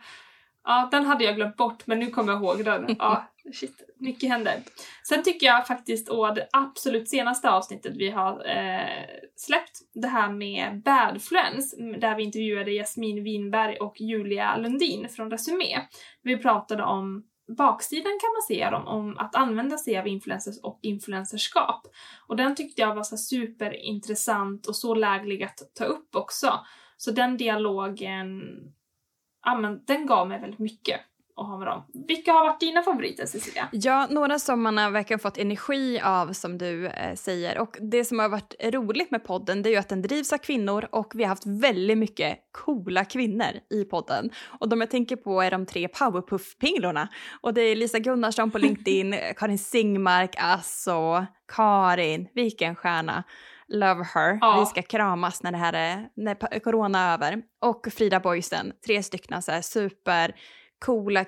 ja, 0.64 0.90
den 0.92 1.06
hade 1.06 1.24
jag 1.24 1.36
glömt 1.36 1.58
bort 1.58 1.88
men 1.88 2.00
nu 2.00 2.08
kommer 2.08 2.34
jag 2.34 2.42
ihåg 2.42 2.66
den. 2.66 2.96
Ja, 3.00 3.33
shit, 3.54 3.82
mycket 3.98 4.30
händer. 4.30 4.64
Sen 5.04 5.24
tycker 5.24 5.46
jag 5.46 5.68
faktiskt 5.68 6.10
att 6.10 6.36
det 6.36 6.48
absolut 6.54 7.10
senaste 7.10 7.50
avsnittet 7.50 7.96
vi 7.96 8.10
har 8.10 8.50
eh, 8.50 9.06
släppt, 9.36 9.80
det 9.94 10.08
här 10.08 10.30
med 10.30 10.82
Badfluence, 10.84 11.76
där 11.98 12.16
vi 12.16 12.24
intervjuade 12.24 12.72
Jasmin 12.72 13.24
Winberg 13.24 13.78
och 13.78 14.02
Julia 14.02 14.58
Lundin 14.58 15.10
från 15.10 15.32
Resumé. 15.32 15.80
Vi 16.22 16.38
pratade 16.38 16.84
om 16.84 17.24
baksidan 17.58 18.20
kan 18.22 18.34
man 18.34 18.42
säga 18.48 18.78
om, 18.78 18.88
om 18.88 19.18
att 19.18 19.36
använda 19.36 19.78
sig 19.78 19.98
av 19.98 20.08
influencers 20.08 20.60
och 20.64 20.80
influencerskap. 20.82 21.88
Och 22.28 22.36
den 22.36 22.56
tyckte 22.56 22.82
jag 22.82 22.96
var 22.96 23.04
så 23.04 23.18
superintressant 23.18 24.68
och 24.68 24.76
så 24.76 24.96
läglig 24.96 25.44
att 25.44 25.60
ta 25.74 25.86
upp 25.86 26.16
också. 26.16 26.60
Så 26.98 27.12
den 27.12 27.38
dialogen, 27.38 28.42
ja 29.46 29.58
men 29.58 29.86
den 29.86 30.06
gav 30.06 30.28
mig 30.28 30.40
väldigt 30.40 30.60
mycket 30.60 31.02
att 31.36 31.48
ha 31.48 31.58
med 31.58 31.68
dem. 31.68 31.84
Vilka 32.08 32.32
har 32.32 32.46
varit 32.46 32.60
dina 32.60 32.84
favoriter 32.84 33.26
Cecilia? 33.26 33.68
Ja, 33.72 34.08
några 34.10 34.40
som 34.40 34.62
man 34.62 34.78
har 34.78 34.92
verkligen 34.92 35.20
fått 35.20 35.38
energi 35.38 36.02
av 36.04 36.34
som 36.34 36.58
du 36.58 36.88
eh, 36.88 37.16
säger. 37.16 37.58
Och 37.58 37.78
det 37.82 38.06
som 38.06 38.20
har 38.20 38.30
varit 38.30 38.56
roligt 38.64 39.12
med 39.12 39.24
podden 39.24 39.62
det 39.62 39.70
är 39.70 39.72
ju 39.72 39.78
att 39.78 39.90
den 39.90 40.02
drivs 40.02 40.34
av 40.34 40.38
kvinnor 40.38 40.88
och 40.92 41.12
vi 41.16 41.24
har 41.24 41.30
haft 41.30 41.46
väldigt 41.46 41.98
mycket 41.98 42.40
coola 42.52 43.06
kvinnor 43.06 43.52
i 43.70 43.86
podden. 43.86 44.30
Och 44.60 44.70
de 44.70 44.82
jag 44.82 44.90
tänker 44.90 45.16
på 45.16 45.42
är 45.42 45.52
de 45.52 45.66
tre 45.66 45.88
powerpuff-pinglorna. 45.88 47.08
Och 47.42 47.54
det 47.54 47.62
är 47.62 47.76
Lisa 47.76 48.00
Gunnarsson 48.00 48.52
på 48.52 48.58
LinkedIn, 48.58 49.16
Karin 49.38 49.60
Singmark, 49.60 50.36
alltså 50.38 51.26
Karin, 51.56 52.28
vilken 52.34 52.76
stjärna. 52.76 53.24
Love 53.68 54.04
her. 54.14 54.38
Ja. 54.42 54.60
Vi 54.60 54.66
ska 54.66 54.82
kramas 54.82 55.44
när 55.44 55.52
det 55.52 55.58
här 55.58 55.74
är, 55.74 56.10
när 56.16 56.60
corona 56.60 57.00
är 57.00 57.14
över. 57.14 57.42
Och 57.62 57.88
Frida 57.92 58.20
Boysen, 58.20 58.72
tre 58.86 59.04
stycken 59.04 59.42
så 59.42 59.52
här 59.52 59.62
super 59.62 60.36
coola 60.86 61.26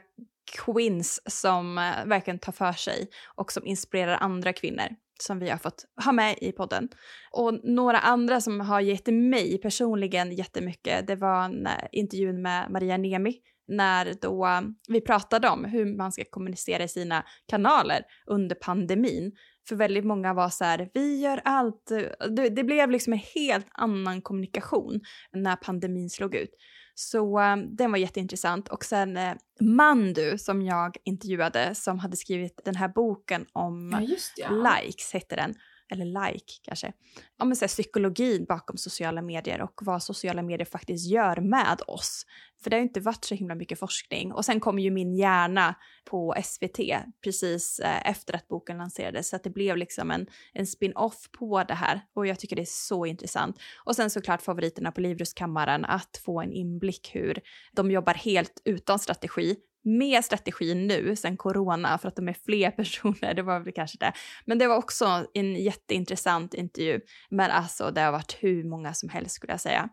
queens 0.65 1.21
som 1.25 1.77
eh, 1.77 2.05
verkligen 2.05 2.39
tar 2.39 2.51
för 2.51 2.71
sig 2.71 3.07
och 3.35 3.51
som 3.51 3.65
inspirerar 3.65 4.17
andra 4.21 4.53
kvinnor 4.53 4.87
som 5.19 5.39
vi 5.39 5.49
har 5.49 5.57
fått 5.57 5.85
ha 6.05 6.11
med 6.11 6.37
i 6.41 6.51
podden. 6.51 6.89
Och 7.31 7.59
några 7.63 7.99
andra 7.99 8.41
som 8.41 8.59
har 8.59 8.81
gett 8.81 9.07
mig 9.07 9.57
personligen 9.57 10.31
jättemycket, 10.31 11.07
det 11.07 11.15
var 11.15 11.45
en, 11.45 11.67
eh, 11.67 11.71
intervjun 11.91 12.41
med 12.41 12.71
Maria 12.71 12.97
Nemi 12.97 13.35
när 13.67 14.13
då 14.21 14.45
eh, 14.45 14.61
vi 14.87 15.01
pratade 15.01 15.49
om 15.49 15.65
hur 15.65 15.97
man 15.97 16.11
ska 16.11 16.23
kommunicera 16.29 16.83
i 16.83 16.87
sina 16.87 17.23
kanaler 17.47 18.01
under 18.25 18.55
pandemin. 18.55 19.31
För 19.67 19.75
väldigt 19.75 20.05
många 20.05 20.33
var 20.33 20.49
så 20.49 20.63
här, 20.63 20.89
vi 20.93 21.21
gör 21.21 21.41
allt. 21.43 21.91
Det, 22.29 22.49
det 22.49 22.63
blev 22.63 22.91
liksom 22.91 23.13
en 23.13 23.19
helt 23.35 23.67
annan 23.71 24.21
kommunikation 24.21 25.01
när 25.33 25.55
pandemin 25.55 26.09
slog 26.09 26.35
ut. 26.35 26.51
Så 26.95 27.39
um, 27.39 27.75
den 27.75 27.91
var 27.91 27.97
jätteintressant. 27.97 28.67
Och 28.67 28.85
sen 28.85 29.17
uh, 29.17 29.33
Mandu 29.59 30.37
som 30.37 30.61
jag 30.61 30.97
intervjuade 31.03 31.75
som 31.75 31.99
hade 31.99 32.17
skrivit 32.17 32.61
den 32.65 32.75
här 32.75 32.87
boken 32.87 33.45
om 33.53 34.05
ja. 34.37 34.49
likes, 34.49 35.13
hette 35.13 35.35
den 35.35 35.55
eller 35.91 36.05
like 36.05 36.53
kanske, 36.61 36.93
ja, 37.37 37.45
men 37.45 37.55
så 37.55 37.65
här, 37.65 37.67
psykologin 37.67 38.45
bakom 38.45 38.77
sociala 38.77 39.21
medier 39.21 39.61
och 39.61 39.81
vad 39.81 40.03
sociala 40.03 40.41
medier 40.41 40.65
faktiskt 40.65 41.09
gör 41.09 41.41
med 41.41 41.81
oss. 41.87 42.25
För 42.63 42.69
det 42.69 42.75
har 42.75 42.79
ju 42.79 42.87
inte 42.87 42.99
varit 42.99 43.25
så 43.25 43.35
himla 43.35 43.55
mycket 43.55 43.79
forskning. 43.79 44.33
Och 44.33 44.45
sen 44.45 44.59
kom 44.59 44.79
ju 44.79 44.91
Min 44.91 45.15
hjärna 45.15 45.75
på 46.05 46.35
SVT 46.43 46.79
precis 47.23 47.79
eh, 47.79 48.09
efter 48.09 48.35
att 48.35 48.47
boken 48.47 48.77
lanserades 48.77 49.29
så 49.29 49.35
att 49.35 49.43
det 49.43 49.49
blev 49.49 49.77
liksom 49.77 50.11
en, 50.11 50.27
en 50.53 50.67
spin-off 50.67 51.29
på 51.31 51.63
det 51.63 51.73
här 51.73 52.01
och 52.13 52.27
jag 52.27 52.39
tycker 52.39 52.55
det 52.55 52.61
är 52.61 52.65
så 52.65 53.05
intressant. 53.05 53.59
Och 53.85 53.95
sen 53.95 54.09
såklart 54.09 54.41
favoriterna 54.41 54.91
på 54.91 55.01
Livrustkammaren 55.01 55.85
att 55.85 56.21
få 56.25 56.41
en 56.41 56.51
inblick 56.51 57.15
hur 57.15 57.39
de 57.71 57.91
jobbar 57.91 58.13
helt 58.13 58.61
utan 58.65 58.99
strategi 58.99 59.55
med 59.85 60.25
strategi 60.25 60.75
nu 60.75 61.15
sen 61.15 61.37
corona 61.37 61.97
för 61.97 62.07
att 62.07 62.15
de 62.15 62.29
är 62.29 62.35
fler 62.45 62.71
personer, 62.77 63.33
det 63.33 63.41
var 63.41 63.59
väl 63.59 63.73
kanske 63.73 63.97
det. 63.97 64.13
Men 64.45 64.57
det 64.57 64.67
var 64.67 64.77
också 64.77 65.25
en 65.33 65.55
jätteintressant 65.55 66.53
intervju. 66.53 67.01
Men 67.29 67.51
alltså 67.51 67.91
det 67.91 68.01
har 68.01 68.11
varit 68.11 68.37
hur 68.39 68.63
många 68.63 68.93
som 68.93 69.09
helst 69.09 69.35
skulle 69.35 69.53
jag 69.53 69.61
säga. 69.61 69.89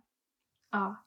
Ja. 0.73 1.05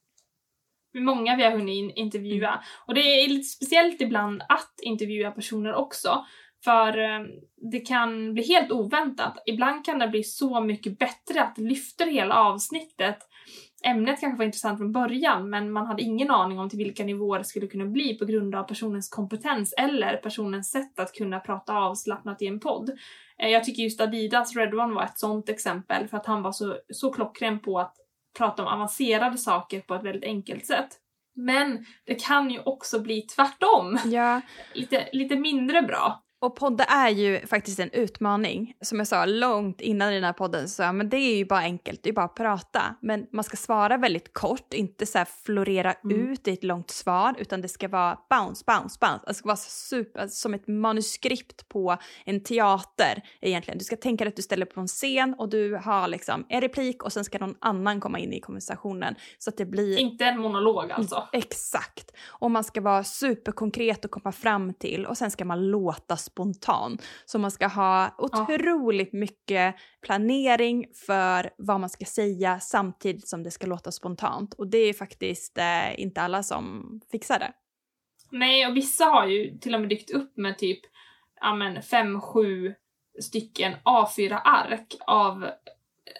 Många 0.97 1.35
vi 1.35 1.43
har 1.43 1.51
hunnit 1.51 1.93
intervjua. 1.95 2.49
Mm. 2.49 2.59
Och 2.87 2.93
det 2.95 3.01
är 3.01 3.27
lite 3.27 3.47
speciellt 3.47 4.01
ibland 4.01 4.41
att 4.49 4.73
intervjua 4.81 5.31
personer 5.31 5.73
också. 5.73 6.25
För 6.63 6.97
eh, 6.97 7.25
det 7.71 7.79
kan 7.79 8.33
bli 8.33 8.43
helt 8.43 8.71
oväntat. 8.71 9.43
Ibland 9.45 9.85
kan 9.85 9.99
det 9.99 10.07
bli 10.07 10.23
så 10.23 10.61
mycket 10.61 10.99
bättre 10.99 11.43
att 11.43 11.57
lyfter 11.57 12.05
hela 12.05 12.35
avsnittet 12.35 13.17
ämnet 13.85 14.19
kanske 14.19 14.37
var 14.37 14.45
intressant 14.45 14.79
från 14.79 14.91
början 14.91 15.49
men 15.49 15.71
man 15.71 15.87
hade 15.87 16.03
ingen 16.03 16.31
aning 16.31 16.59
om 16.59 16.69
till 16.69 16.79
vilka 16.79 17.03
nivåer 17.03 17.39
det 17.39 17.45
skulle 17.45 17.67
kunna 17.67 17.85
bli 17.85 18.13
på 18.13 18.25
grund 18.25 18.55
av 18.55 18.63
personens 18.63 19.09
kompetens 19.09 19.73
eller 19.77 20.17
personens 20.17 20.71
sätt 20.71 20.99
att 20.99 21.13
kunna 21.13 21.39
prata 21.39 21.73
avslappnat 21.73 22.41
i 22.41 22.47
en 22.47 22.59
podd. 22.59 22.89
Eh, 23.39 23.49
jag 23.49 23.63
tycker 23.63 23.83
just 23.83 24.01
Adidas 24.01 24.55
Red 24.55 24.73
One 24.73 24.93
var 24.93 25.03
ett 25.03 25.19
sånt 25.19 25.49
exempel 25.49 26.07
för 26.07 26.17
att 26.17 26.25
han 26.25 26.41
var 26.41 26.51
så, 26.51 26.77
så 26.89 27.11
klockren 27.11 27.59
på 27.59 27.79
att 27.79 27.95
prata 28.37 28.63
om 28.63 28.67
avancerade 28.67 29.37
saker 29.37 29.81
på 29.81 29.95
ett 29.95 30.03
väldigt 30.03 30.23
enkelt 30.23 30.65
sätt. 30.65 30.89
Men 31.35 31.85
det 32.05 32.15
kan 32.15 32.49
ju 32.49 32.59
också 32.59 32.99
bli 32.99 33.21
tvärtom. 33.21 33.99
Ja. 34.05 34.41
Lite, 34.73 35.09
lite 35.11 35.35
mindre 35.35 35.81
bra. 35.81 36.24
Och 36.45 36.55
podda 36.55 36.83
är 36.83 37.09
ju 37.09 37.47
faktiskt 37.47 37.79
en 37.79 37.89
utmaning. 37.91 38.73
Som 38.81 38.97
jag 38.97 39.07
sa 39.07 39.25
långt 39.25 39.81
innan 39.81 40.11
i 40.11 40.15
den 40.15 40.23
här 40.23 40.33
podden 40.33 40.69
så 40.69 40.93
men 40.93 41.09
det 41.09 41.17
är 41.17 41.35
ju 41.37 41.45
bara 41.45 41.59
enkelt, 41.59 42.03
det 42.03 42.09
är 42.09 42.13
bara 42.13 42.25
att 42.25 42.35
prata. 42.35 42.95
Men 43.01 43.27
man 43.31 43.43
ska 43.43 43.57
svara 43.57 43.97
väldigt 43.97 44.33
kort, 44.33 44.73
inte 44.73 45.05
så 45.05 45.25
florera 45.43 45.93
mm. 45.93 46.31
ut 46.31 46.47
i 46.47 46.53
ett 46.53 46.63
långt 46.63 46.89
svar 46.91 47.35
utan 47.37 47.61
det 47.61 47.67
ska 47.67 47.87
vara 47.87 48.19
bounce, 48.29 48.63
bounce, 48.67 48.97
bounce. 49.01 49.23
Det 49.27 49.33
ska 49.33 49.47
vara 49.47 49.57
super, 49.57 50.27
som 50.27 50.53
ett 50.53 50.67
manuskript 50.67 51.69
på 51.69 51.97
en 52.25 52.43
teater 52.43 53.23
egentligen. 53.41 53.77
Du 53.77 53.85
ska 53.85 53.95
tänka 53.95 54.23
dig 54.23 54.29
att 54.29 54.35
du 54.35 54.41
ställer 54.41 54.65
på 54.65 54.81
en 54.81 54.87
scen 54.87 55.35
och 55.37 55.49
du 55.49 55.75
har 55.75 56.07
liksom 56.07 56.45
en 56.49 56.61
replik 56.61 57.03
och 57.03 57.13
sen 57.13 57.23
ska 57.23 57.37
någon 57.37 57.55
annan 57.59 57.99
komma 57.99 58.19
in 58.19 58.33
i 58.33 58.39
konversationen. 58.39 59.15
Så 59.37 59.49
att 59.49 59.57
det 59.57 59.65
blir... 59.65 59.97
Inte 59.97 60.25
en 60.25 60.39
monolog 60.39 60.91
alltså? 60.91 61.15
Mm, 61.15 61.27
exakt. 61.31 62.11
Och 62.27 62.51
man 62.51 62.63
ska 62.63 62.81
vara 62.81 63.03
superkonkret 63.03 64.05
och 64.05 64.11
komma 64.11 64.31
fram 64.31 64.73
till 64.73 65.05
och 65.05 65.17
sen 65.17 65.31
ska 65.31 65.45
man 65.45 65.67
låta 65.71 66.17
spontan. 66.35 66.97
Så 67.25 67.39
man 67.39 67.51
ska 67.51 67.67
ha 67.67 68.15
otroligt 68.17 69.09
ja. 69.11 69.19
mycket 69.19 69.75
planering 70.01 70.85
för 71.07 71.49
vad 71.57 71.79
man 71.79 71.89
ska 71.89 72.05
säga 72.05 72.59
samtidigt 72.59 73.27
som 73.27 73.43
det 73.43 73.51
ska 73.51 73.67
låta 73.67 73.91
spontant. 73.91 74.53
Och 74.53 74.67
det 74.67 74.77
är 74.77 74.93
faktiskt 74.93 75.57
eh, 75.57 75.99
inte 75.99 76.21
alla 76.21 76.43
som 76.43 76.85
fixar 77.11 77.39
det. 77.39 77.51
Nej, 78.31 78.67
och 78.67 78.77
vissa 78.77 79.05
har 79.05 79.27
ju 79.27 79.57
till 79.57 79.75
och 79.75 79.81
med 79.81 79.89
dykt 79.89 80.11
upp 80.11 80.37
med 80.37 80.57
typ 80.57 80.79
ja 81.41 81.55
men 81.55 81.81
fem, 81.81 82.21
sju 82.21 82.73
stycken 83.21 83.73
A4-ark 83.83 84.95
av 85.07 85.45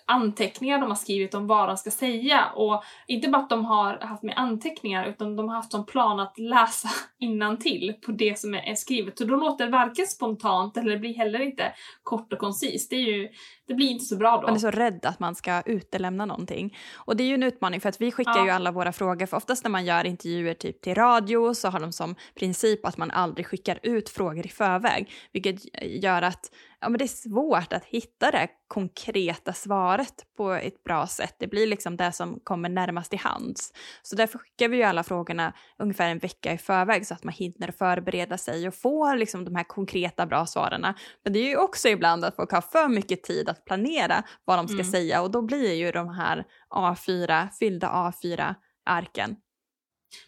anteckningar 0.06 0.80
de 0.80 0.90
har 0.90 0.96
skrivit 0.96 1.34
om 1.34 1.48
vad 1.48 1.70
de 1.70 1.78
ska 1.78 1.92
säga. 1.92 2.46
Och 2.56 2.84
inte 3.08 3.30
bara 3.30 3.42
att 3.42 3.50
de 3.50 3.66
har 3.66 4.00
haft 4.00 4.24
med 4.24 4.34
anteckningar 4.38 5.06
utan 5.06 5.36
de 5.36 5.50
har 5.50 5.56
haft 5.56 5.72
som 5.72 5.86
plan 5.86 6.20
att 6.20 6.38
läsa 6.40 6.90
till 7.60 7.94
på 8.06 8.12
det 8.12 8.40
som 8.40 8.54
är 8.54 8.76
skrivet. 8.76 9.18
Så 9.18 9.26
då 9.26 9.36
låter 9.36 9.66
det 9.66 9.72
varken 9.72 10.08
spontant 10.08 10.78
eller 10.78 10.92
det 10.92 10.98
blir 10.98 11.14
heller 11.14 11.40
inte 11.40 11.74
kort 12.04 12.34
och 12.34 12.40
koncist. 12.40 12.90
Det, 12.90 12.96
är 12.96 13.00
ju, 13.00 13.30
det 13.68 13.74
blir 13.74 13.88
inte 13.88 14.06
så 14.06 14.16
bra 14.16 14.38
då. 14.38 14.48
Man 14.48 14.56
är 14.56 14.60
så 14.60 14.72
rädd 14.72 15.06
att 15.06 15.20
man 15.20 15.36
ska 15.36 15.62
utelämna 15.62 16.26
någonting. 16.26 16.78
Och 16.96 17.16
det 17.16 17.24
är 17.24 17.28
ju 17.28 17.34
en 17.34 17.44
utmaning 17.44 17.82
för 17.82 17.90
att 17.90 18.02
vi 18.02 18.12
skickar 18.12 18.38
ja. 18.38 18.46
ju 18.46 18.52
alla 18.52 18.72
våra 18.72 18.92
frågor, 18.92 19.26
för 19.26 19.38
oftast 19.38 19.64
när 19.64 19.72
man 19.72 19.86
gör 19.86 20.06
intervjuer 20.06 20.54
typ 20.54 20.82
till 20.82 20.96
radio 20.96 21.54
så 21.54 21.70
har 21.70 21.80
de 21.80 21.92
som 21.92 22.16
princip 22.36 22.86
att 22.86 22.98
man 22.98 23.12
aldrig 23.12 23.48
skickar 23.48 23.80
ut 23.84 24.10
frågor 24.10 24.46
i 24.46 24.50
förväg, 24.50 25.12
vilket 25.32 25.84
gör 26.04 26.22
att 26.22 26.52
ja, 26.86 26.90
men 26.90 26.98
det 26.98 27.06
är 27.06 27.30
svårt 27.30 27.74
att 27.74 27.86
hitta 27.86 28.32
det 28.32 28.48
konkreta 28.68 29.54
svaret 29.54 30.26
på 30.38 30.52
ett 30.52 30.84
bra 30.84 31.08
sätt. 31.08 31.36
Det 31.40 31.48
blir 31.48 31.68
liksom 31.68 31.98
det 31.98 32.12
som 32.12 32.40
kommer 32.44 32.70
närmast 32.70 33.14
i 33.14 33.18
hands. 33.18 33.74
Så 34.02 34.16
därför 34.16 34.40
skickar 34.40 34.70
vi 34.70 34.78
ju 34.78 34.84
alla 34.84 35.04
frågorna 35.04 35.54
ungefär 35.80 36.10
en 36.10 36.20
vecka 36.20 36.54
i 36.54 36.58
förväg 36.58 37.08
så 37.08 37.14
att 37.14 37.24
man 37.24 37.34
hinner 37.34 37.72
förbereda 37.72 38.38
sig 38.38 38.68
och 38.68 38.76
få 38.76 39.14
liksom 39.14 39.46
de 39.46 39.56
här 39.56 39.64
konkreta 39.64 40.26
bra 40.26 40.46
svaren. 40.46 40.82
Men 41.24 41.34
det 41.34 41.40
är 41.40 41.50
ju 41.50 41.58
också 41.58 41.88
ibland 41.88 42.26
att 42.26 42.36
folk 42.36 42.52
har 42.52 42.62
för 42.62 42.88
mycket 42.88 43.24
tid 43.24 43.55
att 43.56 43.66
planera 43.66 44.24
vad 44.46 44.60
de 44.60 44.68
ska 44.68 44.76
mm. 44.76 44.92
säga 44.92 45.22
och 45.22 45.32
då 45.32 45.42
blir 45.42 45.74
ju 45.74 45.92
de 45.92 46.10
här 46.10 46.46
A4, 46.70 47.50
fyllda 47.60 47.88
A4-arken 47.88 49.36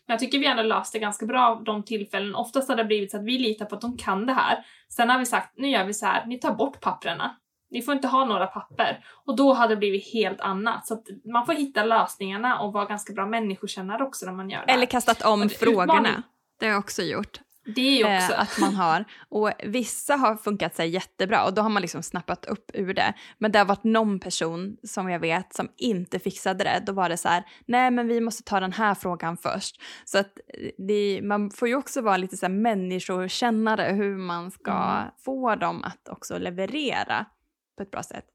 men 0.06 0.13
jag 0.13 0.20
tycker 0.20 0.40
vi 0.40 0.46
ändå 0.46 0.63
löst 0.63 0.94
det 0.94 1.00
ganska 1.00 1.26
bra 1.26 1.62
de 1.66 1.84
tillfällen. 1.84 2.36
Oftast 2.36 2.70
har 2.70 2.76
det 2.76 2.86
blivit 2.86 3.12
så 3.12 3.18
att 3.18 3.24
vi 3.24 3.38
litar 3.38 3.66
på 3.66 3.76
att 3.76 3.82
de 3.82 3.98
kan 3.98 4.26
det 4.26 4.34
här. 4.34 4.66
Sen 4.90 5.10
har 5.10 5.20
vi 5.20 5.26
sagt, 5.26 5.58
nu 5.58 5.70
gör 5.70 5.86
vi 5.86 5.94
så 5.94 6.06
här, 6.06 6.26
ni 6.26 6.40
tar 6.40 6.54
bort 6.54 6.82
papprena. 6.82 7.38
Ni 7.70 7.82
får 7.82 7.94
inte 7.94 8.08
ha 8.08 8.26
några 8.26 8.48
papper. 8.48 9.06
Och 9.26 9.36
då 9.36 9.54
hade 9.54 9.76
det 9.76 9.78
blivit 9.78 10.13
helt 10.13 10.42
annat. 10.42 10.88
Så 10.88 11.04
man 11.34 11.46
får 11.46 11.54
hitta 11.54 11.84
lösningarna 11.84 12.60
och 12.60 12.74
vara 12.74 12.86
ganska 12.86 13.13
bra 13.13 13.26
människokännare 13.26 14.04
också 14.04 14.26
när 14.26 14.34
man 14.34 14.50
gör 14.50 14.66
det. 14.66 14.74
Eller 14.74 14.86
kastat 14.86 15.26
om 15.26 15.50
frågorna. 15.50 15.84
Utmaning. 15.84 16.22
Det 16.60 16.66
har 16.66 16.74
jag 16.74 16.80
också 16.80 17.02
gjort. 17.02 17.40
Det 17.75 17.82
är 17.82 17.97
ju 17.97 18.17
också. 18.17 18.34
Eh, 18.34 18.39
att 18.39 18.60
man 18.60 18.75
har. 18.75 19.06
Och 19.30 19.51
vissa 19.63 20.15
har 20.15 20.36
funkat 20.36 20.75
sig 20.75 20.89
jättebra 20.89 21.45
och 21.45 21.53
då 21.53 21.62
har 21.62 21.69
man 21.69 21.82
liksom 21.82 22.03
snappat 22.03 22.45
upp 22.45 22.71
ur 22.73 22.93
det. 22.93 23.13
Men 23.38 23.51
det 23.51 23.60
har 23.60 23.65
varit 23.65 23.84
någon 23.84 24.19
person 24.19 24.77
som 24.84 25.10
jag 25.10 25.19
vet 25.19 25.53
som 25.53 25.69
inte 25.77 26.19
fixade 26.19 26.63
det. 26.63 26.84
Då 26.86 26.93
var 26.93 27.10
det 27.10 27.17
så 27.17 27.27
här, 27.27 27.43
nej 27.65 27.91
men 27.91 28.08
vi 28.08 28.21
måste 28.21 28.43
ta 28.43 28.60
den 28.60 28.73
här 28.73 28.95
frågan 28.95 29.38
först. 29.38 29.82
Så 30.06 30.17
att 30.19 30.38
det, 30.88 31.19
man 31.23 31.51
får 31.51 31.67
ju 31.67 31.75
också 31.75 32.01
vara 32.01 32.17
lite 32.17 32.38
så 32.38 32.45
här 32.45 32.53
människokännare 32.53 33.93
hur 33.93 34.17
man 34.17 34.51
ska 34.51 34.71
mm. 34.71 35.12
få 35.25 35.56
dem 35.56 35.84
att 35.84 36.10
också 36.10 36.38
leverera 36.38 37.25
på 37.77 37.84
ett 37.84 37.91
bra 37.91 38.03
sätt. 38.03 38.25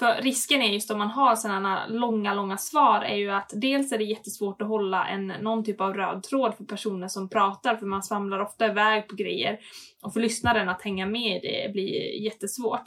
För 0.00 0.22
risken 0.22 0.62
är 0.62 0.72
just 0.72 0.90
om 0.90 0.98
man 0.98 1.10
har 1.10 1.36
sådana 1.36 1.86
långa, 1.86 2.34
långa 2.34 2.56
svar 2.56 3.00
är 3.00 3.16
ju 3.16 3.30
att 3.30 3.50
dels 3.54 3.92
är 3.92 3.98
det 3.98 4.04
jättesvårt 4.04 4.62
att 4.62 4.68
hålla 4.68 5.08
en, 5.08 5.26
någon 5.26 5.64
typ 5.64 5.80
av 5.80 5.94
röd 5.94 6.22
tråd 6.22 6.54
för 6.54 6.64
personer 6.64 7.08
som 7.08 7.28
pratar 7.28 7.76
för 7.76 7.86
man 7.86 8.02
svamlar 8.02 8.40
ofta 8.40 8.66
iväg 8.66 9.08
på 9.08 9.16
grejer. 9.16 9.58
Och 10.02 10.12
för 10.12 10.20
lyssnaren 10.20 10.68
att 10.68 10.82
hänga 10.82 11.06
med 11.06 11.44
i 11.44 11.46
det 11.46 11.72
blir 11.72 12.22
jättesvårt. 12.22 12.82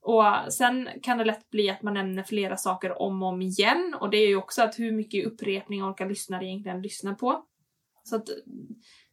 Och 0.00 0.52
sen 0.52 0.88
kan 1.02 1.18
det 1.18 1.24
lätt 1.24 1.50
bli 1.50 1.70
att 1.70 1.82
man 1.82 1.94
nämner 1.94 2.22
flera 2.22 2.56
saker 2.56 3.02
om 3.02 3.22
och 3.22 3.28
om 3.28 3.42
igen 3.42 3.94
och 4.00 4.10
det 4.10 4.16
är 4.16 4.28
ju 4.28 4.36
också 4.36 4.62
att 4.62 4.78
hur 4.78 4.92
mycket 4.92 5.26
upprepning 5.26 5.84
orkar 5.84 6.08
lyssnare 6.08 6.46
egentligen 6.46 6.82
lyssna 6.82 7.14
på. 7.14 7.44
Så 8.04 8.16
att 8.16 8.26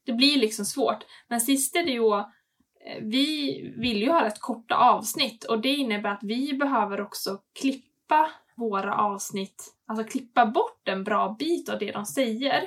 det 0.06 0.14
blir 0.14 0.38
liksom 0.38 0.66
svårt. 0.66 1.04
Men 1.28 1.42
sist 1.42 1.76
är 1.76 1.86
det 1.86 1.92
ju 1.92 2.24
Eh, 2.86 3.02
vi 3.02 3.62
vill 3.78 4.02
ju 4.02 4.12
ha 4.12 4.26
rätt 4.26 4.40
korta 4.40 4.76
avsnitt 4.76 5.44
och 5.44 5.62
det 5.62 5.74
innebär 5.74 6.10
att 6.10 6.24
vi 6.24 6.54
behöver 6.54 7.02
också 7.02 7.40
klippa 7.60 8.30
våra 8.56 8.96
avsnitt, 8.96 9.76
alltså 9.88 10.08
klippa 10.08 10.46
bort 10.46 10.88
en 10.88 11.04
bra 11.04 11.36
bit 11.40 11.70
av 11.70 11.80
det 11.80 11.92
de 11.92 12.06
säger. 12.06 12.64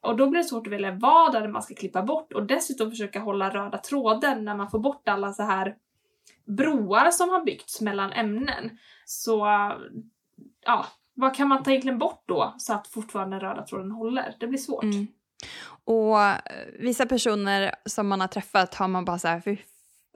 Och 0.00 0.16
då 0.16 0.26
blir 0.26 0.42
det 0.42 0.48
svårt 0.48 0.66
att 0.66 0.72
välja 0.72 0.92
vad 0.92 1.34
är 1.34 1.48
man 1.48 1.62
ska 1.62 1.74
klippa 1.74 2.02
bort 2.02 2.32
och 2.32 2.46
dessutom 2.46 2.90
försöka 2.90 3.20
hålla 3.20 3.50
röda 3.50 3.78
tråden 3.78 4.44
när 4.44 4.56
man 4.56 4.70
får 4.70 4.78
bort 4.78 5.08
alla 5.08 5.32
så 5.32 5.42
här 5.42 5.76
broar 6.44 7.10
som 7.10 7.28
har 7.28 7.44
byggts 7.44 7.80
mellan 7.80 8.12
ämnen. 8.12 8.78
Så 9.04 9.46
ja, 10.64 10.86
vad 11.14 11.36
kan 11.36 11.48
man 11.48 11.62
ta 11.62 11.70
egentligen 11.70 11.98
bort 11.98 12.22
då 12.26 12.54
så 12.58 12.74
att 12.74 12.86
fortfarande 12.86 13.38
röda 13.38 13.62
tråden 13.62 13.90
håller? 13.90 14.34
Det 14.40 14.46
blir 14.46 14.58
svårt. 14.58 14.84
Mm. 14.84 15.06
Och 15.88 16.20
eh, 16.20 16.36
vissa 16.78 17.06
personer 17.06 17.74
som 17.84 18.08
man 18.08 18.20
har 18.20 18.28
träffat 18.28 18.74
har 18.74 18.88
man 18.88 19.04
bara 19.04 19.18
så 19.18 19.28
här, 19.28 19.58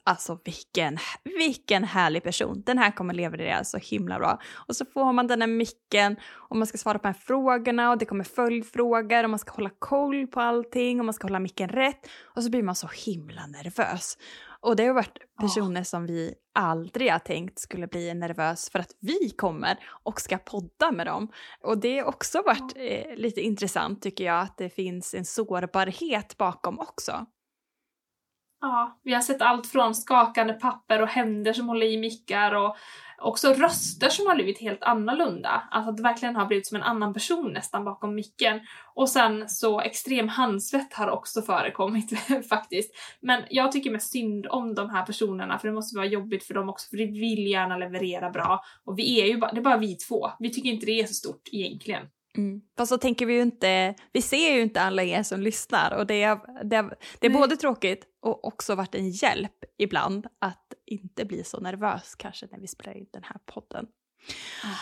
alltså 0.04 0.38
vilken, 0.44 0.98
vilken 1.24 1.85
härlig 1.85 2.22
person. 2.22 2.62
Den 2.66 2.78
här 2.78 2.90
kommer 2.90 3.14
leverera 3.14 3.64
så 3.64 3.78
himla 3.78 4.18
bra. 4.18 4.38
Och 4.54 4.76
så 4.76 4.85
får 4.85 5.12
man 5.12 5.26
den 5.26 5.40
här 5.40 5.48
micken 5.48 6.16
och 6.32 6.56
man 6.56 6.66
ska 6.66 6.78
svara 6.78 6.98
på 6.98 7.02
de 7.02 7.08
här 7.08 7.20
frågorna 7.20 7.90
och 7.90 7.98
det 7.98 8.04
kommer 8.04 8.24
följdfrågor 8.24 9.24
och 9.24 9.30
man 9.30 9.38
ska 9.38 9.52
hålla 9.52 9.70
koll 9.78 10.26
på 10.26 10.40
allting 10.40 10.98
och 10.98 11.04
man 11.04 11.14
ska 11.14 11.24
hålla 11.26 11.38
micken 11.38 11.68
rätt. 11.68 12.08
Och 12.22 12.42
så 12.42 12.50
blir 12.50 12.62
man 12.62 12.74
så 12.74 12.88
himla 13.06 13.46
nervös. 13.46 14.18
Och 14.62 14.77
det 14.77 14.87
har 14.87 14.94
varit 14.94 15.18
personer 15.40 15.81
oh. 15.81 15.85
som 15.85 16.07
vi 16.07 16.35
aldrig 16.55 17.12
har 17.12 17.18
tänkt 17.18 17.59
skulle 17.59 17.87
bli 17.87 18.14
nervös 18.14 18.70
för 18.70 18.79
att 18.79 18.96
vi 19.01 19.31
kommer 19.31 19.79
och 20.03 20.20
ska 20.20 20.38
podda 20.38 20.92
med 20.92 21.07
dem. 21.07 21.29
Och 21.62 21.79
det 21.79 21.98
har 21.98 22.07
också 22.07 22.42
varit 22.42 22.72
eh, 22.77 23.16
lite 23.16 23.40
intressant 23.40 24.03
tycker 24.03 24.25
jag 24.25 24.40
att 24.40 24.59
det 24.59 24.70
finns 24.70 25.14
en 25.14 25.25
sårbarhet 25.25 26.37
bakom 26.37 26.79
också. 26.79 27.27
Ja, 28.64 29.01
vi 29.03 29.14
har 29.14 29.20
sett 29.20 29.42
allt 29.42 29.66
från 29.66 29.94
skakande 29.94 30.53
papper 30.53 31.03
och 31.03 31.09
händer 31.09 31.53
som 31.53 31.68
håller 31.68 31.87
i 31.87 31.96
mickar 31.96 32.55
och 32.55 32.77
också 33.18 33.55
röster 33.55 34.09
som 34.09 34.27
har 34.27 34.35
blivit 34.35 34.61
helt 34.61 34.83
annorlunda. 34.83 35.62
Alltså 35.70 35.90
att 35.90 35.96
det 35.96 36.03
verkligen 36.03 36.37
har 36.37 36.46
blivit 36.46 36.66
som 36.66 36.77
en 36.77 36.83
annan 36.83 37.14
person 37.14 37.53
nästan 37.53 37.85
bakom 37.85 38.14
micken. 38.14 38.61
Och 38.94 39.09
sen 39.09 39.48
så 39.48 39.81
extrem 39.81 40.29
handsvett 40.29 40.94
har 40.94 41.10
också 41.10 41.42
förekommit 41.42 42.13
faktiskt. 42.48 42.94
Men 43.21 43.42
jag 43.50 43.73
tycker 43.73 43.90
mest 43.90 44.13
synd 44.13 44.46
om 44.46 44.75
de 44.75 44.90
här 44.90 45.06
personerna 45.06 45.58
för 45.58 45.69
det 45.69 45.75
måste 45.75 45.96
vara 45.96 46.06
jobbigt 46.06 46.44
för 46.44 46.54
dem 46.54 46.69
också 46.69 46.90
för 46.90 46.96
vi 46.96 47.06
vill 47.06 47.46
gärna 47.46 47.77
leverera 47.77 48.31
bra. 48.31 48.65
Och 48.85 48.98
vi 48.98 49.21
är 49.21 49.27
ju 49.27 49.38
bara, 49.38 49.52
det 49.52 49.60
är 49.60 49.65
bara 49.65 49.77
vi 49.77 49.94
två. 49.94 50.31
Vi 50.38 50.52
tycker 50.52 50.71
inte 50.71 50.87
det 50.87 51.00
är 51.00 51.06
så 51.06 51.15
stort 51.15 51.48
egentligen. 51.52 52.06
Mm. 52.38 52.60
Fast 52.76 52.88
så 52.88 52.98
tänker 52.98 53.26
vi 53.26 53.35
ju 53.35 53.42
inte, 53.42 53.94
vi 54.12 54.22
ser 54.22 54.54
ju 54.54 54.62
inte 54.62 54.80
alla 54.80 55.02
er 55.02 55.22
som 55.22 55.40
lyssnar 55.40 55.96
och 55.98 56.06
det 56.06 56.22
är, 56.22 56.64
det 56.64 56.76
är, 56.76 56.94
det 57.18 57.26
är 57.26 57.30
både 57.30 57.56
tråkigt 57.56 58.04
och 58.22 58.44
också 58.44 58.74
varit 58.74 58.94
en 58.94 59.10
hjälp 59.10 59.64
ibland 59.78 60.26
att 60.38 60.72
inte 60.87 61.24
bli 61.24 61.44
så 61.44 61.60
nervös 61.60 62.14
kanske 62.14 62.46
när 62.50 62.58
vi 62.58 62.66
spelar 62.66 62.96
in 62.96 63.06
den 63.12 63.24
här 63.24 63.38
podden. 63.46 63.87
Mm. 64.64 64.74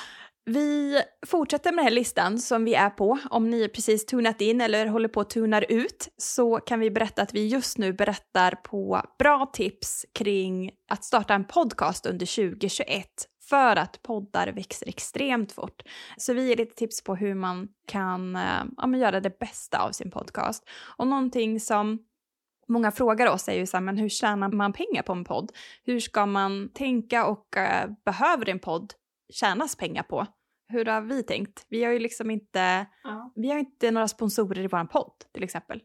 Vi 0.45 1.03
fortsätter 1.27 1.73
med 1.73 1.79
den 1.79 1.85
här 1.85 1.91
listan 1.91 2.39
som 2.39 2.65
vi 2.65 2.75
är 2.75 2.91
på. 2.91 3.19
Om 3.31 3.51
ni 3.51 3.69
precis 3.69 4.07
tunat 4.07 4.41
in 4.41 4.61
eller 4.61 4.87
håller 4.87 5.09
på 5.09 5.21
att 5.21 5.31
tunar 5.31 5.65
ut 5.69 6.09
så 6.17 6.57
kan 6.57 6.81
vi 6.81 6.91
berätta 6.91 7.23
att 7.23 7.35
vi 7.35 7.47
just 7.47 7.79
nu 7.79 7.93
berättar 7.93 8.55
på 8.55 9.03
bra 9.19 9.51
tips 9.53 10.07
kring 10.15 10.71
att 10.89 11.05
starta 11.05 11.35
en 11.35 11.45
podcast 11.45 12.07
under 12.07 12.51
2021 12.53 13.07
för 13.51 13.77
att 13.77 14.03
poddar 14.03 14.53
växer 14.53 14.89
extremt 14.89 15.53
fort. 15.53 15.83
Så 16.17 16.35
vi 16.35 16.49
ger 16.49 16.57
lite 16.57 16.75
tips 16.75 17.05
på 17.05 17.15
hur 17.15 17.35
man 17.35 17.69
kan 17.87 18.37
eh, 18.37 18.65
ja, 18.77 18.97
göra 18.97 19.21
det 19.21 19.39
bästa 19.39 19.79
av 19.79 19.93
sin 19.93 20.11
podcast. 20.11 20.69
Och 20.97 21.07
någonting 21.07 21.61
som 21.61 21.99
många 22.69 22.91
frågar 22.91 23.27
oss 23.27 23.49
är 23.49 23.55
ju 23.55 23.67
så 23.67 23.77
här, 23.77 23.85
men 23.85 23.99
hur 23.99 24.09
tjänar 24.09 24.49
man 24.49 24.73
pengar 24.73 25.03
på 25.03 25.13
en 25.13 25.25
podd? 25.25 25.53
Hur 25.85 26.01
ska 26.01 26.27
man 26.27 26.71
tänka 26.75 27.27
och 27.27 27.47
uh, 27.57 27.93
behöver 28.05 28.49
en 28.49 28.59
podd 28.59 28.93
tjänas 29.33 29.77
pengar 29.77 30.03
på? 30.03 30.27
Hur 30.69 30.85
har 30.85 31.01
vi 31.01 31.23
tänkt? 31.23 31.67
Vi 31.69 31.85
har 31.85 31.93
ju 31.93 31.99
liksom 31.99 32.31
inte, 32.31 32.87
ja. 33.03 33.33
vi 33.37 33.51
har 33.51 33.59
inte 33.59 33.91
några 33.91 34.09
sponsorer 34.09 34.65
i 34.65 34.67
vår 34.67 34.85
podd 34.85 35.13
till 35.33 35.43
exempel. 35.43 35.83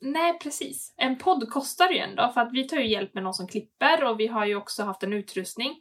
Nej, 0.00 0.38
precis. 0.38 0.94
En 0.96 1.18
podd 1.18 1.50
kostar 1.50 1.90
ju 1.90 1.98
ändå 1.98 2.30
för 2.34 2.40
att 2.40 2.52
vi 2.52 2.68
tar 2.68 2.76
ju 2.76 2.86
hjälp 2.86 3.14
med 3.14 3.22
någon 3.22 3.34
som 3.34 3.46
klipper 3.46 4.04
och 4.04 4.20
vi 4.20 4.26
har 4.26 4.46
ju 4.46 4.56
också 4.56 4.82
haft 4.82 5.02
en 5.02 5.12
utrustning. 5.12 5.74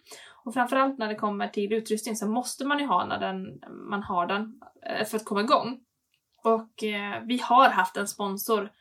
Och 0.45 0.53
framförallt 0.53 0.97
när 0.97 1.07
det 1.07 1.15
kommer 1.15 1.47
till 1.47 1.73
utrustning 1.73 2.15
så 2.15 2.27
måste 2.27 2.65
man 2.65 2.79
ju 2.79 2.85
ha 2.85 3.05
när 3.05 3.19
den, 3.19 3.59
man 3.89 4.03
har 4.03 4.27
den 4.27 4.61
eh, 4.85 5.05
för 5.05 5.17
att 5.17 5.25
komma 5.25 5.41
igång. 5.41 5.79
Och 6.43 6.83
eh, 6.83 7.23
vi 7.25 7.37
har 7.37 7.69
haft 7.69 7.97
en 7.97 8.07
sponsor 8.07 8.71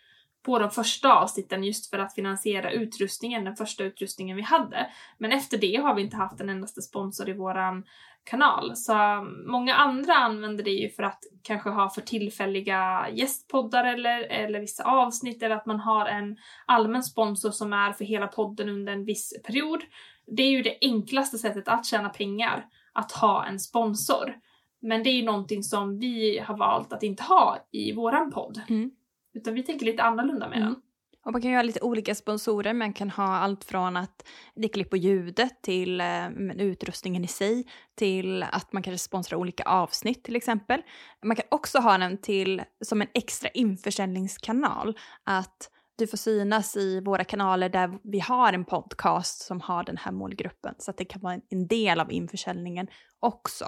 på 0.44 0.58
de 0.58 0.70
första 0.70 1.14
avsnitten 1.14 1.64
just 1.64 1.90
för 1.90 1.98
att 1.98 2.14
finansiera 2.14 2.70
utrustningen, 2.70 3.44
den 3.44 3.56
första 3.56 3.84
utrustningen 3.84 4.36
vi 4.36 4.42
hade. 4.42 4.90
Men 5.18 5.32
efter 5.32 5.58
det 5.58 5.76
har 5.76 5.94
vi 5.94 6.02
inte 6.02 6.16
haft 6.16 6.40
en 6.40 6.50
endaste 6.50 6.82
sponsor 6.82 7.28
i 7.28 7.32
våran 7.32 7.84
kanal. 8.24 8.76
Så 8.76 8.92
mm, 8.92 9.50
många 9.50 9.74
andra 9.74 10.14
använder 10.14 10.64
det 10.64 10.70
ju 10.70 10.90
för 10.90 11.02
att 11.02 11.20
kanske 11.42 11.70
ha 11.70 11.90
för 11.90 12.00
tillfälliga 12.00 13.08
gästpoddar 13.12 13.84
eller, 13.84 14.20
eller 14.20 14.60
vissa 14.60 14.84
avsnitt 14.84 15.42
eller 15.42 15.56
att 15.56 15.66
man 15.66 15.80
har 15.80 16.06
en 16.06 16.36
allmän 16.66 17.02
sponsor 17.02 17.50
som 17.50 17.72
är 17.72 17.92
för 17.92 18.04
hela 18.04 18.26
podden 18.26 18.68
under 18.68 18.92
en 18.92 19.04
viss 19.04 19.42
period. 19.46 19.82
Det 20.26 20.42
är 20.42 20.50
ju 20.50 20.62
det 20.62 20.78
enklaste 20.80 21.38
sättet 21.38 21.68
att 21.68 21.86
tjäna 21.86 22.08
pengar, 22.08 22.66
att 22.92 23.12
ha 23.12 23.46
en 23.46 23.60
sponsor. 23.60 24.34
Men 24.82 25.02
det 25.02 25.10
är 25.10 25.14
ju 25.14 25.24
någonting 25.24 25.62
som 25.62 25.98
vi 25.98 26.38
har 26.38 26.56
valt 26.56 26.92
att 26.92 27.02
inte 27.02 27.22
ha 27.22 27.66
i 27.70 27.92
våran 27.92 28.30
podd. 28.30 28.60
Mm. 28.68 28.90
Utan 29.34 29.54
vi 29.54 29.62
tänker 29.62 29.86
lite 29.86 30.02
annorlunda 30.02 30.48
med 30.48 30.58
mm. 30.58 30.68
den. 30.68 30.82
Och 31.24 31.32
man 31.32 31.42
kan 31.42 31.50
ju 31.50 31.56
ha 31.56 31.62
lite 31.62 31.80
olika 31.80 32.14
sponsorer, 32.14 32.72
man 32.72 32.92
kan 32.92 33.10
ha 33.10 33.36
allt 33.36 33.64
från 33.64 33.96
att 33.96 34.26
det 34.54 34.68
klipper 34.68 34.96
ljudet 34.96 35.62
till 35.62 36.00
eh, 36.00 36.28
utrustningen 36.56 37.24
i 37.24 37.28
sig, 37.28 37.66
till 37.94 38.42
att 38.42 38.72
man 38.72 38.82
kanske 38.82 39.04
sponsrar 39.04 39.38
olika 39.38 39.62
avsnitt 39.62 40.24
till 40.24 40.36
exempel. 40.36 40.82
Man 41.22 41.36
kan 41.36 41.46
också 41.48 41.78
ha 41.78 41.98
den 41.98 42.18
till 42.18 42.62
som 42.84 43.02
en 43.02 43.08
extra 43.14 43.48
införsäljningskanal, 43.48 44.98
att 45.24 45.70
du 45.98 46.06
får 46.06 46.16
synas 46.16 46.76
i 46.76 47.00
våra 47.00 47.24
kanaler 47.24 47.68
där 47.68 47.98
vi 48.02 48.20
har 48.20 48.52
en 48.52 48.64
podcast 48.64 49.42
som 49.42 49.60
har 49.60 49.84
den 49.84 49.96
här 49.96 50.12
målgruppen, 50.12 50.74
så 50.78 50.90
att 50.90 50.96
det 50.96 51.04
kan 51.04 51.20
vara 51.20 51.40
en 51.48 51.66
del 51.66 52.00
av 52.00 52.12
införsäljningen 52.12 52.86
också 53.20 53.66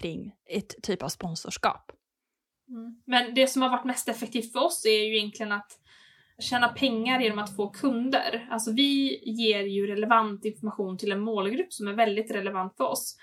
kring 0.00 0.32
ett 0.50 0.82
typ 0.82 1.02
av 1.02 1.08
sponsorskap. 1.08 1.92
Mm. 2.68 3.02
Men 3.04 3.34
det 3.34 3.46
som 3.46 3.62
har 3.62 3.68
varit 3.68 3.84
mest 3.84 4.08
effektivt 4.08 4.52
för 4.52 4.64
oss 4.64 4.84
är 4.84 5.04
ju 5.04 5.16
egentligen 5.16 5.52
att 5.52 5.78
tjäna 6.38 6.68
pengar 6.68 7.20
genom 7.20 7.38
att 7.38 7.56
få 7.56 7.70
kunder. 7.70 8.48
Alltså 8.50 8.72
vi 8.72 9.20
ger 9.24 9.62
ju 9.62 9.86
relevant 9.86 10.44
information 10.44 10.98
till 10.98 11.12
en 11.12 11.20
målgrupp 11.20 11.72
som 11.72 11.88
är 11.88 11.92
väldigt 11.92 12.30
relevant 12.30 12.76
för 12.76 12.84
oss. 12.84 13.16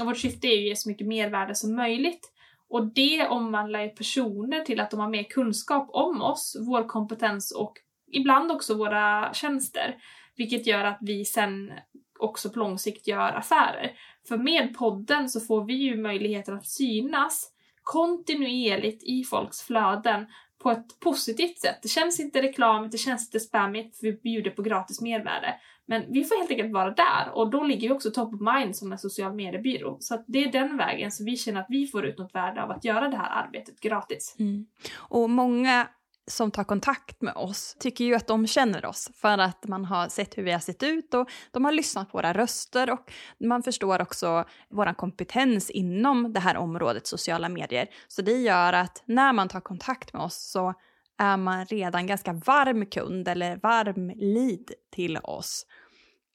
Och 0.00 0.06
vårt 0.06 0.18
syfte 0.18 0.46
är 0.46 0.50
ju 0.50 0.58
att 0.58 0.68
ge 0.68 0.76
så 0.76 0.88
mycket 0.88 1.06
mervärde 1.06 1.54
som 1.54 1.76
möjligt. 1.76 2.32
Och 2.68 2.86
det 2.86 3.26
omvandlar 3.26 3.80
ju 3.80 3.88
personer 3.88 4.60
till 4.60 4.80
att 4.80 4.90
de 4.90 5.00
har 5.00 5.08
mer 5.08 5.22
kunskap 5.22 5.88
om 5.92 6.22
oss, 6.22 6.56
vår 6.60 6.88
kompetens 6.88 7.52
och 7.52 7.72
ibland 8.12 8.52
också 8.52 8.74
våra 8.74 9.34
tjänster. 9.34 9.96
Vilket 10.36 10.66
gör 10.66 10.84
att 10.84 10.98
vi 11.00 11.24
sen 11.24 11.72
också 12.18 12.50
på 12.50 12.58
lång 12.58 12.78
sikt 12.78 13.06
gör 13.06 13.32
affärer. 13.32 13.92
För 14.28 14.36
med 14.36 14.74
podden 14.76 15.28
så 15.28 15.40
får 15.40 15.64
vi 15.64 15.74
ju 15.74 15.96
möjligheten 15.96 16.54
att 16.54 16.66
synas 16.66 17.52
kontinuerligt 17.82 19.04
i 19.04 19.24
folks 19.24 19.62
flöden 19.62 20.26
på 20.58 20.70
ett 20.70 21.00
positivt 21.00 21.58
sätt. 21.58 21.78
Det 21.82 21.88
känns 21.88 22.20
inte 22.20 22.42
reklamigt, 22.42 22.92
det 22.92 22.98
känns 22.98 23.28
inte 23.28 23.40
spammigt 23.40 23.96
för 23.96 24.06
vi 24.06 24.12
bjuder 24.12 24.50
på 24.50 24.62
gratis 24.62 25.00
mervärde. 25.00 25.54
Men 25.86 26.12
vi 26.12 26.24
får 26.24 26.38
helt 26.38 26.50
enkelt 26.50 26.72
vara 26.72 26.90
där 26.90 27.30
och 27.32 27.50
då 27.50 27.62
ligger 27.62 27.88
vi 27.88 27.94
också 27.94 28.10
top 28.10 28.34
of 28.34 28.40
mind 28.40 28.76
som 28.76 28.92
en 28.92 28.98
social 28.98 29.34
mediebyrå. 29.34 29.96
Så 30.00 30.24
det 30.26 30.44
är 30.44 30.52
den 30.52 30.76
vägen 30.76 31.12
som 31.12 31.26
vi 31.26 31.36
känner 31.36 31.60
att 31.60 31.66
vi 31.68 31.86
får 31.86 32.06
ut 32.06 32.18
något 32.18 32.34
värde 32.34 32.62
av 32.62 32.70
att 32.70 32.84
göra 32.84 33.08
det 33.08 33.16
här 33.16 33.44
arbetet 33.44 33.80
gratis. 33.80 34.36
Mm. 34.38 34.66
Och 34.96 35.30
många 35.30 35.88
som 36.30 36.50
tar 36.50 36.64
kontakt 36.64 37.22
med 37.22 37.34
oss 37.34 37.76
tycker 37.78 38.04
ju 38.04 38.14
att 38.14 38.26
de 38.26 38.46
känner 38.46 38.86
oss 38.86 39.10
för 39.14 39.38
att 39.38 39.68
man 39.68 39.84
har 39.84 40.08
sett 40.08 40.38
hur 40.38 40.42
vi 40.42 40.52
har 40.52 40.58
sett 40.58 40.82
ut 40.82 41.14
och 41.14 41.30
de 41.50 41.64
har 41.64 41.72
lyssnat 41.72 42.10
på 42.12 42.18
våra 42.18 42.32
röster 42.32 42.90
och 42.90 43.12
man 43.38 43.62
förstår 43.62 44.02
också 44.02 44.44
vår 44.68 44.94
kompetens 44.94 45.70
inom 45.70 46.32
det 46.32 46.40
här 46.40 46.56
området 46.56 47.06
sociala 47.06 47.48
medier. 47.48 47.88
Så 48.08 48.22
det 48.22 48.32
gör 48.32 48.72
att 48.72 49.02
när 49.06 49.32
man 49.32 49.48
tar 49.48 49.60
kontakt 49.60 50.12
med 50.12 50.22
oss 50.22 50.50
så 50.50 50.74
är 51.18 51.36
man 51.36 51.64
redan 51.64 52.06
ganska 52.06 52.32
varm 52.32 52.86
kund 52.86 53.28
eller 53.28 53.56
varm 53.56 54.12
lead 54.16 54.70
till 54.92 55.16
oss. 55.16 55.66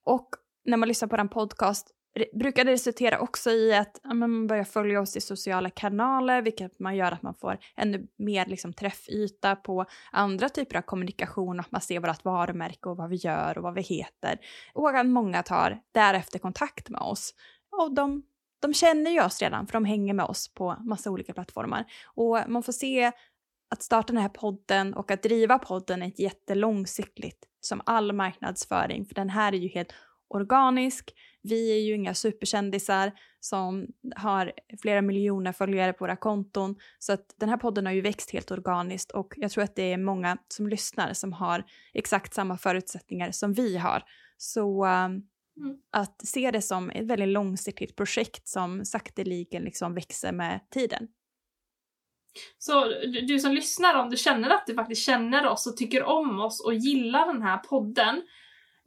Och 0.06 0.30
när 0.66 0.78
man 0.78 0.88
lyssnar 0.88 1.08
på 1.08 1.18
den 1.18 1.30
podcast 1.30 1.92
brukar 2.34 2.66
det 2.66 2.72
resultera 2.72 3.20
också 3.20 3.50
i 3.50 3.74
att 3.74 4.00
ja, 4.04 4.14
man 4.14 4.48
börjar 4.48 4.64
följa 4.64 5.02
oss 5.02 5.18
i 5.18 5.22
sociala 5.22 5.70
kanaler, 5.70 6.42
vilket 6.42 6.80
man 6.80 6.96
gör 6.96 7.12
att 7.12 7.22
man 7.22 7.36
får 7.36 7.58
ännu 7.76 8.08
mer 8.18 8.46
liksom, 8.46 8.74
träffyta 8.74 9.56
på 9.56 9.86
andra 10.12 10.50
typer 10.50 10.78
av 10.78 10.82
kommunikation, 10.82 11.60
att 11.60 11.72
man 11.72 11.82
ser 11.82 12.00
vårt 12.00 12.26
varumärke 12.26 12.90
och 12.90 12.98
vad 12.98 13.10
vi 13.10 13.16
gör 13.16 13.58
och 13.58 13.64
vad 13.64 13.74
vi 13.74 13.82
heter. 13.82 14.40
Och 14.74 14.90
att 14.90 15.06
många 15.06 15.44
tar 15.44 15.82
därefter 15.92 16.40
kontakt 16.40 16.90
med 16.90 17.02
oss. 17.02 17.34
Och 17.72 17.96
de, 17.96 18.24
de 18.60 18.74
känner 18.74 19.12
ju 19.12 19.24
oss 19.24 19.42
redan, 19.42 19.68
för 19.68 19.74
de 19.74 19.86
hänger 19.86 20.14
med 20.14 20.26
oss 20.26 20.54
på 20.54 20.76
massa 20.80 21.12
olika 21.12 21.34
plattformar. 21.34 21.86
Och 22.16 22.40
man 22.48 22.64
får 22.64 22.74
se 22.74 23.12
att 23.72 23.84
starta 23.84 24.14
den 24.14 24.22
här 24.22 24.30
podden 24.30 24.94
och 24.94 25.12
att 25.12 25.24
driva 25.24 25.60
podden 25.60 26.02
är 26.02 26.08
ett 26.08 26.20
jättelångsiktigt, 26.20 27.48
som 27.62 27.82
all 27.86 28.14
marknadsföring, 28.14 29.06
för 29.06 29.16
den 29.16 29.30
här 29.30 29.54
är 29.54 29.58
ju 29.58 29.68
helt 29.68 29.94
organisk. 30.28 31.14
Vi 31.44 31.72
är 31.72 31.80
ju 31.80 31.96
inga 31.96 32.14
superkändisar 32.14 33.12
som 33.40 33.88
har 34.16 34.52
flera 34.82 35.02
miljoner 35.02 35.52
följare 35.52 35.94
på 35.94 36.04
våra 36.04 36.16
konton. 36.16 36.76
Så 37.00 37.14
att 37.14 37.36
den 37.38 37.50
här 37.50 37.58
podden 37.58 37.86
har 37.86 37.94
ju 37.94 38.02
växt 38.02 38.32
helt 38.32 38.52
organiskt 38.52 39.12
och 39.12 39.34
jag 39.38 39.52
tror 39.52 39.64
att 39.64 39.76
det 39.76 39.94
är 39.94 39.98
många 39.98 40.38
som 40.48 40.68
lyssnar 40.68 41.14
som 41.14 41.34
har 41.34 41.64
exakt 41.94 42.34
samma 42.34 42.58
förutsättningar 42.58 43.32
som 43.32 43.54
vi 43.54 43.78
har. 43.78 44.04
Så 44.38 44.86
um, 44.86 44.92
mm. 44.92 45.28
att 45.92 46.28
se 46.28 46.52
det 46.52 46.62
som 46.62 46.90
ett 46.90 47.08
väldigt 47.08 47.30
långsiktigt 47.30 47.96
projekt 47.96 48.48
som 48.48 48.86
sakteligen 48.86 49.64
liksom 49.64 49.94
växer 49.94 50.32
med 50.32 50.60
tiden. 50.70 51.08
Så 52.58 52.86
du 53.28 53.40
som 53.40 53.52
lyssnar, 53.52 53.96
om 53.96 54.10
du 54.10 54.18
känner 54.18 54.50
att 54.50 54.68
du 54.68 54.74
faktiskt 54.74 55.06
känner 55.06 55.48
oss 55.48 55.68
och 55.68 55.78
tycker 55.78 56.04
om 56.04 56.40
oss 56.40 56.66
och 56.66 56.74
gillar 56.74 57.34
den 57.34 57.42
här 57.42 57.58
podden, 57.58 58.22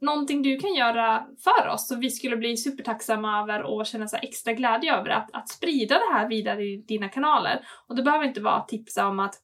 någonting 0.01 0.41
du 0.41 0.57
kan 0.57 0.73
göra 0.73 1.25
för 1.43 1.67
oss 1.67 1.87
som 1.87 1.99
vi 1.99 2.09
skulle 2.09 2.37
bli 2.37 2.57
supertacksamma 2.57 3.41
över 3.41 3.63
och 3.63 3.85
känna 3.85 4.07
så 4.07 4.17
extra 4.17 4.53
glädje 4.53 4.95
över 4.95 5.09
att, 5.09 5.29
att 5.33 5.49
sprida 5.49 5.95
det 5.95 6.13
här 6.13 6.29
vidare 6.29 6.63
i 6.63 6.77
dina 6.87 7.09
kanaler. 7.09 7.65
Och 7.87 7.95
det 7.95 8.03
behöver 8.03 8.25
inte 8.25 8.41
vara 8.41 8.55
att 8.55 8.67
tipsa 8.67 9.07
om 9.07 9.19
att 9.19 9.35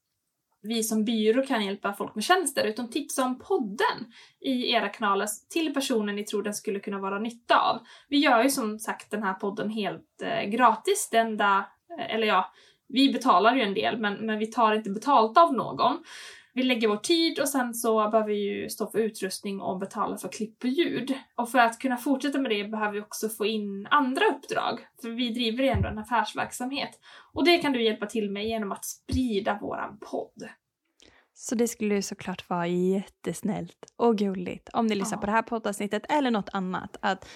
vi 0.64 0.84
som 0.84 1.06
byrå 1.06 1.46
kan 1.46 1.66
hjälpa 1.66 1.94
folk 1.94 2.16
med 2.16 2.24
tjänster 2.24 2.64
utan 2.64 2.90
tipsa 2.90 3.24
om 3.24 3.40
podden 3.40 4.14
i 4.40 4.72
era 4.72 4.90
kanaler 4.90 5.28
till 5.50 5.74
personer 5.74 6.14
ni 6.14 6.24
tror 6.24 6.44
den 6.44 6.54
skulle 6.54 6.80
kunna 6.80 7.00
vara 7.00 7.20
nytta 7.20 7.60
av. 7.60 7.80
Vi 8.10 8.18
gör 8.18 8.44
ju 8.44 8.50
som 8.50 8.80
sagt 8.80 9.12
den 9.12 9.24
här 9.24 9.34
podden 9.34 9.70
helt 9.70 10.22
eh, 10.22 10.50
gratis. 10.50 11.10
Det 11.12 11.18
enda, 11.18 11.66
eh, 12.00 12.16
eller 12.16 12.28
ja, 12.28 12.52
vi 12.94 13.14
betalar 13.14 13.56
ju 13.56 13.62
en 13.62 13.74
del 13.74 13.98
men, 13.98 14.14
men 14.14 14.40
vi 14.40 14.48
tar 14.48 14.74
inte 14.74 14.90
betalt 14.90 15.38
av 15.38 15.54
någon. 15.54 16.04
vi 16.54 16.64
lägger 16.64 16.88
vår 16.88 16.98
tid 16.98 17.40
och 17.40 17.50
sen 17.50 17.74
så 17.74 18.10
behöver 18.10 18.28
vi 18.28 18.36
ju 18.36 18.70
stå 18.70 18.88
för 18.88 19.00
utrustning 19.00 19.62
och 19.62 19.80
betala 19.80 20.18
för 20.18 20.28
klipp 20.28 20.64
och 20.64 20.70
ljud. 20.70 21.14
Och 21.36 21.50
för 21.50 21.60
att 21.60 21.80
kunna 21.80 21.98
fortsätta 21.98 22.40
med 22.40 22.52
det 22.52 22.64
behöver 22.64 22.94
vi 22.94 23.02
också 23.02 23.30
få 23.30 23.46
in 23.46 23.88
andra 23.92 24.26
uppdrag. 24.26 24.80
För 25.02 25.10
vi 25.10 25.30
driver 25.30 25.64
ju 25.64 25.70
ändå 25.70 25.88
en 25.90 25.98
affärsverksamhet. 25.98 27.00
Och 27.34 27.46
det 27.46 27.58
kan 27.58 27.72
du 27.74 27.84
hjälpa 27.84 28.06
till 28.06 28.32
med 28.32 28.48
genom 28.48 28.72
att 28.72 28.86
sprida 28.86 29.58
våran 29.62 29.98
podd. 30.12 30.50
Så 31.44 31.56
det 31.56 31.68
skulle 31.68 31.96
ju 31.96 32.02
såklart 32.02 32.50
vara 32.50 32.68
jättesnällt 32.68 33.94
och 33.96 34.18
gulligt 34.18 34.70
om 34.74 34.88
ni 34.88 34.96
lyssnar 34.96 35.18
ja. 35.18 35.20
på 35.20 35.26
det 35.26 35.32
här 35.32 35.42
poddavsnittet 35.42 36.04
eller 36.10 36.32
något 36.32 36.50
annat. 36.54 36.98
Att 37.00 37.28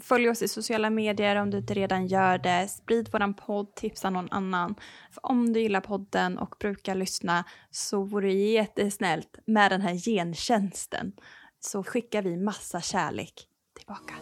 följ 0.00 0.28
oss 0.28 0.42
i 0.42 0.48
sociala 0.48 0.90
medier 0.90 1.36
om 1.36 1.50
du 1.50 1.58
inte 1.58 1.74
redan 1.74 2.06
gör 2.06 2.38
det. 2.38 2.68
Sprid 2.68 3.08
våran 3.12 3.34
podd, 3.34 3.74
tipsa 3.74 4.10
någon 4.10 4.28
annan. 4.30 4.74
För 5.10 5.26
om 5.26 5.52
du 5.52 5.60
gillar 5.60 5.80
podden 5.80 6.38
och 6.38 6.54
brukar 6.60 6.94
lyssna 6.94 7.44
så 7.70 8.02
vore 8.02 8.26
det 8.26 8.34
jättesnällt 8.34 9.38
med 9.46 9.70
den 9.70 9.80
här 9.80 9.94
gentjänsten. 9.94 11.12
Så 11.60 11.82
skickar 11.82 12.22
vi 12.22 12.36
massa 12.36 12.80
kärlek 12.80 13.48
tillbaka. 13.78 14.14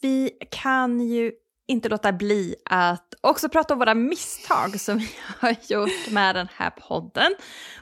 Vi 0.00 0.30
kan 0.50 1.00
ju 1.00 1.32
inte 1.68 1.88
låta 1.88 2.12
bli 2.12 2.54
att 2.64 3.14
också 3.20 3.48
prata 3.48 3.74
om 3.74 3.78
våra 3.78 3.94
misstag 3.94 4.80
som 4.80 4.98
vi 4.98 5.08
har 5.40 5.56
gjort 5.68 6.10
med 6.10 6.34
den 6.34 6.48
här 6.54 6.70
podden. 6.70 7.34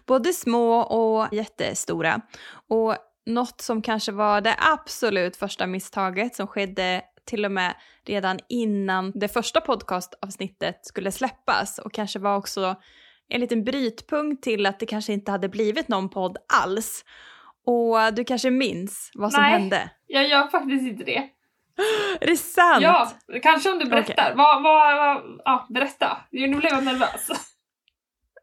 Både 0.07 0.33
små 0.33 0.81
och 0.81 1.35
jättestora. 1.35 2.21
Och 2.69 2.97
något 3.27 3.61
som 3.61 3.83
kanske 3.83 4.13
var 4.13 4.41
det 4.41 4.57
absolut 4.59 5.37
första 5.37 5.67
misstaget 5.67 6.35
som 6.35 6.47
skedde 6.47 7.03
till 7.27 7.45
och 7.45 7.53
med 7.53 7.75
redan 8.07 8.39
innan 8.49 9.13
det 9.15 9.29
första 9.29 9.61
podcastavsnittet 9.61 10.87
skulle 10.87 11.13
släppas 11.13 11.79
och 11.79 11.93
kanske 11.93 12.19
var 12.19 12.37
också 12.37 12.77
en 13.29 13.41
liten 13.41 13.65
brytpunkt 13.65 14.45
till 14.45 14.67
att 14.67 14.81
det 14.81 14.87
kanske 14.87 15.13
inte 15.13 15.31
hade 15.31 15.49
blivit 15.49 15.89
någon 15.89 16.09
podd 16.09 16.37
alls. 16.63 17.05
Och 17.67 18.15
du 18.15 18.25
kanske 18.25 18.51
minns 18.51 19.11
vad 19.15 19.33
som 19.33 19.43
Nej, 19.43 19.53
hände? 19.53 19.77
Nej, 19.77 19.91
jag 20.07 20.29
gör 20.29 20.49
faktiskt 20.49 20.87
inte 20.87 21.05
det. 21.05 21.29
Är 22.21 22.27
det 22.27 22.37
sant? 22.37 22.83
Ja, 22.83 23.11
kanske 23.43 23.73
om 23.73 23.79
du 23.79 23.85
berättar. 23.85 24.13
Okay. 24.13 24.35
Vad, 24.35 24.63
vad, 24.63 24.97
vad, 24.97 25.41
ja, 25.45 25.67
berätta. 25.71 26.17
Nu 26.31 26.49
blev 26.49 26.73
jag 26.73 26.85
nervös. 26.85 27.54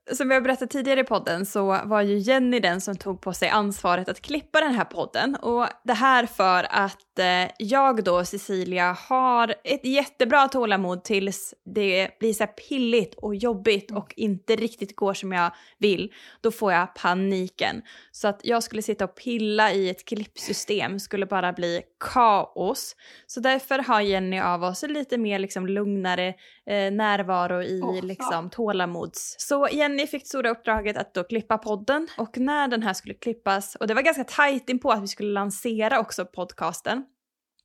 Som 0.10 0.28
vi 0.28 0.34
har 0.34 0.42
berättat 0.42 0.70
tidigare 0.70 1.00
i 1.00 1.04
podden 1.04 1.46
så 1.46 1.80
var 1.86 2.02
ju 2.02 2.18
Jenny 2.18 2.60
den 2.60 2.82
som 2.82 2.96
tog 2.96 3.22
på 3.22 3.34
sig 3.34 3.50
ansvaret 3.50 4.10
att 4.10 4.22
klippa 4.22 4.62
den 4.62 4.74
här 4.74 4.86
podden. 4.86 5.36
Och 5.36 5.68
det 5.84 5.94
här 5.94 6.26
för 6.26 6.68
att 6.70 7.20
eh, 7.20 7.52
jag 7.58 8.04
då, 8.04 8.26
Cecilia, 8.26 8.98
har 9.10 9.56
ett 9.64 9.86
jättebra 9.86 10.48
tålamod 10.48 11.04
tills 11.04 11.54
det 11.66 12.20
blir 12.20 12.34
så 12.34 12.44
här 12.44 12.52
pilligt 12.52 13.16
och 13.16 13.36
jobbigt 13.36 13.92
och 13.92 14.14
inte 14.16 14.56
riktigt 14.56 14.96
går 14.96 15.14
som 15.14 15.32
jag 15.32 15.52
vill. 15.78 16.14
Då 16.42 16.52
får 16.52 16.74
jag 16.74 16.96
paniken. 16.96 17.82
Så 18.12 18.28
att 18.28 18.40
jag 18.44 18.64
skulle 18.64 18.82
sitta 18.82 19.06
och 19.06 19.16
pilla 19.16 19.72
i 19.72 19.90
ett 19.90 20.06
klippsystem 20.06 21.00
skulle 21.00 21.26
bara 21.26 21.54
bli 21.54 21.82
kaos. 22.14 22.96
Så 23.28 23.40
därför 23.40 23.80
har 23.80 24.02
Jenny 24.02 24.40
av 24.40 24.64
oss 24.64 24.84
lite 24.84 25.18
mer 25.18 25.40
liksom 25.40 25.68
lugnare 25.68 26.28
eh, 26.66 26.92
närvaro 26.92 27.64
i 27.64 27.82
oh, 27.82 28.04
liksom 28.04 28.50
tålamods. 28.50 29.36
Så 29.40 29.68
Jenny 29.72 29.91
fick 30.08 30.28
stora 30.28 30.50
uppdraget 30.50 30.98
att 30.98 31.14
då 31.14 31.24
klippa 31.24 31.58
podden 31.58 32.08
och 32.18 32.38
när 32.38 32.68
den 32.68 32.84
här 32.84 32.94
skulle 32.94 33.14
klippas 33.14 33.76
och 33.76 33.88
det 33.88 33.94
var 33.94 34.02
ganska 34.02 34.24
tajt 34.24 34.70
in 34.70 34.80
på 34.80 34.92
att 34.92 35.04
vi 35.04 35.08
skulle 35.08 35.32
lansera 35.32 36.00
också 36.00 36.26
podcasten 36.26 37.04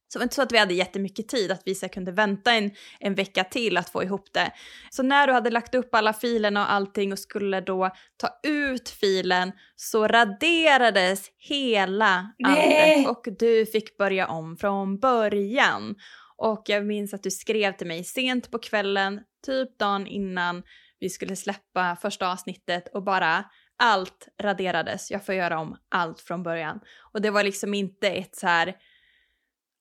så 0.09 0.19
det 0.19 0.21
var 0.21 0.25
inte 0.25 0.35
så 0.35 0.43
att 0.43 0.53
vi 0.53 0.59
hade 0.59 0.75
jättemycket 0.75 1.29
tid, 1.29 1.53
att 1.53 1.63
vi 1.65 1.75
så 1.75 1.89
kunde 1.89 2.13
vänta 2.13 2.53
en, 2.53 2.71
en 3.01 3.15
vecka 3.15 3.45
till 3.45 3.77
att 3.77 3.89
få 3.89 4.03
ihop 4.03 4.33
det. 4.33 4.53
Så 4.91 5.03
när 5.03 5.27
du 5.27 5.33
hade 5.33 5.51
lagt 5.51 5.75
upp 5.75 5.95
alla 5.95 6.13
filerna 6.13 6.65
och 6.65 6.73
allting 6.73 7.13
och 7.13 7.19
skulle 7.19 7.61
då 7.61 7.91
ta 8.17 8.29
ut 8.51 8.89
filen 8.89 9.53
så 9.77 10.07
raderades 10.07 11.31
hela 11.39 12.33
allt 12.45 13.09
och 13.09 13.27
du 13.39 13.67
fick 13.67 13.99
börja 13.99 14.27
om 14.27 14.57
från 14.57 14.99
början. 14.99 15.95
Och 16.37 16.63
jag 16.67 16.87
minns 16.87 17.15
att 17.15 17.23
du 17.23 17.31
skrev 17.31 17.73
till 17.73 17.87
mig 17.87 18.05
sent 18.05 18.51
på 18.51 18.59
kvällen, 18.59 19.21
typ 19.47 19.79
dagen 19.79 20.07
innan 20.07 20.63
vi 21.01 21.11
skulle 21.11 21.37
släppa 21.37 21.97
första 21.97 22.33
avsnittet 22.33 22.89
och 22.95 23.03
bara 23.03 23.45
allt 23.79 24.29
raderades. 24.43 25.11
Jag 25.11 25.27
får 25.27 25.35
göra 25.35 25.59
om 25.59 25.77
allt 25.89 26.21
från 26.21 26.43
början. 26.43 26.81
Och 27.13 27.23
det 27.23 27.31
var 27.31 27.45
liksom 27.45 27.75
inte 27.75 28.09
ett 28.09 28.37
så 28.37 28.47
här 28.47 28.77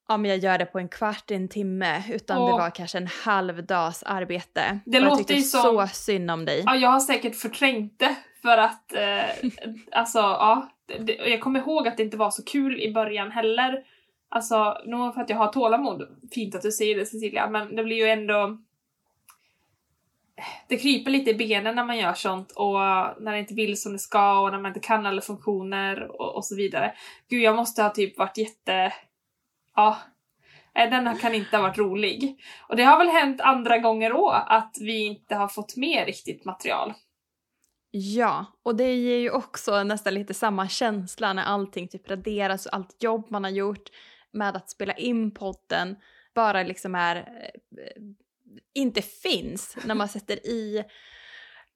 ja 0.07 0.17
men 0.17 0.31
jag 0.31 0.39
gör 0.39 0.57
det 0.57 0.65
på 0.65 0.79
en 0.79 0.89
kvart, 0.89 1.31
en 1.31 1.47
timme, 1.47 2.03
utan 2.11 2.37
och, 2.37 2.47
det 2.49 2.53
var 2.53 2.69
kanske 2.69 2.97
en 2.97 3.07
halv 3.07 3.65
dags 3.65 4.03
arbete. 4.03 4.79
Det 4.85 4.99
låter 4.99 5.17
jag 5.17 5.27
tyckte 5.27 5.43
som, 5.43 5.61
så 5.61 5.87
synd 5.87 6.31
om 6.31 6.45
dig. 6.45 6.63
Ja, 6.65 6.75
jag 6.75 6.89
har 6.89 6.99
säkert 6.99 7.35
förträngt 7.35 7.99
det 7.99 8.15
för 8.41 8.57
att, 8.57 8.93
eh, 8.93 9.49
alltså 9.91 10.19
ja, 10.19 10.69
det, 10.99 11.13
jag 11.13 11.41
kommer 11.41 11.59
ihåg 11.59 11.87
att 11.87 11.97
det 11.97 12.03
inte 12.03 12.17
var 12.17 12.31
så 12.31 12.43
kul 12.43 12.81
i 12.81 12.93
början 12.93 13.31
heller. 13.31 13.83
Alltså, 14.29 14.77
nog 14.85 15.13
för 15.13 15.21
att 15.21 15.29
jag 15.29 15.37
har 15.37 15.47
tålamod, 15.47 16.07
fint 16.31 16.55
att 16.55 16.61
du 16.61 16.71
säger 16.71 16.95
det 16.95 17.05
Cecilia, 17.05 17.49
men 17.49 17.75
det 17.75 17.83
blir 17.83 17.97
ju 17.97 18.09
ändå 18.09 18.57
det 20.67 20.77
kryper 20.77 21.11
lite 21.11 21.31
i 21.31 21.33
benen 21.33 21.75
när 21.75 21.85
man 21.85 21.97
gör 21.97 22.13
sånt 22.13 22.51
och 22.51 22.73
när 23.21 23.31
det 23.31 23.39
inte 23.39 23.53
vill 23.53 23.81
som 23.81 23.93
det 23.93 23.99
ska 23.99 24.39
och 24.39 24.51
när 24.51 24.59
man 24.59 24.69
inte 24.69 24.87
kan 24.87 25.05
alla 25.05 25.21
funktioner 25.21 26.21
och, 26.21 26.35
och 26.35 26.45
så 26.45 26.55
vidare. 26.55 26.93
Gud, 27.29 27.41
jag 27.41 27.55
måste 27.55 27.83
ha 27.83 27.89
typ 27.89 28.17
varit 28.17 28.37
jätte 28.37 28.93
ja, 29.75 29.97
eh, 30.75 30.89
den 30.89 31.17
kan 31.17 31.35
inte 31.35 31.57
ha 31.57 31.61
varit 31.61 31.77
rolig. 31.77 32.43
Och 32.69 32.75
det 32.75 32.83
har 32.83 32.97
väl 32.97 33.09
hänt 33.09 33.41
andra 33.41 33.77
gånger 33.77 34.09
då 34.09 34.29
att 34.29 34.77
vi 34.81 35.05
inte 35.05 35.35
har 35.35 35.47
fått 35.47 35.75
med 35.75 36.05
riktigt 36.05 36.45
material. 36.45 36.93
Ja, 37.91 38.45
och 38.63 38.75
det 38.75 38.93
ger 38.93 39.17
ju 39.17 39.29
också 39.29 39.83
nästan 39.83 40.13
lite 40.13 40.33
samma 40.33 40.67
känsla 40.67 41.33
när 41.33 41.43
allting 41.43 41.87
typ 41.87 42.09
raderas 42.09 42.65
och 42.65 42.75
allt 42.75 43.03
jobb 43.03 43.27
man 43.29 43.43
har 43.43 43.51
gjort 43.51 43.89
med 44.31 44.55
att 44.55 44.69
spela 44.69 44.93
in 44.93 45.31
podden 45.31 45.95
bara 46.35 46.63
liksom 46.63 46.95
är 46.95 47.15
eh, 47.15 48.01
inte 48.73 49.01
finns 49.01 49.77
när 49.85 49.95
man 49.95 50.09
sätter 50.09 50.47
i 50.47 50.83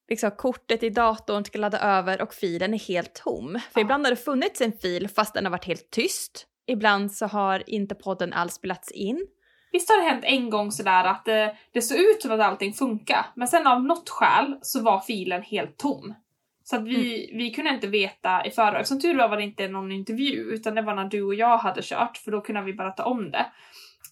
liksom, 0.10 0.32
kortet 0.32 0.84
i 0.84 0.90
datorn 0.90 1.46
ska 1.46 1.60
ladda 1.60 1.80
över 1.80 2.22
och 2.22 2.34
filen 2.34 2.74
är 2.74 2.80
helt 2.80 3.14
tom. 3.14 3.60
För 3.72 3.80
ja. 3.80 3.82
ibland 3.82 4.06
har 4.06 4.12
det 4.12 4.22
funnits 4.22 4.62
en 4.62 4.72
fil 4.72 5.08
fast 5.08 5.34
den 5.34 5.46
har 5.46 5.52
varit 5.52 5.66
helt 5.66 5.92
tyst 5.92 6.46
ibland 6.68 7.12
så 7.12 7.26
har 7.26 7.70
inte 7.70 7.96
podden 7.96 8.34
alls 8.34 8.54
spelats 8.54 8.92
in. 8.92 9.28
Visst 9.72 9.90
har 9.90 9.98
det 9.98 10.10
hänt 10.10 10.24
en 10.26 10.50
gång 10.50 10.72
sådär 10.72 11.04
att 11.06 11.26
det, 11.26 11.58
det 11.74 11.82
såg 11.82 11.98
ut 11.98 12.22
som 12.22 12.32
att 12.32 12.40
allting 12.40 12.74
funkar, 12.74 13.26
men 13.36 13.48
sen 13.48 13.68
av 13.68 13.84
något 13.84 14.10
skäl 14.10 14.60
så 14.62 14.82
var 14.82 15.00
filen 15.00 15.42
helt 15.42 15.78
tom. 15.78 16.14
Så 16.64 16.76
att 16.76 16.84
vi, 16.84 17.26
mm. 17.26 17.38
vi 17.38 17.52
kunde 17.52 17.72
inte 17.72 17.88
veta 17.88 18.46
i 18.46 18.52
förväg. 18.52 18.88
Som 18.88 19.02
tur 19.02 19.18
var 19.18 19.30
var 19.30 19.38
det 19.38 19.44
inte 19.44 19.68
någon 19.68 19.92
intervju 19.92 20.36
utan 20.36 20.76
det 20.76 20.82
var 20.82 20.96
när 20.96 21.06
du 21.06 21.24
och 21.24 21.36
jag 21.36 21.58
hade 21.58 21.82
kört 21.84 22.18
för 22.18 22.32
då 22.32 22.42
kunde 22.42 22.62
vi 22.62 22.74
bara 22.74 22.92
ta 22.92 23.04
om 23.04 23.32
det. 23.32 23.46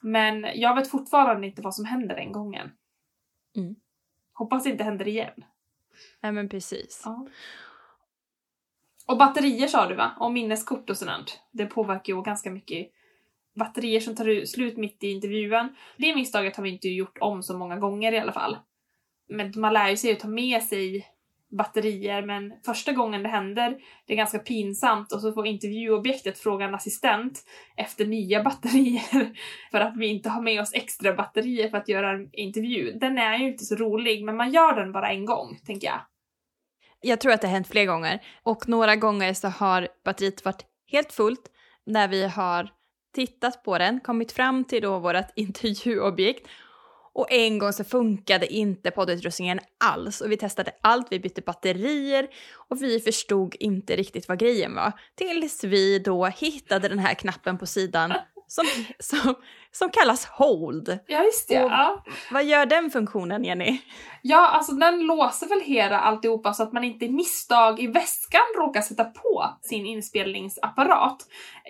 Men 0.02 0.48
jag 0.56 0.76
vet 0.76 0.90
fortfarande 0.90 1.48
inte 1.48 1.62
vad 1.62 1.76
som 1.76 1.86
hände 1.86 2.16
den 2.16 2.32
gången. 2.32 2.72
Mm. 3.56 3.76
Hoppas 4.34 4.64
det 4.64 4.70
inte 4.70 4.84
händer 4.84 5.08
igen. 5.08 5.44
Nej 6.22 6.32
men 6.32 6.50
precis. 6.50 7.02
Ja. 7.06 7.28
Och 9.08 9.18
batterier 9.18 9.68
sa 9.68 9.88
du 9.88 9.96
va? 9.96 10.12
Och 10.20 10.32
minneskort 10.32 10.90
och 10.90 10.98
sånt. 10.98 11.42
Det 11.52 11.66
påverkar 11.66 12.14
ju 12.14 12.22
ganska 12.22 12.52
mycket. 12.52 12.92
Batterier 13.56 14.00
som 14.00 14.16
tar 14.16 14.46
slut 14.46 14.78
mitt 14.78 15.04
i 15.04 15.08
intervjun. 15.08 15.76
Det 15.98 16.16
misstaget 16.16 16.56
har 16.56 16.64
vi 16.64 16.70
inte 16.70 16.88
gjort 16.88 17.18
om 17.22 17.44
så 17.44 17.58
många 17.58 17.78
gånger 17.78 18.12
i 18.12 18.20
alla 18.20 18.32
fall. 18.32 18.58
Men 19.28 19.54
man 19.56 19.74
lär 19.74 19.90
ju 19.90 19.98
sig 19.98 20.12
att 20.12 20.20
ta 20.20 20.28
med 20.28 20.64
sig 20.64 21.08
batterier 21.50 22.22
men 22.22 22.54
första 22.66 22.92
gången 22.92 23.24
det 23.24 23.30
händer, 23.30 23.78
det 24.06 24.14
är 24.14 24.18
ganska 24.18 24.40
pinsamt 24.40 25.12
och 25.12 25.22
så 25.22 25.34
får 25.34 25.48
intervjuobjektet 25.48 26.40
fråga 26.40 26.66
en 26.66 26.76
assistent 26.76 27.44
efter 27.76 28.06
nya 28.06 28.44
batterier 28.44 29.34
för 29.72 29.80
att 29.80 29.98
vi 29.98 30.08
inte 30.08 30.30
har 30.30 30.42
med 30.42 30.62
oss 30.62 30.74
extra 30.74 31.14
batterier 31.14 31.70
för 31.70 31.78
att 31.78 31.90
göra 31.90 32.12
en 32.12 32.30
intervju. 32.34 32.92
Den 32.92 33.18
är 33.18 33.38
ju 33.38 33.48
inte 33.48 33.66
så 33.66 33.76
rolig 33.76 34.26
men 34.26 34.36
man 34.36 34.52
gör 34.52 34.76
den 34.76 34.92
bara 34.92 35.10
en 35.10 35.26
gång, 35.26 35.60
tänker 35.66 35.88
jag. 35.88 36.00
Jag 37.02 37.20
tror 37.20 37.32
att 37.32 37.42
det 37.42 37.48
har 37.48 37.54
hänt 37.54 37.68
fler 37.68 37.86
gånger. 37.86 38.22
Och 38.44 38.70
några 38.70 38.96
gånger 38.96 39.34
så 39.34 39.48
har 39.48 39.88
batteriet 40.06 40.46
varit 40.46 40.66
helt 40.92 41.12
fullt 41.12 41.52
när 41.86 42.08
vi 42.08 42.28
har 42.28 42.70
tittat 43.16 43.64
på 43.64 43.78
den, 43.78 44.00
kommit 44.00 44.32
fram 44.32 44.64
till 44.64 44.82
då 44.82 45.00
vårt 45.00 45.26
intervjuobjekt 45.36 46.48
och 47.18 47.32
en 47.32 47.58
gång 47.58 47.74
så 47.74 47.84
funkade 47.84 48.54
inte 48.54 48.92
poddutrustningen 48.92 49.60
alls 49.78 50.22
och 50.22 50.32
vi 50.32 50.38
testade 50.38 50.72
allt, 50.82 51.08
vi 51.12 51.20
bytte 51.20 51.42
batterier 51.42 52.28
och 52.70 52.82
vi 52.82 53.00
förstod 53.00 53.56
inte 53.60 53.96
riktigt 53.96 54.28
vad 54.28 54.40
grejen 54.40 54.76
var. 54.76 54.92
Tills 55.16 55.64
vi 55.64 56.00
då 56.00 56.26
hittade 56.26 56.88
den 56.88 57.00
här 57.00 57.14
knappen 57.14 57.58
på 57.58 57.66
sidan 57.66 58.14
som, 58.48 58.66
som, 59.00 59.36
som 59.72 59.90
kallas 59.90 60.26
Hold. 60.26 61.00
Ja, 61.08 61.24
just 61.24 61.48
det. 61.48 61.54
Ja. 61.54 62.04
Vad 62.32 62.46
gör 62.46 62.66
den 62.66 62.92
funktionen, 62.92 63.44
Jenny? 63.44 63.80
ja, 64.22 64.48
alltså 64.48 64.72
den 64.72 65.00
låser 65.00 65.48
väl 65.48 65.62
hela 65.62 66.00
alltihopa 66.00 66.54
så 66.54 66.64
att 66.64 66.74
man 66.74 66.84
inte 66.84 67.06
i 67.06 67.10
misstag 67.10 67.80
i 67.80 67.88
väskan 67.88 68.42
råkar 68.58 68.82
sätta 68.82 69.04
på 69.04 69.46
sin 69.62 69.86
inspelningsapparat. 69.86 71.18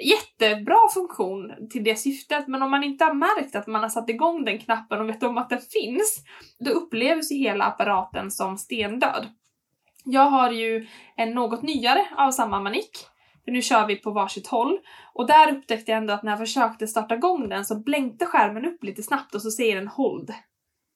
Jättebra 0.04 0.90
funktion 0.94 1.70
till 1.70 1.84
det 1.84 1.96
syftet, 1.96 2.48
men 2.48 2.64
om 2.64 2.72
man 2.72 2.84
inte 2.84 3.06
har 3.06 3.14
märkt 3.14 3.56
att 3.56 3.68
man 3.68 3.82
har 3.82 3.90
satt 3.90 4.10
igång 4.10 4.46
den 4.46 4.60
knappen 4.60 5.02
och 5.02 5.10
vet 5.10 5.24
om 5.24 5.38
att 5.38 5.50
den 5.50 5.62
finns, 5.62 6.24
då 6.60 6.72
upplevs 6.72 7.32
ju 7.32 7.36
hela 7.36 7.66
apparaten 7.66 8.32
som 8.32 8.58
stendöd. 8.58 9.28
Jag 10.04 10.30
har 10.30 10.52
ju 10.52 10.88
en 11.16 11.34
något 11.34 11.62
nyare 11.62 12.08
av 12.18 12.32
samma 12.32 12.60
manik. 12.60 13.08
För 13.48 13.52
nu 13.52 13.62
kör 13.62 13.88
vi 13.88 13.96
på 13.96 14.12
varsitt 14.12 14.48
håll. 14.48 14.78
Och 15.14 15.28
där 15.28 15.52
upptäckte 15.52 15.92
jag 15.92 15.98
ändå 15.98 16.14
att 16.14 16.24
när 16.24 16.32
jag 16.32 16.40
försökte 16.40 16.88
starta 16.88 17.16
igång 17.16 17.50
den 17.50 17.66
så 17.66 17.76
blänkte 17.80 18.26
skärmen 18.26 18.66
upp 18.66 18.84
lite 18.84 19.04
snabbt 19.04 19.36
och 19.36 19.42
så 19.42 19.52
säger 19.52 19.76
den 19.76 19.88
hold. 19.88 20.34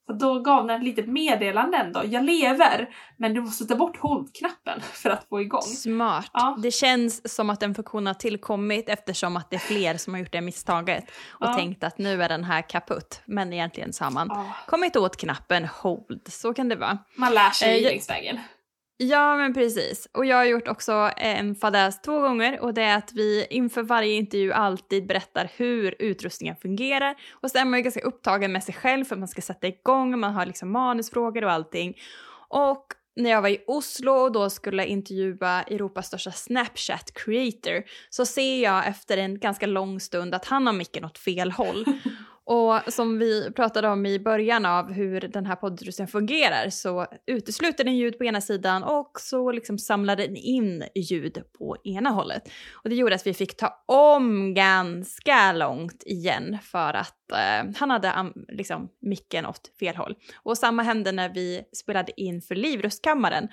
Och 0.08 0.18
då 0.18 0.39
gav 0.39 0.68
den 0.68 0.76
ett 0.78 0.84
litet 0.84 1.08
meddelande 1.08 1.78
ändå. 1.78 2.02
Jag 2.06 2.24
lever, 2.24 2.89
men 3.18 3.34
du 3.34 3.41
måste 3.41 3.66
ta 3.66 3.76
bort 3.76 3.97
hold-knappen 3.97 4.82
för 4.93 5.10
att 5.10 5.28
få 5.30 5.41
igång. 5.41 5.62
Smart. 5.62 6.30
Ja. 6.34 6.58
Det 6.64 6.72
känns 6.72 7.36
som 7.36 7.49
att 7.49 7.60
den 7.60 7.76
funktionen 7.76 8.08
har 8.08 8.14
tillkommit 8.14 8.89
eftersom 8.89 9.38
att 9.38 9.49
det 9.49 9.56
är 9.56 9.60
fler 9.60 9.97
som 9.97 10.14
har 10.14 10.20
gjort 10.22 10.32
det 10.32 10.41
misstaget 10.41 11.04
och 11.30 11.47
Ja. 11.47 11.54
tänkt 11.54 11.84
att 11.84 11.97
nu 11.97 12.24
är 12.24 12.30
den 12.30 12.43
här 12.43 12.62
kaputt. 12.70 13.22
Men 13.26 13.54
egentligen 13.54 13.93
så 13.93 14.04
har 14.04 14.12
man 14.12 14.28
Ja, 14.30 14.45
kommit 14.68 14.95
åt 14.95 15.18
knappen 15.18 15.66
Hold. 15.66 16.22
Så 16.30 16.54
kan 16.54 16.70
det 16.70 16.76
vara. 16.76 16.97
man 17.16 17.34
lär 17.34 17.49
sig 17.49 17.70
Eh, 17.70 17.76
jag- 17.78 17.91
längs 17.91 18.10
vägen. 18.10 18.39
Ja, 19.04 19.38
men 19.38 19.54
precis. 19.54 20.08
Och 20.12 20.26
jag 20.26 20.36
har 20.38 20.45
gjort 20.45 20.68
också 20.68 20.91
eh, 20.91 21.39
en 21.39 21.56
fadäs 21.56 22.02
två 22.02 22.20
gånger 22.20 22.60
och 22.60 22.74
det 22.74 22.82
är 22.82 22.97
att 22.97 23.14
vi 23.14 23.47
inför 23.49 23.84
varje 23.84 24.14
intervju 24.14 24.54
alltid 24.54 25.08
berättar 25.08 25.52
hur 25.56 25.95
utrustningen 25.99 26.56
fungerar. 26.56 27.16
Och 27.32 27.52
sen 27.52 27.62
är 27.62 27.66
man 27.66 27.80
ju 27.80 27.84
ganska 27.84 28.02
upptagen 28.02 28.52
med 28.52 28.64
sig 28.64 28.74
själv 28.74 29.06
för 29.06 29.16
att 29.16 29.20
man 29.20 29.28
ska 29.28 29.41
sätta 29.41 29.68
igång, 29.68 30.20
man 30.20 30.34
har 30.34 30.45
liksom 30.45 30.72
manusfrågor 30.72 31.43
och 31.43 31.52
allting. 31.52 31.97
Och 32.47 32.86
när 33.16 33.30
jag 33.30 33.41
var 33.41 33.49
i 33.49 33.64
Oslo 33.68 34.12
och 34.12 34.32
då 34.32 34.49
skulle 34.49 34.86
intervjua 34.86 35.64
Europas 35.64 36.08
största 36.08 36.32
Snapchat 36.32 37.14
creator 37.14 37.84
så 38.10 38.26
ser 38.26 38.64
jag 38.64 38.88
efter 38.88 39.18
en 39.18 39.39
ganska 39.39 39.68
lång 39.68 39.99
stund 39.99 40.36
att 40.36 40.45
han 40.45 40.68
har 40.68 40.74
micken 40.74 41.06
åt 41.06 41.18
fel 41.18 41.52
håll. 41.52 41.86
Och 42.52 42.93
som 42.93 43.20
vi 43.20 43.52
pratade 43.52 43.88
om 43.88 44.06
i 44.06 44.20
början 44.20 44.66
av 44.66 44.91
hur 44.91 45.20
den 45.22 45.45
här 45.45 45.56
poddutrustningen 45.56 46.08
fungerar 46.08 46.70
så 46.70 47.06
utesluter 47.28 47.84
den 47.84 47.97
ljud 47.97 48.18
på 48.18 48.24
ena 48.24 48.41
sidan 48.41 48.84
och 48.84 49.12
så 49.20 49.52
liksom 49.52 49.78
samlar 49.78 50.16
den 50.16 50.36
in 50.36 50.84
ljud 50.95 51.43
på 51.58 51.78
ena 51.84 52.10
hållet. 52.10 52.43
Och 52.74 52.89
det 52.89 52.95
gjorde 52.95 53.16
att 53.16 53.28
vi 53.28 53.34
fick 53.34 53.58
ta 53.58 53.84
om 53.86 54.54
ganska 54.54 55.54
långt 55.54 56.04
igen 56.06 56.58
för 56.64 56.93
att 56.93 57.32
eh, 57.32 57.72
han 57.76 57.89
hade 57.89 58.32
liksom 58.47 58.89
micken 59.02 59.45
åt 59.45 59.72
fel 59.80 59.95
håll. 59.95 60.16
Och 60.43 60.58
samma 60.58 60.84
hände 60.84 61.12
när 61.12 61.30
vi 61.30 61.62
spelade 61.74 62.22
in 62.22 62.41
för 62.41 62.56
Livrustkammaren. 62.56 63.47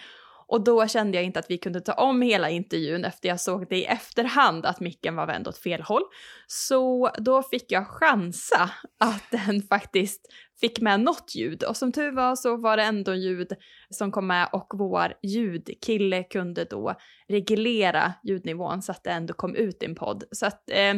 Och 0.49 0.65
då 0.65 0.87
kände 0.87 1.17
jag 1.17 1.25
inte 1.25 1.39
att 1.39 1.51
vi 1.51 1.59
kunde 1.59 1.81
ta 1.81 1.93
om 1.93 2.23
hela 2.23 2.51
intervjun 2.51 3.05
efter 3.05 3.29
jag 3.29 3.41
såg 3.41 3.69
det 3.69 3.77
i 3.77 3.85
efterhand 3.85 4.67
att 4.67 4.81
micken 4.81 5.17
var 5.17 5.27
vänd 5.27 5.49
åt 5.49 5.59
fel 5.59 5.83
håll. 5.83 6.03
Så 6.47 7.11
då 7.19 7.43
fick 7.43 7.73
jag 7.73 7.87
chansa 7.89 8.71
att 9.01 9.31
den 9.31 9.63
faktiskt 9.69 10.27
fick 10.61 10.81
med 10.81 11.01
något 11.01 11.35
ljud. 11.35 11.63
Och 11.63 11.77
som 11.77 11.93
tur 11.93 12.13
var 12.13 12.37
så 12.37 12.57
var 12.57 12.77
det 12.77 12.83
ändå 12.83 13.15
ljud 13.15 13.53
som 13.91 14.13
kom 14.13 14.27
med 14.27 14.49
och 14.53 14.73
vår 14.75 15.15
ljudkille 15.23 16.23
kunde 16.23 16.65
då 16.65 16.95
reglera 17.29 18.13
ljudnivån 18.25 18.83
så 18.83 18.93
att 18.93 19.05
det 19.05 19.11
ändå 19.11 19.35
kom 19.35 19.55
ut 19.55 19.83
i 19.83 19.87
en 19.87 19.95
podd. 19.95 20.25
Så 20.31 20.47
att 20.47 20.71
eh, 20.71 20.95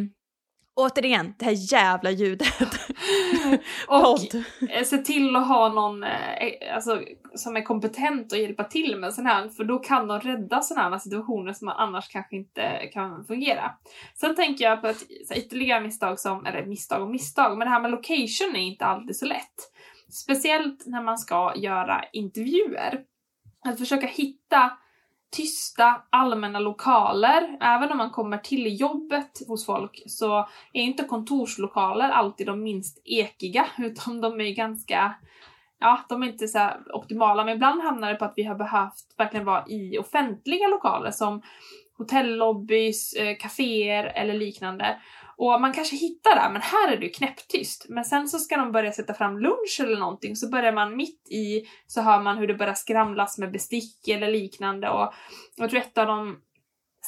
återigen, 0.75 1.35
det 1.39 1.45
här 1.45 1.73
jävla 1.73 2.11
ljudet. 2.11 2.49
Och 3.89 4.35
eh, 4.71 4.85
se 4.85 4.99
till 4.99 5.37
att 5.37 5.49
ha 5.49 5.69
någon 5.69 6.03
eh, 6.03 6.75
alltså, 6.75 7.03
som 7.35 7.57
är 7.57 7.63
kompetent 7.63 8.33
att 8.33 8.39
hjälpa 8.39 8.65
till 8.65 8.97
med 8.97 9.15
sån 9.15 9.27
här, 9.27 9.49
för 9.49 9.65
då 9.65 9.79
kan 9.79 10.09
de 10.09 10.21
rädda 10.21 10.61
sådana 10.61 10.91
här 10.91 10.99
situationer 10.99 11.53
som 11.53 11.67
man 11.67 11.77
annars 11.77 12.09
kanske 12.09 12.37
inte 12.37 12.87
kan 12.93 13.25
fungera. 13.25 13.71
Sen 14.15 14.35
tänker 14.35 14.65
jag 14.65 14.81
på 14.81 14.87
ett 14.87 14.99
så 14.99 15.35
här, 15.35 15.41
ytterligare 15.41 15.81
misstag 15.81 16.21
som, 16.21 16.47
eller 16.47 16.67
misstag 16.67 17.03
och 17.03 17.11
misstag, 17.11 17.59
men 17.59 17.67
det 17.67 17.73
här 17.73 17.81
med 17.81 17.91
location 17.91 18.57
är 18.57 18.61
inte 18.61 18.85
alltid 18.85 19.17
så 19.17 19.27
lätt. 19.27 19.55
Speciellt 20.13 20.87
när 20.87 21.03
man 21.03 21.19
ska 21.19 21.53
göra 21.57 22.05
intervjuer. 22.13 23.01
Att 23.65 23.79
försöka 23.79 24.07
hitta 24.07 24.73
tysta 25.31 26.03
allmänna 26.11 26.59
lokaler, 26.59 27.59
även 27.61 27.93
om 27.93 27.99
man 27.99 28.11
kommer 28.11 28.39
till 28.39 28.81
jobbet 28.81 29.43
hos 29.49 29.67
folk 29.67 30.03
så 30.07 30.39
är 30.73 30.83
inte 30.83 31.05
kontorslokaler 31.05 32.11
alltid 32.11 32.47
de 32.47 32.63
minst 32.63 33.03
ekiga, 33.05 33.67
utan 33.79 34.21
de 34.21 34.41
är 34.41 34.55
ganska 34.55 35.15
Ja, 35.83 36.01
de 36.09 36.23
är 36.23 36.27
inte 36.27 36.49
så 36.49 36.59
här 36.59 36.81
optimala, 36.95 37.45
men 37.45 37.55
ibland 37.55 37.83
hamnar 37.83 38.09
det 38.09 38.15
på 38.15 38.25
att 38.25 38.33
vi 38.37 38.45
har 38.45 38.55
behövt 38.55 39.15
verkligen 39.17 39.47
vara 39.47 39.65
i 39.69 39.99
offentliga 39.99 40.69
lokaler 40.69 41.11
som 41.11 41.43
hotellobbys, 41.99 43.13
eh, 43.13 43.37
kaféer 43.37 44.05
eller 44.05 44.35
liknande. 44.35 45.01
Och 45.41 45.61
man 45.61 45.73
kanske 45.73 45.97
hittar 45.97 46.35
där, 46.35 46.51
men 46.51 46.63
här 46.63 46.93
är 46.93 46.97
det 46.97 47.07
ju 47.07 47.13
knäpptyst. 47.13 47.87
Men 47.89 48.05
sen 48.05 48.29
så 48.29 48.39
ska 48.39 48.57
de 48.57 48.73
börja 48.73 48.93
sätta 48.93 49.15
fram 49.15 49.39
lunch 49.39 49.81
eller 49.81 49.99
någonting, 49.99 50.37
så 50.37 50.49
börjar 50.49 50.73
man 50.73 50.97
mitt 50.97 51.29
i, 51.31 51.63
så 51.87 52.01
hör 52.01 52.23
man 52.23 52.39
hur 52.39 52.47
det 52.47 52.55
börjar 52.55 52.75
skramlas 52.75 53.39
med 53.39 53.53
bestick 53.53 54.09
eller 54.09 54.29
liknande. 54.29 54.91
Och 54.91 55.13
jag 55.57 55.71
tror 55.71 55.81
ett 55.81 55.99
av 55.99 56.07
de 56.07 56.41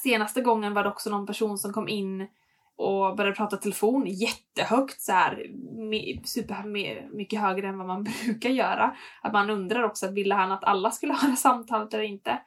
senaste 0.03 0.41
gången 0.41 0.75
var 0.75 0.83
det 0.83 0.89
också 0.89 1.11
någon 1.11 1.27
person 1.27 1.59
som 1.59 1.73
kom 1.73 1.89
in 1.89 2.29
och 2.77 3.17
började 3.17 3.37
prata 3.37 3.57
telefon 3.57 4.07
jättehögt 4.07 5.01
så 5.01 5.13
här, 5.13 5.47
super, 6.25 6.65
mycket 7.17 7.41
högre 7.41 7.69
än 7.69 7.79
vad 7.79 7.87
man 7.87 8.03
brukar 8.25 8.51
göra. 8.51 8.97
Att 9.23 9.33
man 9.33 9.51
undrar 9.51 9.83
också, 9.83 10.11
ville 10.11 10.35
han 10.35 10.53
att 10.53 10.65
alla 10.65 10.91
skulle 10.91 11.15
höra 11.15 11.37
samtalet 11.37 11.95
eller 11.95 12.05
inte? 12.05 12.39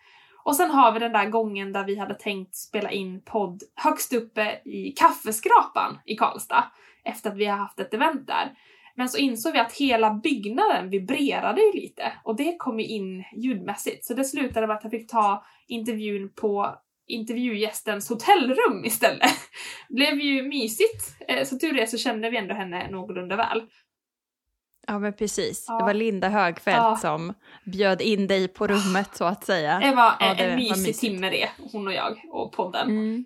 Och 0.46 0.56
sen 0.56 0.72
har 0.72 0.91
vi 0.91 1.00
den 1.00 1.12
där 1.12 1.30
gången 1.30 1.74
där 1.74 1.84
vi 1.84 1.96
hade 1.96 2.14
tänkt 2.14 2.56
spela 2.56 2.91
in 2.91 3.22
podd 3.22 3.64
högst 3.76 4.14
uppe 4.14 4.62
i 4.66 4.91
kaffeskrapan 4.91 6.00
i 6.06 6.16
Karlstad 6.16 6.72
efter 7.04 7.30
att 7.30 7.38
vi 7.38 7.46
har 7.46 7.58
haft 7.58 7.80
ett 7.80 7.93
event 7.93 8.28
där. 8.28 8.54
Men 8.96 9.10
så 9.10 9.18
insåg 9.18 9.54
vi 9.54 9.60
att 9.60 9.74
hela 9.74 10.14
byggnaden 10.14 10.89
vibrerade 10.89 11.62
ju 11.62 11.72
lite 11.82 12.14
och 12.24 12.36
det 12.36 12.56
kom 12.58 12.80
ju 12.80 12.86
in 12.86 13.24
ljudmässigt. 13.36 14.06
Så 14.06 14.14
det 14.14 14.26
slutade 14.26 14.68
med 14.68 14.76
att 14.76 14.84
jag 14.84 14.91
fick 14.91 15.12
ta 15.12 15.46
intervjun 15.68 16.32
på 16.36 16.76
intervjugästens 17.08 18.10
hotellrum 18.10 18.86
istället. 18.86 19.32
Det 19.89 19.93
blev 19.96 20.20
ju 20.20 20.43
mysigt. 20.43 21.18
Eh, 21.28 21.43
så 21.43 21.58
tur 21.58 21.80
är 21.80 21.86
så 21.86 21.98
kände 21.98 22.30
vi 22.30 22.38
ändå 22.38 22.54
henne 22.54 22.91
någorlunda 22.91 23.36
väl. 23.36 23.62
Ja 24.88 25.00
men 25.00 25.14
precis, 25.14 25.66
Ja. 25.68 25.78
det 25.78 25.84
var 25.84 25.94
Linda 25.94 26.30
Högfeldt 26.30 26.78
Ja. 26.78 26.96
som 27.02 27.34
bjöd 27.66 28.02
in 28.02 28.28
dig 28.28 28.48
på 28.48 28.68
rummet 28.68 29.10
så 29.16 29.26
att 29.26 29.46
säga. 29.46 29.80
Det 29.80 29.96
var 29.96 30.14
Ja, 30.20 30.26
en, 30.32 30.38
det 30.38 30.44
en 30.44 30.56
mysig 30.56 30.98
timme 30.98 31.30
det, 31.30 31.50
hon 31.72 31.88
och 31.88 31.94
jag 31.94 32.22
och 32.32 32.52
podden. 32.52 32.90
Mm. 32.90 33.26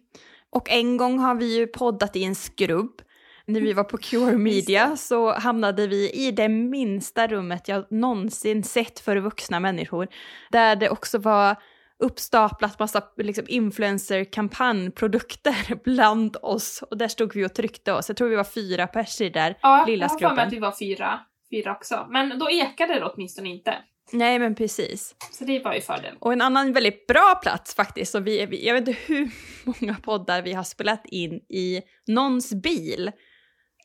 Och 0.50 0.70
en 0.70 0.98
gång 0.98 1.20
har 1.20 1.36
vi 1.36 1.58
ju 1.58 1.68
poddat 1.68 2.16
i 2.16 2.24
en 2.24 2.36
skrubb. 2.36 3.02
När 3.46 3.62
vi 3.62 3.74
var 3.74 3.84
på 3.84 3.98
Cure 3.98 4.38
Media 4.38 4.96
så 4.98 5.34
hamnade 5.34 5.88
vi 5.88 6.12
i 6.12 6.32
det 6.32 6.50
minsta 6.50 7.28
rummet 7.28 7.68
jag 7.68 7.92
någonsin 7.92 8.64
sett 8.64 9.00
för 9.00 9.18
vuxna 9.18 9.60
människor. 9.60 10.08
Där 10.52 10.76
det 10.76 10.90
också 10.90 11.18
var 11.18 11.56
uppstaplat 12.04 12.80
massa 12.80 13.02
liksom, 13.18 13.46
influencer-kampanjprodukter 13.48 15.76
bland 15.84 16.38
oss. 16.42 16.84
Och 16.92 16.98
där 16.98 17.08
stod 17.08 17.36
vi 17.36 17.46
och 17.46 17.54
tryckte 17.54 17.94
oss. 17.94 18.10
Jag 18.10 18.18
tror 18.18 18.30
vi 18.30 18.36
var 18.36 18.44
fyra 18.44 18.88
pers 18.88 19.22
i 19.22 19.30
där 19.30 19.58
Ja, 19.62 19.84
lilla 19.88 20.06
jag 20.06 20.10
har 20.10 20.20
för 20.20 20.26
mig 20.26 20.30
skrubben. 20.30 20.48
att 20.48 20.54
vi 20.54 20.60
var 20.60 20.72
fyra, 20.80 21.20
fyra 21.52 21.72
också. 21.72 22.08
Men 22.10 22.40
då 22.40 22.50
ekade 22.50 22.94
det 22.94 23.06
åtminstone 23.06 23.50
inte. 23.50 23.78
Nej 24.12 24.40
men 24.40 24.56
precis. 24.56 25.16
Så 25.32 25.44
det 25.44 25.60
var 25.60 25.74
ju 25.74 25.82
fördel. 25.82 26.16
Och 26.20 26.34
en 26.34 26.42
annan 26.42 26.74
väldigt 26.74 27.08
bra 27.08 27.40
plats 27.44 27.76
faktiskt, 27.76 28.16
och 28.16 28.28
vi, 28.28 28.46
vi- 28.46 28.68
jag 28.68 28.74
vet 28.74 28.88
inte 28.88 29.02
hur 29.08 29.32
många 29.82 29.96
poddar 30.04 30.42
vi 30.42 30.54
har 30.54 30.64
spelat 30.64 31.06
in 31.06 31.32
i 31.50 31.82
någons 32.08 32.54
bil. 32.54 33.12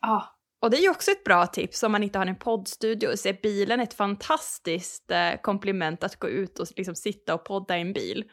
Ja, 0.00 0.38
Och 0.62 0.70
det 0.70 0.76
är 0.76 0.80
ju 0.82 0.90
också 0.90 1.10
ett 1.10 1.24
bra 1.24 1.46
tips 1.46 1.82
om 1.82 1.92
man 1.92 2.02
inte 2.02 2.18
har 2.18 2.26
en 2.26 2.38
poddstudio, 2.38 3.16
så 3.16 3.28
är 3.28 3.38
bilen 3.42 3.80
ett 3.80 3.94
fantastiskt 3.94 5.10
eh, 5.10 5.30
komplement 5.42 6.04
att 6.04 6.16
gå 6.16 6.28
ut 6.28 6.58
och 6.58 6.66
liksom 6.76 6.94
sitta 6.94 7.34
och 7.34 7.44
podda 7.44 7.78
i 7.78 7.80
en 7.80 7.92
bil. 7.92 8.24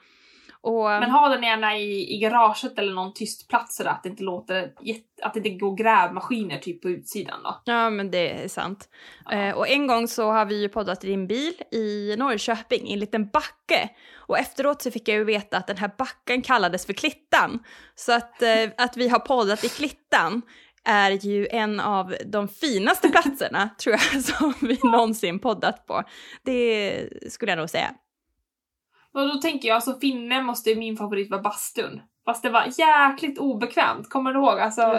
Och, 0.64 0.84
men 0.84 1.12
ha 1.12 1.30
den 1.30 1.44
gärna 1.44 1.78
i, 1.78 2.16
i 2.16 2.18
garaget 2.18 2.80
eller 2.80 2.94
någon 2.94 3.14
tyst 3.14 3.50
plats 3.50 3.76
så 3.76 3.88
att 3.88 4.04
det 4.04 4.10
inte 4.10 4.24
låter 4.24 4.72
att 5.22 5.34
det 5.34 5.40
inte 5.40 5.50
går 5.50 5.76
grävmaskiner 5.76 6.58
typ 6.58 6.82
på 6.82 6.90
utsidan 6.90 7.44
då. 7.44 7.62
Ja, 7.66 7.90
men 7.90 8.12
det 8.12 8.44
är 8.44 8.48
sant. 8.48 8.90
Ja. 9.26 9.32
Eh, 9.32 9.56
och 9.56 9.70
en 9.70 9.88
gång 9.88 10.08
så 10.08 10.32
har 10.32 10.46
vi 10.46 10.62
ju 10.62 10.70
poddat 10.70 11.04
i 11.04 11.08
din 11.08 11.28
bil 11.28 11.54
i 11.72 12.16
Norrköping, 12.18 12.88
i 12.88 12.94
en 12.94 13.00
liten 13.00 13.30
backe. 13.30 13.90
Och 14.16 14.40
efteråt 14.40 14.82
så 14.82 14.92
fick 14.92 15.08
jag 15.08 15.18
ju 15.18 15.24
veta 15.24 15.58
att 15.58 15.68
den 15.68 15.78
här 15.78 15.92
backen 15.98 16.42
kallades 16.42 16.86
för 16.86 16.94
Klittan. 16.94 17.64
Så 17.96 18.14
att, 18.14 18.42
eh, 18.42 18.70
att 18.78 18.98
vi 18.98 19.08
har 19.08 19.20
poddat 19.20 19.64
i 19.64 19.70
Klittan 19.70 20.42
är 20.84 21.12
ju 21.12 21.48
en 21.52 21.80
av 21.80 22.16
de 22.26 22.48
finaste 22.48 23.10
platserna, 23.10 23.70
tror 23.84 23.96
jag, 23.96 24.24
som 24.24 24.54
vi 24.62 24.80
någonsin 24.84 25.40
poddat 25.40 25.88
på. 25.88 26.04
Det 26.44 27.10
skulle 27.30 27.52
jag 27.52 27.60
nog 27.60 27.70
säga. 27.70 27.92
Och 29.14 29.28
då 29.28 29.34
tänker 29.34 29.68
jag, 29.68 29.76
alltså 29.76 30.00
finne 30.00 30.42
måste 30.42 30.76
min 30.76 30.98
favorit 30.98 31.32
vara 31.32 31.42
bastun. 31.42 32.02
Fast 32.26 32.44
det 32.44 32.50
var 32.50 32.66
jäkligt 32.78 33.40
obekvämt, 33.40 34.10
kommer 34.10 34.34
du 34.34 34.40
ihåg? 34.40 34.60
Alltså, 34.60 34.98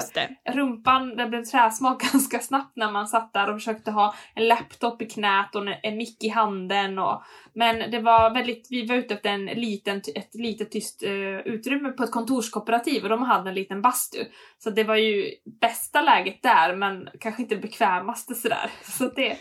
rumpan, 0.48 1.16
det 1.16 1.26
blev 1.26 1.44
träsmak 1.44 2.02
ganska 2.12 2.38
snabbt 2.38 2.76
när 2.76 2.90
man 2.90 3.08
satt 3.08 3.32
där 3.32 3.50
och 3.50 3.56
försökte 3.56 3.90
ha 3.90 4.14
en 4.34 4.48
laptop 4.48 5.02
i 5.02 5.06
knät 5.06 5.54
och 5.54 5.62
en 5.82 5.96
mick 5.96 6.24
i 6.24 6.28
handen. 6.28 6.98
Och, 6.98 7.22
men 7.54 7.90
det 7.90 7.98
var 7.98 8.34
väldigt, 8.34 8.66
vi 8.70 8.86
var 8.86 8.96
ute 8.96 9.14
efter 9.14 9.30
en 9.30 9.46
liten, 9.46 9.96
ett 10.14 10.34
litet 10.34 10.70
tyst 10.70 11.02
uh, 11.06 11.38
utrymme 11.38 11.88
på 11.88 12.02
ett 12.02 12.12
kontorskooperativ 12.12 13.02
och 13.02 13.08
de 13.08 13.22
hade 13.22 13.48
en 13.48 13.54
liten 13.54 13.82
bastu. 13.82 14.18
Så 14.58 14.70
det 14.70 14.84
var 14.84 14.96
ju 14.96 15.30
bästa 15.60 16.02
läget 16.02 16.42
där 16.42 16.76
men 16.76 17.08
kanske 17.20 17.42
inte 17.42 17.54
det 17.54 17.60
bekvämaste 17.60 18.34
sådär. 18.34 18.70
Så 18.82 19.08
det, 19.08 19.38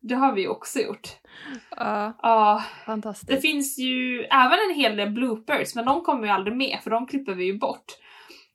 det 0.00 0.14
har 0.14 0.32
vi 0.32 0.48
också 0.48 0.78
gjort. 0.78 1.08
Ja, 1.76 2.14
uh, 2.24 2.84
fantastiskt. 2.86 3.28
Det 3.28 3.40
finns 3.40 3.78
ju 3.78 4.22
även 4.24 4.58
en 4.70 4.76
hel 4.76 4.96
del 4.96 5.10
bloopers, 5.10 5.74
men 5.74 5.84
de 5.84 6.02
kommer 6.02 6.24
ju 6.24 6.30
aldrig 6.30 6.56
med 6.56 6.78
för 6.82 6.90
de 6.90 7.06
klipper 7.06 7.34
vi 7.34 7.44
ju 7.44 7.58
bort. 7.58 7.84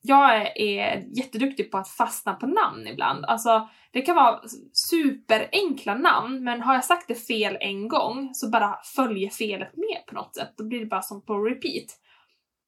Jag 0.01 0.59
är, 0.59 1.05
jätteduktig 1.17 1.71
på 1.71 1.77
att 1.77 1.89
fastna 1.89 2.33
på 2.33 2.47
namn 2.47 2.87
ibland. 2.87 3.25
Alltså, 3.25 3.69
det 3.91 4.01
kan 4.01 4.15
vara 4.15 4.41
superenkla 4.73 5.95
namn, 5.95 6.43
men 6.43 6.61
har 6.61 6.73
jag 6.73 6.85
sagt 6.85 7.07
det 7.07 7.15
fel 7.15 7.57
en 7.59 7.87
gång 7.87 8.29
så 8.33 8.49
bara 8.49 8.79
följer 8.95 9.29
felet 9.29 9.71
med 9.75 10.05
på 10.07 10.15
något 10.15 10.35
sätt. 10.35 10.53
Då 10.57 10.63
blir 10.63 10.79
det 10.79 10.85
bara 10.85 11.01
som 11.01 11.25
på 11.25 11.43
repeat. 11.43 11.85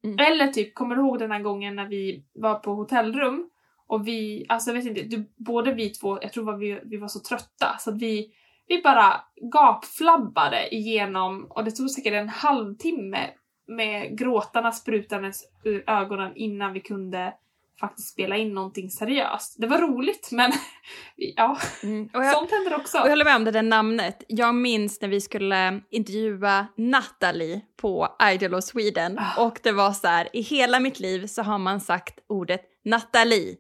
Mm. 0.04 0.20
Eller 0.20 0.48
typ, 0.48 0.76
kommer 0.76 0.96
du 0.96 1.02
ihåg 1.02 1.20
den 1.20 1.32
här 1.32 1.40
gången 1.40 1.76
när 1.76 1.88
vi 1.88 2.24
var 2.34 2.56
på 2.56 2.74
hotellrum 2.74 3.50
och 3.88 4.08
vi, 4.08 4.46
alltså 4.50 4.70
jag 4.70 4.76
vet 4.76 4.86
inte, 4.86 5.02
du, 5.02 5.32
både 5.36 5.74
vi 5.74 5.90
två, 5.90 6.20
jag 6.22 6.34
tror 6.34 6.44
var 6.44 6.58
vi, 6.58 6.80
vi 6.84 6.98
var 6.98 7.08
så 7.08 7.20
trötta 7.20 7.78
så 7.80 7.90
att 7.90 8.02
vi 8.02 8.32
vi 8.68 8.82
bara 8.82 9.22
gapflabbade 9.54 10.76
igenom, 10.76 11.48
och 11.50 11.64
det 11.64 11.72
tog 11.72 11.90
säkert 11.90 12.14
en 12.14 12.30
halvtimme 12.30 13.30
med 13.68 14.18
gråtarna 14.18 14.72
sprutandes 14.72 15.44
ur 15.64 15.90
ögonen 15.90 16.32
innan 16.36 16.74
vi 16.74 16.80
kunde 16.80 17.34
faktiskt 17.80 18.10
spela 18.10 18.38
in 18.38 18.54
någonting 18.54 18.90
seriöst. 18.90 19.56
Det 19.58 19.68
var 19.68 19.78
roligt 19.78 20.30
men 20.32 20.52
ja, 21.16 21.58
mm. 21.84 22.10
jag, 22.14 22.34
sånt 22.34 22.52
händer 22.52 22.76
också. 22.76 22.98
Och 22.98 23.06
jag 23.06 23.10
håller 23.10 23.26
med 23.26 23.36
om 23.36 23.44
det 23.44 23.52
där 23.52 23.64
namnet. 23.64 24.24
Jag 24.28 24.56
minns 24.56 25.02
när 25.02 25.10
vi 25.10 25.22
skulle 25.22 25.82
intervjua 25.90 26.68
Natalie 26.78 27.62
på 27.82 28.08
Idol 28.34 28.54
of 28.54 28.64
Sweden 28.64 29.20
oh. 29.20 29.46
och 29.46 29.60
det 29.64 29.72
var 29.72 29.92
så 29.92 30.08
här, 30.08 30.30
i 30.34 30.42
hela 30.42 30.80
mitt 30.80 31.00
liv 31.00 31.28
så 31.28 31.42
har 31.42 31.58
man 31.58 31.82
sagt 31.82 32.20
ordet 32.28 32.62
Natalie. 32.86 33.56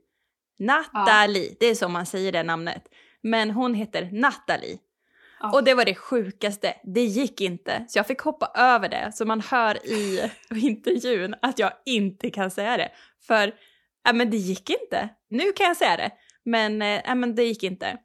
Natalie, 0.59 1.49
oh. 1.49 1.55
det 1.59 1.65
är 1.65 1.75
så 1.75 1.89
man 1.89 2.05
säger 2.05 2.31
det 2.31 2.43
namnet. 2.43 2.83
Men 3.23 3.51
hon 3.51 3.73
heter 3.73 4.09
Natalie. 4.11 4.77
Ja. 5.39 5.51
Och 5.53 5.63
det 5.63 5.73
var 5.73 5.85
det 5.85 5.95
sjukaste, 5.95 6.73
det 6.83 7.03
gick 7.03 7.41
inte. 7.41 7.85
Så 7.87 7.99
jag 7.99 8.07
fick 8.07 8.21
hoppa 8.21 8.51
över 8.55 8.89
det, 8.89 9.11
så 9.13 9.25
man 9.25 9.41
hör 9.41 9.87
i 9.87 10.31
intervjun 10.55 11.35
att 11.41 11.59
jag 11.59 11.71
inte 11.85 12.29
kan 12.29 12.51
säga 12.51 12.77
det. 12.77 12.91
För, 13.27 13.53
ja 14.03 14.13
men 14.13 14.29
det 14.29 14.37
gick 14.37 14.69
inte. 14.69 15.09
Nu 15.29 15.51
kan 15.51 15.65
jag 15.67 15.77
säga 15.77 15.97
det, 15.97 16.11
men, 16.45 16.81
ja, 16.81 17.15
men 17.15 17.35
det 17.35 17.43
gick 17.43 17.63
inte. 17.63 17.97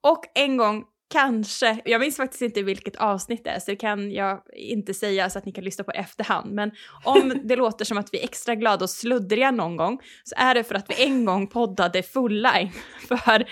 Och 0.00 0.24
en 0.34 0.56
gång 0.56 0.84
kanske, 1.12 1.78
jag 1.84 2.00
minns 2.00 2.16
faktiskt 2.16 2.42
inte 2.42 2.62
vilket 2.62 2.96
avsnitt 2.96 3.44
det 3.44 3.50
är 3.50 3.58
så 3.58 3.70
det 3.70 3.76
kan 3.76 4.12
jag 4.12 4.40
inte 4.54 4.94
säga 4.94 5.30
så 5.30 5.38
att 5.38 5.44
ni 5.44 5.52
kan 5.52 5.64
lyssna 5.64 5.84
på 5.84 5.90
efterhand. 5.90 6.52
Men 6.52 6.70
om 7.04 7.40
det 7.44 7.56
låter 7.56 7.84
som 7.84 7.98
att 7.98 8.08
vi 8.12 8.20
är 8.20 8.24
extra 8.24 8.54
glada 8.54 8.84
och 8.84 8.90
sluddriga 8.90 9.50
någon 9.50 9.76
gång 9.76 10.00
så 10.24 10.34
är 10.38 10.54
det 10.54 10.64
för 10.64 10.74
att 10.74 10.90
vi 10.90 11.04
en 11.04 11.24
gång 11.24 11.46
poddade 11.46 12.02
full-line. 12.02 12.70
För 13.08 13.46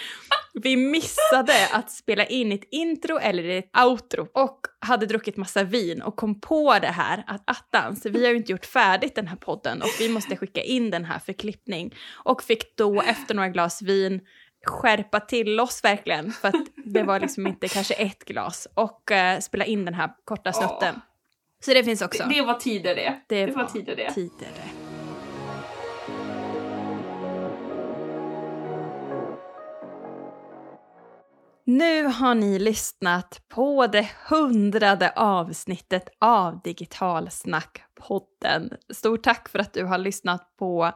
vi 0.55 0.77
missade 0.77 1.69
att 1.73 1.91
spela 1.91 2.27
in 2.27 2.53
ett 2.53 2.65
intro 2.71 3.19
eller 3.19 3.49
ett 3.49 3.71
outro 3.85 4.29
och 4.33 4.61
hade 4.81 5.07
druckit 5.07 5.37
massa 5.37 5.65
vin 5.65 6.03
och 6.03 6.17
kom 6.17 6.41
på 6.41 6.79
det 6.79 6.87
här 6.87 7.25
att 7.27 7.43
attans, 7.45 8.07
vi 8.07 8.25
har 8.25 8.31
ju 8.31 8.37
inte 8.37 8.53
gjort 8.53 8.67
färdigt 8.67 9.15
den 9.15 9.27
här 9.27 9.37
podden 9.37 9.83
och 9.83 9.89
vi 9.99 10.09
måste 10.09 10.37
skicka 10.37 10.63
in 10.63 10.91
den 10.91 11.05
här 11.05 11.19
för 11.19 11.33
klippning. 11.33 11.95
Och 12.25 12.43
fick 12.43 12.77
då 12.77 13.03
efter 13.03 13.35
några 13.35 13.49
glas 13.49 13.83
vin 13.83 14.21
skärpa 14.67 15.21
till 15.21 15.61
oss 15.61 15.85
verkligen 15.85 16.33
för 16.33 16.49
att 16.49 16.67
det 16.85 17.03
var 17.03 17.21
liksom 17.21 17.47
inte 17.47 17.69
kanske 17.69 17.95
ett 17.95 18.25
glas 18.25 18.69
och 18.75 19.11
uh, 19.11 19.41
spela 19.41 19.65
in 19.65 19.85
den 19.85 19.95
här 19.95 20.11
korta 20.25 20.53
snutten. 20.53 20.95
Oh. 20.95 21.01
Så 21.65 21.75
det 21.75 21.85
finns 21.85 22.03
också. 22.03 22.23
Det, 22.23 22.35
det 22.35 22.43
var 22.43 22.55
tider 22.55 22.95
det. 22.95 23.21
Det, 23.29 23.47
det 23.47 23.53
var, 23.53 23.63
var 23.63 23.71
tider 23.71 23.97
det. 23.97 24.11
Tider 24.11 24.49
det. 24.55 24.90
Nu 31.65 32.05
har 32.05 32.35
ni 32.35 32.59
lyssnat 32.59 33.43
på 33.49 33.87
det 33.87 34.11
hundrade 34.29 35.13
avsnittet 35.17 36.09
av 36.19 36.63
Digitalsnack-podden. 36.63 38.77
Stort 38.93 39.23
tack 39.23 39.49
för 39.49 39.59
att 39.59 39.73
du 39.73 39.85
har 39.85 39.99
lyssnat 39.99 40.57
på 40.57 40.93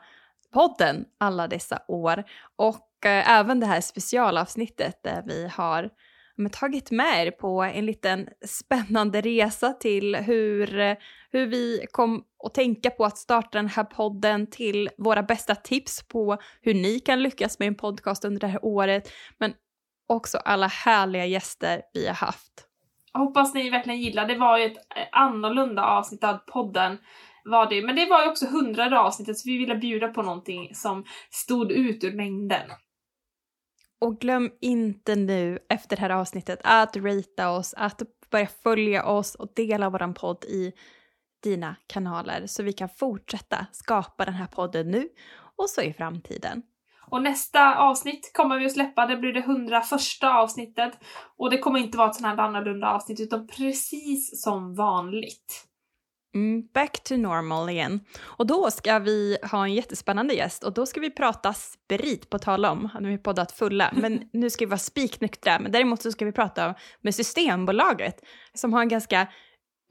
podden 0.53 1.05
alla 1.19 1.49
dessa 1.49 1.83
år 1.89 2.25
och 2.57 3.07
eh, 3.07 3.31
även 3.31 3.61
det 3.61 3.67
här 3.67 3.81
specialavsnittet 3.81 5.03
där 5.03 5.23
vi 5.27 5.49
har 5.49 5.91
men, 6.37 6.51
tagit 6.51 6.91
med 6.91 7.27
er 7.27 7.31
på 7.31 7.63
en 7.63 7.87
liten 7.87 8.29
spännande 8.47 9.21
resa 9.21 9.73
till 9.73 10.17
hur, 10.17 10.97
hur 11.31 11.47
vi 11.47 11.87
kom 11.91 12.25
att 12.45 12.55
tänka 12.55 12.91
på 12.91 13.05
att 13.05 13.19
starta 13.19 13.59
den 13.59 13.69
här 13.69 13.85
podden 13.85 14.47
till 14.47 14.91
våra 14.99 15.23
bästa 15.23 15.55
tips 15.55 16.09
på 16.09 16.39
hur 16.61 16.75
ni 16.75 17.01
kan 17.01 17.23
lyckas 17.23 17.59
med 17.59 17.69
en 17.69 17.75
podcast 17.75 18.25
under 18.25 18.41
det 18.41 18.47
här 18.47 18.65
året, 18.65 19.13
men 19.39 19.55
också 20.07 20.39
alla 20.39 20.67
härliga 20.67 21.27
gäster 21.27 21.83
vi 21.95 22.07
har 22.07 22.15
haft. 22.15 22.69
Jag 23.13 23.21
hoppas 23.21 23.55
ni 23.55 23.71
verkligen 23.71 24.01
gillar. 24.01 24.27
Det 24.27 24.39
var 24.39 24.59
ju 24.59 24.65
ett 24.65 24.77
eh, 24.77 25.07
annorlunda 25.13 25.85
avsnitt 25.85 26.25
av 26.25 26.39
podden. 26.39 26.99
Var 27.45 27.71
det. 27.71 27.83
Men 27.83 27.97
det 27.97 28.07
var 28.07 28.23
ju 28.23 28.31
också 28.31 28.47
hundrade 28.47 28.99
avsnittet 28.99 29.39
så 29.39 29.49
vi 29.49 29.59
ville 29.59 29.75
bjuda 29.75 30.09
på 30.09 30.23
någonting 30.23 30.75
som 30.75 31.05
stod 31.31 31.73
ut 31.73 32.05
ur 32.05 32.17
mängden. 32.17 32.71
Och 34.01 34.21
glöm 34.21 34.51
inte 34.61 35.17
nu 35.17 35.59
efter 35.69 35.97
det 35.97 36.03
här 36.03 36.11
avsnittet 36.11 36.61
att 36.65 36.97
ratea 36.97 37.51
oss, 37.51 37.75
att 37.77 38.03
börja 38.31 38.47
följa 38.47 39.05
oss 39.05 39.35
och 39.35 39.53
dela 39.57 39.91
våran 39.91 40.15
podd 40.15 40.45
i 40.45 40.73
dina 41.43 41.77
kanaler 41.87 42.47
så 42.47 42.63
vi 42.63 42.73
kan 42.73 42.89
fortsätta 42.89 43.67
skapa 43.73 44.25
den 44.25 44.35
här 44.35 44.47
podden 44.47 44.91
nu 44.91 45.09
och 45.57 45.71
så 45.71 45.83
i 45.83 45.93
framtiden. 45.93 46.63
Och 47.15 47.23
nästa 47.23 47.77
avsnitt 47.79 48.31
kommer 48.33 48.59
vi 48.59 48.67
att 48.67 48.73
släppa, 48.73 49.07
det 49.07 49.17
blir 49.17 49.33
det 49.33 49.41
101 49.41 49.85
avsnittet. 50.23 50.99
Och 51.39 51.51
det 51.51 51.59
kommer 51.59 51.79
inte 51.79 51.99
vara 51.99 52.11
ett 52.11 52.15
sånt 52.15 52.27
här 52.27 52.39
annorlunda 52.45 52.89
avsnitt 52.89 53.21
utan 53.21 53.47
precis 53.47 54.43
som 54.43 54.75
vanligt. 54.75 55.65
Mm, 56.35 56.69
back 56.75 57.05
to 57.05 57.17
normal 57.17 57.71
igen. 57.71 58.01
Och 58.23 58.47
då 58.47 58.71
ska 58.71 58.99
vi 58.99 59.39
ha 59.51 59.65
en 59.65 59.75
jättespännande 59.75 60.35
gäst 60.35 60.65
och 60.65 60.75
då 60.75 60.87
ska 60.87 61.01
vi 61.01 61.11
prata 61.11 61.53
sprit 61.53 62.31
på 62.31 62.39
tal 62.39 62.65
om, 62.65 62.91
nu 63.01 63.07
har 63.07 63.13
vi 63.13 63.19
poddat 63.19 63.53
fulla, 63.53 63.93
men 63.97 64.29
nu 64.33 64.51
ska 64.51 64.65
vi 64.65 64.71
vara 64.71 64.79
spiknyktra. 64.79 65.59
Men 65.59 65.73
däremot 65.73 66.03
så 66.03 66.13
ska 66.13 66.25
vi 66.25 66.33
prata 66.33 66.75
med 67.01 67.15
Systembolaget 67.15 68.21
som 68.55 68.73
har 68.73 68.81
en 68.81 68.89
ganska 68.89 69.29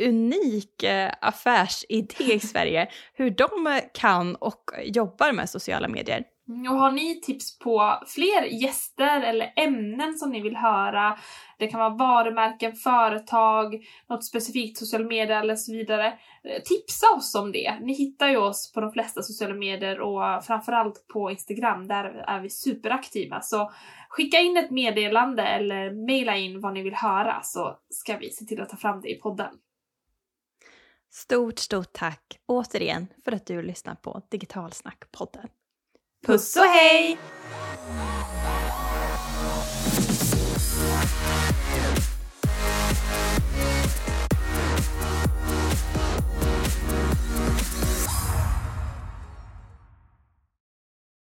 unik 0.03 0.83
eh, 0.83 1.11
affärsidé 1.21 2.33
i 2.33 2.39
Sverige, 2.53 2.87
hur 3.13 3.29
de 3.29 3.81
kan 3.93 4.35
och 4.35 4.63
jobbar 4.83 5.31
med 5.31 5.49
sociala 5.49 5.87
medier. 5.87 6.32
Mm, 6.49 6.71
och 6.71 6.79
har 6.79 6.91
ni 6.91 7.21
tips 7.21 7.59
på 7.59 7.99
fler 8.07 8.43
gäster 8.43 9.21
eller 9.21 9.53
ämnen 9.55 10.17
som 10.17 10.29
ni 10.29 10.41
vill 10.41 10.55
höra, 10.55 11.17
det 11.59 11.67
kan 11.67 11.79
vara 11.79 11.89
varumärken, 11.89 12.75
företag, 12.75 13.85
något 14.09 14.25
specifikt 14.25 14.77
sociala 14.77 15.05
medier 15.05 15.41
eller 15.41 15.55
så 15.55 15.71
vidare. 15.71 16.07
Eh, 16.07 16.61
tipsa 16.65 17.07
oss 17.15 17.35
om 17.35 17.51
det. 17.51 17.79
Ni 17.81 17.93
hittar 17.93 18.29
ju 18.29 18.37
oss 18.37 18.71
på 18.71 18.81
de 18.81 18.91
flesta 18.91 19.21
sociala 19.21 19.53
medier 19.53 19.99
och 19.99 20.45
framförallt 20.45 21.07
på 21.07 21.31
Instagram, 21.31 21.87
där 21.87 22.05
är 22.05 22.39
vi 22.39 22.49
superaktiva. 22.49 23.41
Så 23.41 23.71
skicka 24.09 24.39
in 24.39 24.57
ett 24.57 24.71
meddelande 24.71 25.43
eller 25.43 26.05
mejla 26.05 26.37
in 26.37 26.61
vad 26.61 26.73
ni 26.73 26.83
vill 26.83 26.95
höra 26.95 27.41
så 27.43 27.77
ska 27.89 28.17
vi 28.17 28.29
se 28.29 28.45
till 28.45 28.61
att 28.61 28.69
ta 28.69 28.77
fram 28.77 29.01
det 29.01 29.09
i 29.09 29.19
podden. 29.19 29.55
Stort, 31.11 31.59
stort 31.59 31.93
tack 31.93 32.39
återigen 32.45 33.07
för 33.25 33.31
att 33.31 33.45
du 33.45 33.61
lyssnar 33.61 33.95
på 33.95 34.21
Digitalsnack-podden. 34.31 35.47
Puss 36.25 36.55
och 36.55 36.63
hej! 36.63 37.17